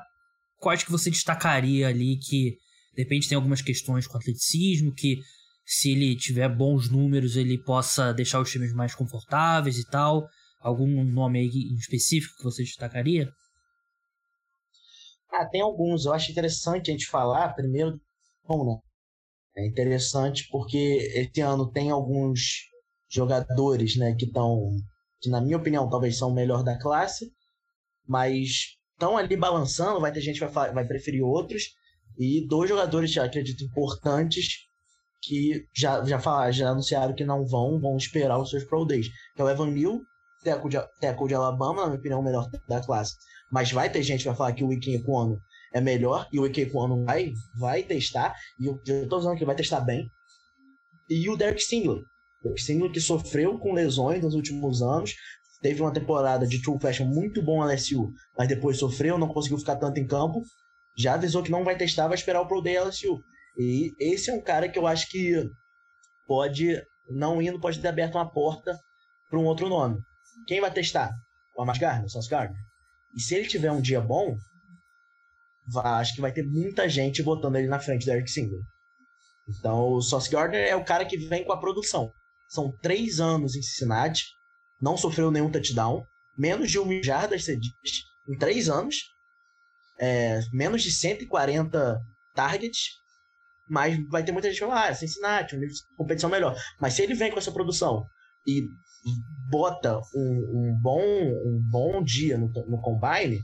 quais 0.59 0.83
que 0.83 0.91
você 0.91 1.09
destacaria 1.09 1.87
ali 1.87 2.17
que 2.17 2.57
de 2.95 3.03
repente 3.03 3.29
tem 3.29 3.35
algumas 3.35 3.61
questões 3.61 4.05
com 4.05 4.17
atleticismo 4.17 4.93
que 4.93 5.19
se 5.71 5.91
ele 5.91 6.15
tiver 6.15 6.49
bons 6.49 6.89
números 6.89 7.35
ele 7.35 7.55
possa 7.63 8.11
deixar 8.11 8.41
os 8.41 8.49
times 8.49 8.73
mais 8.73 8.95
confortáveis 8.95 9.77
e 9.77 9.87
tal. 9.87 10.27
Algum 10.59 11.03
nome 11.03 11.37
aí 11.37 11.45
em 11.45 11.75
específico 11.75 12.35
que 12.37 12.43
você 12.43 12.63
destacaria? 12.63 13.29
Ah, 15.31 15.45
tem 15.45 15.61
alguns. 15.61 16.05
Eu 16.05 16.13
acho 16.13 16.31
interessante 16.31 16.89
a 16.89 16.93
gente 16.93 17.05
falar 17.05 17.53
primeiro. 17.53 18.01
Bom, 18.47 18.65
né? 18.65 18.79
É 19.57 19.67
interessante 19.67 20.47
porque 20.49 20.77
esse 21.13 21.39
ano 21.39 21.71
tem 21.71 21.91
alguns 21.91 22.63
jogadores, 23.07 23.95
né, 23.95 24.15
que 24.15 24.25
estão, 24.25 24.71
que 25.21 25.29
na 25.29 25.39
minha 25.39 25.57
opinião 25.57 25.87
talvez 25.87 26.17
são 26.17 26.29
o 26.29 26.33
melhor 26.33 26.63
da 26.63 26.79
classe, 26.79 27.31
mas 28.07 28.75
estão 28.93 29.19
ali 29.19 29.37
balançando. 29.37 29.99
Vai 29.99 30.11
ter 30.11 30.21
gente 30.21 30.39
que 30.39 30.45
vai, 30.47 30.73
vai 30.73 30.87
preferir 30.87 31.21
outros. 31.23 31.75
E 32.17 32.47
dois 32.47 32.67
jogadores, 32.67 33.15
acredito, 33.19 33.63
importantes 33.63 34.67
que 35.21 35.65
já, 35.75 36.03
já, 36.05 36.19
falaram, 36.19 36.51
já 36.51 36.69
anunciaram 36.69 37.13
que 37.13 37.25
não 37.25 37.45
vão, 37.45 37.79
vão 37.79 37.97
esperar 37.97 38.39
os 38.39 38.49
seus 38.49 38.63
Pro 38.63 38.85
Days. 38.85 39.07
Que 39.35 39.41
é 39.41 39.45
o 39.45 39.49
Evan 39.49 39.71
Neal, 39.71 40.01
tackle 40.43 40.69
de, 40.69 40.77
tackle 40.99 41.27
de 41.27 41.35
Alabama, 41.35 41.81
na 41.81 41.87
minha 41.87 41.99
opinião, 41.99 42.19
o 42.19 42.23
melhor 42.23 42.49
da 42.67 42.81
classe. 42.81 43.15
Mas 43.51 43.71
vai 43.71 43.91
ter 43.91 44.03
gente 44.03 44.19
que 44.19 44.27
vai 44.27 44.35
falar 44.35 44.53
que 44.53 44.63
o 44.63 44.67
Wiki 44.67 44.95
Equano 44.95 45.39
é 45.73 45.81
melhor, 45.81 46.27
e 46.31 46.39
o 46.39 46.43
Wiki 46.43 46.61
Equano 46.61 47.03
vai, 47.03 47.31
vai 47.59 47.83
testar, 47.83 48.33
e 48.59 48.65
eu, 48.65 48.79
tô 49.07 49.17
dizendo 49.17 49.37
que 49.37 49.45
vai 49.45 49.55
testar 49.55 49.81
bem. 49.81 50.09
E 51.09 51.29
o 51.29 51.35
Derek 51.35 51.61
Singler. 51.61 52.01
Derek 52.43 52.61
Singler 52.61 52.91
que 52.91 53.01
sofreu 53.01 53.57
com 53.57 53.73
lesões 53.73 54.23
nos 54.23 54.33
últimos 54.33 54.81
anos, 54.81 55.13
teve 55.61 55.81
uma 55.81 55.93
temporada 55.93 56.47
de 56.47 56.61
true 56.61 56.79
fashion 56.79 57.05
muito 57.05 57.43
bom 57.43 57.59
na 57.59 57.73
LSU, 57.73 58.11
mas 58.37 58.47
depois 58.47 58.77
sofreu, 58.77 59.17
não 59.17 59.27
conseguiu 59.27 59.59
ficar 59.59 59.75
tanto 59.75 59.99
em 59.99 60.07
campo, 60.07 60.41
já 60.97 61.13
avisou 61.13 61.43
que 61.43 61.51
não 61.51 61.63
vai 61.63 61.77
testar, 61.77 62.07
vai 62.07 62.15
esperar 62.15 62.41
o 62.41 62.47
Pro 62.47 62.61
Day 62.61 62.79
LSU. 62.79 63.21
E 63.57 63.93
esse 63.99 64.29
é 64.29 64.33
um 64.33 64.41
cara 64.41 64.69
que 64.69 64.77
eu 64.77 64.87
acho 64.87 65.09
que 65.09 65.43
pode, 66.25 66.81
não 67.09 67.41
indo, 67.41 67.59
pode 67.59 67.79
ter 67.79 67.87
aberto 67.87 68.15
uma 68.15 68.31
porta 68.31 68.77
para 69.29 69.39
um 69.39 69.45
outro 69.45 69.67
nome. 69.67 69.99
Quem 70.47 70.61
vai 70.61 70.71
testar? 70.71 71.11
O 71.55 71.61
Amos 71.61 71.77
Gardner, 71.77 72.05
o 72.05 72.09
Sauce 72.09 72.29
Gardner. 72.29 72.61
E 73.15 73.21
se 73.21 73.35
ele 73.35 73.47
tiver 73.47 73.71
um 73.71 73.81
dia 73.81 73.99
bom, 73.99 74.37
vai, 75.67 76.01
acho 76.01 76.15
que 76.15 76.21
vai 76.21 76.31
ter 76.31 76.43
muita 76.43 76.87
gente 76.87 77.23
botando 77.23 77.55
ele 77.55 77.67
na 77.67 77.79
frente 77.79 78.05
do 78.05 78.11
Eric 78.11 78.29
Singer. 78.29 78.59
Então, 79.47 79.93
o 79.93 80.01
Sauce 80.01 80.29
Gardner 80.29 80.67
é 80.67 80.75
o 80.75 80.85
cara 80.85 81.05
que 81.05 81.17
vem 81.17 81.43
com 81.43 81.51
a 81.51 81.59
produção. 81.59 82.11
São 82.47 82.71
três 82.81 83.19
anos 83.19 83.55
em 83.55 83.61
Cincinnati, 83.61 84.25
não 84.81 84.95
sofreu 84.95 85.31
nenhum 85.31 85.51
touchdown, 85.51 86.03
menos 86.37 86.71
de 86.71 86.79
um 86.79 86.85
mil 86.85 87.03
jardas 87.03 87.43
cedidas 87.43 88.03
em 88.27 88.37
três 88.37 88.69
anos 88.69 88.95
é, 89.99 90.39
menos 90.53 90.81
de 90.81 90.91
140 90.91 91.99
targets, 92.33 92.98
mas 93.69 93.97
vai 94.09 94.23
ter 94.23 94.31
muita 94.31 94.49
gente 94.49 94.59
que 94.59 94.65
vai 94.65 94.75
falar, 94.75 94.89
ah, 94.89 94.95
Cincinnati, 94.95 95.55
um 95.55 95.61
competição 95.95 96.29
melhor. 96.29 96.55
Mas 96.79 96.93
se 96.93 97.03
ele 97.03 97.13
vem 97.13 97.31
com 97.31 97.37
essa 97.37 97.51
produção 97.51 98.05
e 98.47 98.67
bota 99.49 99.99
um, 100.15 100.21
um, 100.21 100.79
bom, 100.81 101.01
um 101.01 101.61
bom 101.69 102.03
dia 102.03 102.37
no, 102.37 102.47
no 102.67 102.81
Combine, 102.81 103.41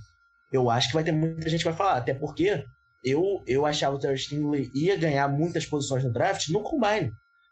eu 0.51 0.69
acho 0.69 0.87
que 0.87 0.93
vai 0.93 1.03
ter 1.03 1.11
muita 1.11 1.49
gente 1.49 1.59
que 1.59 1.69
vai 1.69 1.77
falar. 1.77 1.97
Até 1.97 2.13
porque 2.13 2.63
eu, 3.03 3.43
eu 3.45 3.65
achava 3.65 3.95
que 3.95 3.99
o 3.99 4.01
Terry 4.01 4.17
Stingley 4.17 4.71
ia 4.73 4.97
ganhar 4.97 5.27
muitas 5.27 5.65
posições 5.65 6.03
no 6.03 6.11
draft 6.11 6.49
no 6.49 6.63
Combine. 6.63 7.11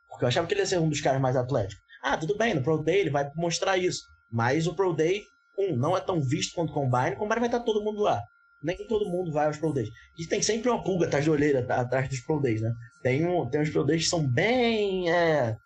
Porque 0.09 0.26
eu 0.26 0.28
achava 0.28 0.47
que 0.47 0.53
ele 0.53 0.61
ia 0.61 0.67
ser 0.67 0.80
um 0.80 0.89
dos 0.89 1.01
caras 1.01 1.21
mais 1.21 1.36
atléticos. 1.36 1.84
Ah, 2.03 2.17
tudo 2.17 2.38
bem, 2.38 2.53
no 2.53 2.63
Pro 2.63 2.84
Day 2.84 2.99
ele 2.99 3.09
vai 3.09 3.30
mostrar 3.36 3.78
isso. 3.78 4.03
Mas 4.32 4.67
o 4.67 4.76
Pro 4.76 4.93
Day, 4.93 5.24
um, 5.57 5.76
não 5.78 5.95
é 5.95 6.01
tão 6.01 6.21
visto 6.21 6.53
quanto 6.53 6.71
o 6.71 6.74
Combine. 6.74 7.15
O 7.15 7.17
Combine 7.17 7.39
vai 7.39 7.47
estar 7.47 7.61
todo 7.61 7.84
mundo 7.84 8.01
lá. 8.01 8.21
Nem 8.64 8.78
todo 8.88 9.09
mundo 9.09 9.32
vai 9.32 9.47
aos 9.47 9.57
Pro 9.57 9.74
Days. 9.74 9.89
E 10.18 10.26
tem 10.26 10.41
sempre 10.41 10.70
uma 10.70 10.84
pulga 10.84 11.05
atrás 11.05 11.24
de 11.24 11.30
orelha, 11.30 11.66
atrás 11.70 12.07
dos 12.07 12.22
Pro 12.22 12.39
Days, 12.39 12.61
né? 12.61 12.72
Tem, 13.01 13.26
um, 13.26 13.49
tem 13.49 13.61
uns 13.61 13.70
Pro 13.70 13.84
Days 13.84 14.03
que 14.03 14.09
são 14.09 14.26
bem... 14.26 15.11
É, 15.11 15.57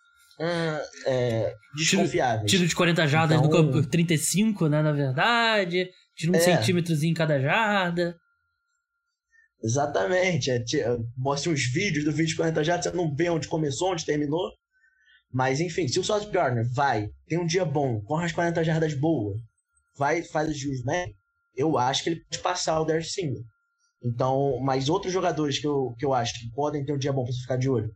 é, 1.06 1.56
desconfiáveis. 1.76 2.50
Tiro, 2.50 2.62
tiro 2.62 2.68
de 2.70 2.76
40 2.76 3.08
jardas 3.08 3.38
então, 3.38 3.50
no 3.50 3.72
campo 3.72 3.88
35, 3.90 4.68
né? 4.68 4.82
Na 4.82 4.92
verdade. 4.92 5.90
Tira 6.16 6.32
um 6.32 6.36
é. 6.36 6.40
centímetros 6.40 7.04
em 7.04 7.14
cada 7.14 7.40
jarda. 7.40 8.16
Exatamente. 9.64 10.52
É, 10.52 10.64
mostra 11.18 11.52
uns 11.52 11.64
vídeos 11.72 12.06
do 12.06 12.12
vídeo 12.12 12.30
de 12.30 12.36
40 12.36 12.64
jardas, 12.64 12.86
você 12.86 12.98
não 12.98 13.14
vê 13.14 13.30
onde 13.30 13.48
começou, 13.48 13.92
onde 13.92 14.06
terminou. 14.06 14.52
Mas 15.32 15.60
enfim, 15.60 15.88
se 15.88 16.00
o 16.00 16.04
Sauce 16.04 16.30
Gardner 16.30 16.66
vai, 16.74 17.10
tem 17.28 17.38
um 17.38 17.46
dia 17.46 17.66
bom, 17.66 18.02
corre 18.02 18.26
as 18.26 18.32
40 18.32 18.64
jardas 18.64 18.94
boa, 18.94 19.36
vai, 19.98 20.24
faz 20.24 20.50
os 20.50 20.58
juros, 20.58 20.86
né? 20.86 21.08
Eu 21.58 21.78
acho 21.78 22.04
que 22.04 22.12
ele 22.12 22.22
pode 22.22 22.40
passar 22.40 22.80
o 22.80 22.86
Derek 22.86 23.08
Singer. 23.10 23.42
Então, 24.04 24.60
mas 24.62 24.88
outros 24.90 25.12
jogadores 25.12 25.60
que 25.60 25.68
eu, 25.68 25.94
que 25.98 26.06
eu 26.06 26.14
acho 26.14 26.34
que 26.40 26.52
podem 26.54 26.86
ter 26.86 26.94
um 26.94 26.98
dia 26.98 27.12
bom 27.12 27.24
para 27.24 27.34
você 27.34 27.42
ficar 27.42 27.58
de 27.58 27.70
olho. 27.70 27.90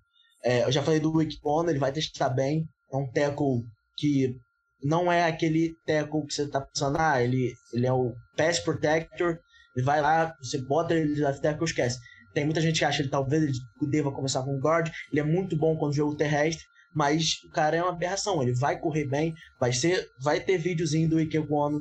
É, 0.43 0.63
eu 0.63 0.71
já 0.71 0.81
falei 0.81 0.99
do 0.99 1.15
Wick 1.15 1.37
ele 1.69 1.79
vai 1.79 1.91
testar 1.91 2.29
bem. 2.29 2.65
É 2.91 2.97
um 2.97 3.09
tackle 3.11 3.61
que 3.97 4.35
não 4.83 5.11
é 5.11 5.25
aquele 5.25 5.73
tackle 5.85 6.25
que 6.25 6.33
você 6.33 6.49
tá 6.49 6.61
pensando, 6.61 6.97
ah, 6.99 7.21
ele, 7.21 7.53
ele 7.71 7.85
é 7.85 7.93
o 7.93 8.13
pass 8.35 8.59
protector, 8.59 9.37
ele 9.75 9.85
vai 9.85 10.01
lá, 10.01 10.33
você 10.41 10.57
bota 10.65 10.93
ele 10.93 11.21
left 11.21 11.41
tackle, 11.41 11.65
esquece. 11.65 11.99
Tem 12.33 12.45
muita 12.45 12.61
gente 12.61 12.79
que 12.79 12.85
acha 12.85 12.97
que 12.97 13.03
ele 13.03 13.11
talvez 13.11 13.43
ele 13.43 13.53
deva 13.89 14.11
começar 14.11 14.43
com 14.43 14.59
guard, 14.59 14.89
ele 15.11 15.21
é 15.21 15.23
muito 15.23 15.55
bom 15.55 15.77
quando 15.77 15.93
jogo 15.93 16.15
terrestre, 16.15 16.65
mas 16.95 17.35
o 17.45 17.49
cara 17.51 17.77
é 17.77 17.81
uma 17.81 17.91
aberração, 17.91 18.41
ele 18.41 18.53
vai 18.53 18.79
correr 18.79 19.05
bem, 19.05 19.33
vai 19.59 19.71
ser, 19.71 20.09
vai 20.19 20.39
ter 20.39 20.57
videozinho 20.57 21.09
do 21.09 21.19
Ike 21.19 21.39
One, 21.49 21.79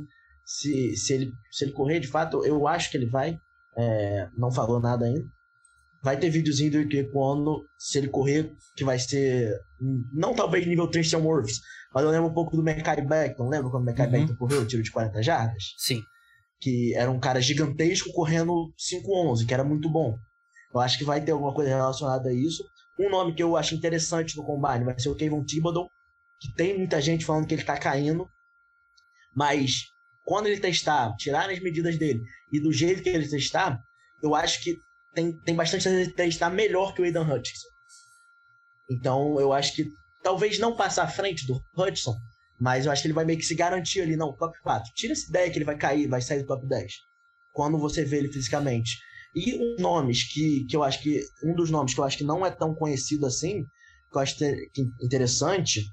se, 0.51 0.97
se, 0.97 1.13
ele, 1.13 1.33
se 1.49 1.65
ele 1.65 1.73
correr 1.73 2.01
de 2.01 2.09
fato, 2.09 2.45
eu 2.45 2.67
acho 2.67 2.91
que 2.91 2.97
ele 2.97 3.07
vai, 3.07 3.39
é, 3.77 4.29
não 4.37 4.51
falou 4.51 4.81
nada 4.81 5.07
ainda. 5.07 5.25
Vai 6.03 6.19
ter 6.19 6.29
videozinho 6.29 6.73
do 6.73 6.81
Ike 6.81 7.09
One, 7.15 7.65
se 7.79 7.99
ele 7.99 8.09
correr, 8.09 8.53
que 8.75 8.83
vai 8.83 8.99
ser, 8.99 9.55
não 10.13 10.35
talvez 10.35 10.67
nível 10.67 10.89
Tristan 10.89 11.19
Wirfs, 11.19 11.61
mas 11.95 12.03
eu 12.03 12.11
lembro 12.11 12.31
um 12.31 12.35
pouco 12.35 12.57
do 12.57 12.65
Mekai 12.65 13.01
Beckton, 13.01 13.49
lembra 13.49 13.71
quando 13.71 13.85
o 13.85 13.87
Mekai 13.87 14.07
uhum. 14.07 14.13
Beckton 14.13 14.37
correu 14.37 14.63
o 14.63 14.67
tiro 14.67 14.83
de 14.83 14.91
40 14.91 15.23
jardas? 15.23 15.75
Sim. 15.77 16.03
Que 16.61 16.95
era 16.95 17.11
um 17.11 17.21
cara 17.21 17.41
gigantesco 17.41 18.13
correndo 18.13 18.73
5-11, 18.77 19.47
que 19.47 19.55
era 19.55 19.63
muito 19.63 19.89
bom. 19.89 20.19
Eu 20.75 20.81
acho 20.81 20.99
que 20.99 21.05
vai 21.05 21.21
ter 21.21 21.31
alguma 21.31 21.55
coisa 21.55 21.71
relacionada 21.71 22.29
a 22.29 22.35
isso. 22.35 22.65
Um 22.99 23.09
nome 23.09 23.35
que 23.35 23.43
eu 23.43 23.57
acho 23.57 23.75
interessante 23.75 24.37
no 24.37 24.45
Combine 24.45 24.85
vai 24.85 24.99
ser 24.99 25.11
o 25.11 25.15
Kevin 25.15 25.45
Thibodeau, 25.45 25.89
que 26.41 26.53
tem 26.55 26.77
muita 26.77 27.01
gente 27.01 27.25
falando 27.25 27.47
que 27.47 27.55
ele 27.55 27.63
tá 27.63 27.77
caindo, 27.77 28.29
mas 29.35 29.91
quando 30.25 30.47
ele 30.47 30.61
testar, 30.61 31.15
tirar 31.17 31.51
as 31.51 31.61
medidas 31.61 31.99
dele 31.99 32.23
e 32.53 32.61
do 32.61 32.73
jeito 32.73 33.03
que 33.03 33.09
ele 33.09 33.29
testar, 33.29 33.79
eu 34.23 34.35
acho 34.35 34.63
que 34.63 34.77
tem, 35.15 35.33
tem 35.41 35.55
bastante 35.55 35.85
chance 35.85 36.07
de 36.07 36.15
testar 36.15 36.51
melhor 36.51 36.95
que 36.95 37.03
o 37.03 37.05
Aidan 37.05 37.23
Hutchinson. 37.23 37.69
Então 38.91 39.41
eu 39.41 39.53
acho 39.53 39.75
que 39.75 39.91
talvez 40.23 40.59
não 40.59 40.77
passar 40.77 41.05
à 41.05 41.09
frente 41.09 41.47
do 41.47 41.61
Hudson, 41.77 42.17
mas 42.61 42.85
eu 42.85 42.93
acho 42.93 43.03
que 43.03 43.09
ele 43.09 43.15
vai 43.15 43.25
meio 43.25 43.39
que 43.39 43.45
se 43.45 43.55
garantir 43.55 44.03
ali, 44.03 44.17
não, 44.17 44.37
top 44.37 44.57
4. 44.63 44.93
Tira 44.95 45.13
essa 45.13 45.29
ideia 45.29 45.51
que 45.51 45.57
ele 45.59 45.65
vai 45.65 45.77
cair, 45.77 46.07
vai 46.07 46.21
sair 46.21 46.41
do 46.41 46.47
top 46.47 46.67
10. 46.67 46.93
Quando 47.53 47.79
você 47.79 48.05
vê 48.05 48.19
ele 48.19 48.33
fisicamente. 48.33 48.99
E 49.35 49.55
um 49.55 49.77
nomes 49.81 50.25
que, 50.33 50.67
que 50.69 50.77
eu 50.77 50.83
acho 50.83 51.01
que. 51.01 51.21
Um 51.43 51.55
dos 51.55 51.71
nomes 51.71 51.95
que 51.95 52.01
eu 52.01 52.05
acho 52.05 52.19
que 52.19 52.25
não 52.25 52.45
é 52.45 52.51
tão 52.51 52.75
conhecido 52.75 53.27
assim, 53.27 53.65
que 54.11 54.17
eu 54.17 54.21
acho 54.21 54.37
que 54.37 54.83
interessante, 55.01 55.87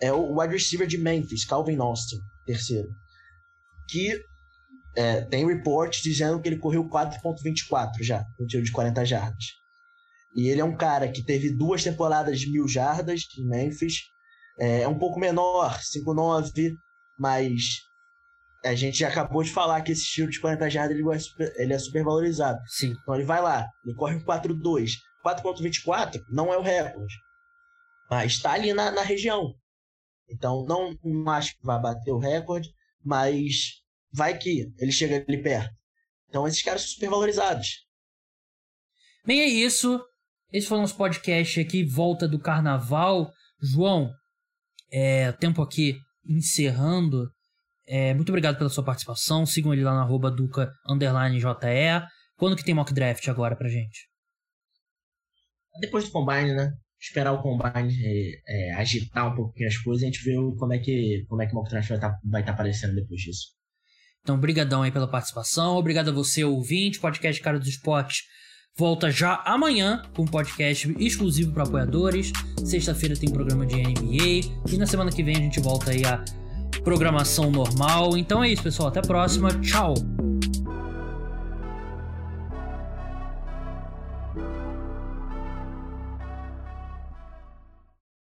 é 0.00 0.12
o 0.12 0.40
wide 0.40 0.54
receiver 0.54 0.86
de 0.86 0.96
Memphis, 0.96 1.44
Calvin 1.44 1.78
Austin, 1.78 2.18
terceiro. 2.46 2.88
Que 3.88 4.22
é, 4.96 5.22
tem 5.22 5.46
report 5.46 6.00
dizendo 6.02 6.40
que 6.40 6.48
ele 6.48 6.58
correu 6.58 6.88
4.24 6.88 8.02
já, 8.02 8.24
no 8.38 8.46
tiro 8.46 8.64
de 8.64 8.72
40 8.72 9.04
jardas. 9.04 9.44
E 10.34 10.48
ele 10.48 10.60
é 10.60 10.64
um 10.64 10.76
cara 10.76 11.08
que 11.08 11.22
teve 11.22 11.50
duas 11.50 11.82
temporadas 11.82 12.40
de 12.40 12.50
mil 12.50 12.68
jardas 12.68 13.22
em 13.38 13.46
Memphis. 13.46 14.02
É, 14.58 14.82
é 14.82 14.88
um 14.88 14.98
pouco 14.98 15.18
menor, 15.18 15.78
5'9", 15.80 16.74
mas 17.18 17.88
a 18.64 18.74
gente 18.74 18.98
já 18.98 19.08
acabou 19.08 19.42
de 19.42 19.50
falar 19.50 19.80
que 19.82 19.92
esse 19.92 20.02
estilo 20.02 20.30
de 20.30 20.40
40 20.40 20.68
jardas 20.68 20.96
ele 20.96 21.08
é, 21.14 21.18
super, 21.18 21.54
ele 21.56 21.72
é 21.72 21.78
super 21.78 22.04
valorizado. 22.04 22.58
Sim. 22.66 22.94
Então 23.00 23.14
ele 23.14 23.24
vai 23.24 23.40
lá, 23.40 23.66
ele 23.84 23.94
corre 23.94 24.20
4'2". 24.20 24.90
4.24 25.24 26.22
não 26.28 26.52
é 26.52 26.56
o 26.56 26.62
recorde, 26.62 27.14
mas 28.08 28.32
está 28.32 28.52
ali 28.52 28.72
na, 28.72 28.90
na 28.90 29.02
região. 29.02 29.52
Então 30.30 30.64
não, 30.66 30.96
não 31.02 31.30
acho 31.32 31.56
que 31.56 31.64
vai 31.64 31.80
bater 31.80 32.12
o 32.12 32.18
recorde, 32.18 32.68
mas 33.04 33.82
vai 34.12 34.36
que 34.36 34.72
ele 34.78 34.92
chega 34.92 35.24
ali 35.26 35.42
perto. 35.42 35.74
Então 36.28 36.46
esses 36.46 36.62
caras 36.62 36.82
são 36.82 36.90
super 36.90 37.10
valorizados. 37.10 37.86
Bem, 39.24 39.40
é 39.40 39.46
isso. 39.46 40.00
Esse 40.52 40.66
foi 40.66 40.78
o 40.78 40.80
nosso 40.80 40.96
podcast 40.96 41.60
aqui, 41.60 41.84
volta 41.84 42.26
do 42.26 42.38
carnaval. 42.38 43.30
João, 43.60 44.10
é, 44.90 45.32
tempo 45.32 45.60
aqui 45.62 45.96
encerrando. 46.26 47.30
É, 47.86 48.14
muito 48.14 48.28
obrigado 48.28 48.56
pela 48.56 48.70
sua 48.70 48.84
participação. 48.84 49.46
Sigam 49.46 49.72
ele 49.72 49.82
lá 49.82 49.94
na 49.94 50.02
arroba 50.02 50.30
Duca 50.30 50.70
JE. 51.38 52.06
Quando 52.36 52.56
que 52.56 52.64
tem 52.64 52.74
mock 52.74 52.92
draft 52.92 53.26
agora 53.28 53.56
pra 53.56 53.68
gente? 53.68 54.08
Depois 55.80 56.04
do 56.04 56.10
Combine, 56.10 56.54
né? 56.54 56.72
Esperar 57.00 57.32
o 57.32 57.42
Combine 57.42 57.94
é, 58.46 58.74
agitar 58.74 59.32
um 59.32 59.36
pouquinho 59.36 59.68
as 59.68 59.76
coisas 59.78 60.02
e 60.02 60.06
a 60.06 60.10
gente 60.10 60.24
vê 60.24 60.34
como 60.58 60.72
é 60.72 60.78
que, 60.78 61.24
como 61.28 61.42
é 61.42 61.46
que 61.46 61.52
o 61.52 61.54
mock 61.54 61.70
draft 61.70 61.88
vai 61.88 61.98
estar 61.98 62.10
tá, 62.10 62.18
vai 62.24 62.44
tá 62.44 62.52
aparecendo 62.52 62.94
depois 62.94 63.20
disso. 63.20 63.48
Então, 64.22 64.38
brigadão 64.38 64.82
aí 64.82 64.90
pela 64.90 65.08
participação. 65.08 65.76
Obrigado 65.76 66.10
a 66.10 66.12
você, 66.12 66.44
ouvinte. 66.44 66.98
Podcast 66.98 67.40
Cara 67.40 67.58
dos 67.58 67.68
Esportes 67.68 68.24
volta 68.78 69.10
já 69.10 69.42
amanhã 69.44 70.02
com 70.14 70.22
um 70.22 70.26
podcast 70.26 70.94
exclusivo 71.00 71.52
para 71.52 71.64
apoiadores. 71.64 72.32
Sexta-feira 72.64 73.16
tem 73.16 73.28
programa 73.28 73.66
de 73.66 73.74
NBA 73.74 74.54
e 74.70 74.78
na 74.78 74.86
semana 74.86 75.10
que 75.10 75.22
vem 75.22 75.36
a 75.36 75.40
gente 75.40 75.58
volta 75.58 75.90
aí 75.90 76.04
a 76.04 76.24
programação 76.84 77.50
normal. 77.50 78.16
Então 78.16 78.42
é 78.42 78.48
isso, 78.48 78.62
pessoal. 78.62 78.88
Até 78.88 79.00
a 79.00 79.02
próxima. 79.02 79.48
Tchau. 79.60 79.94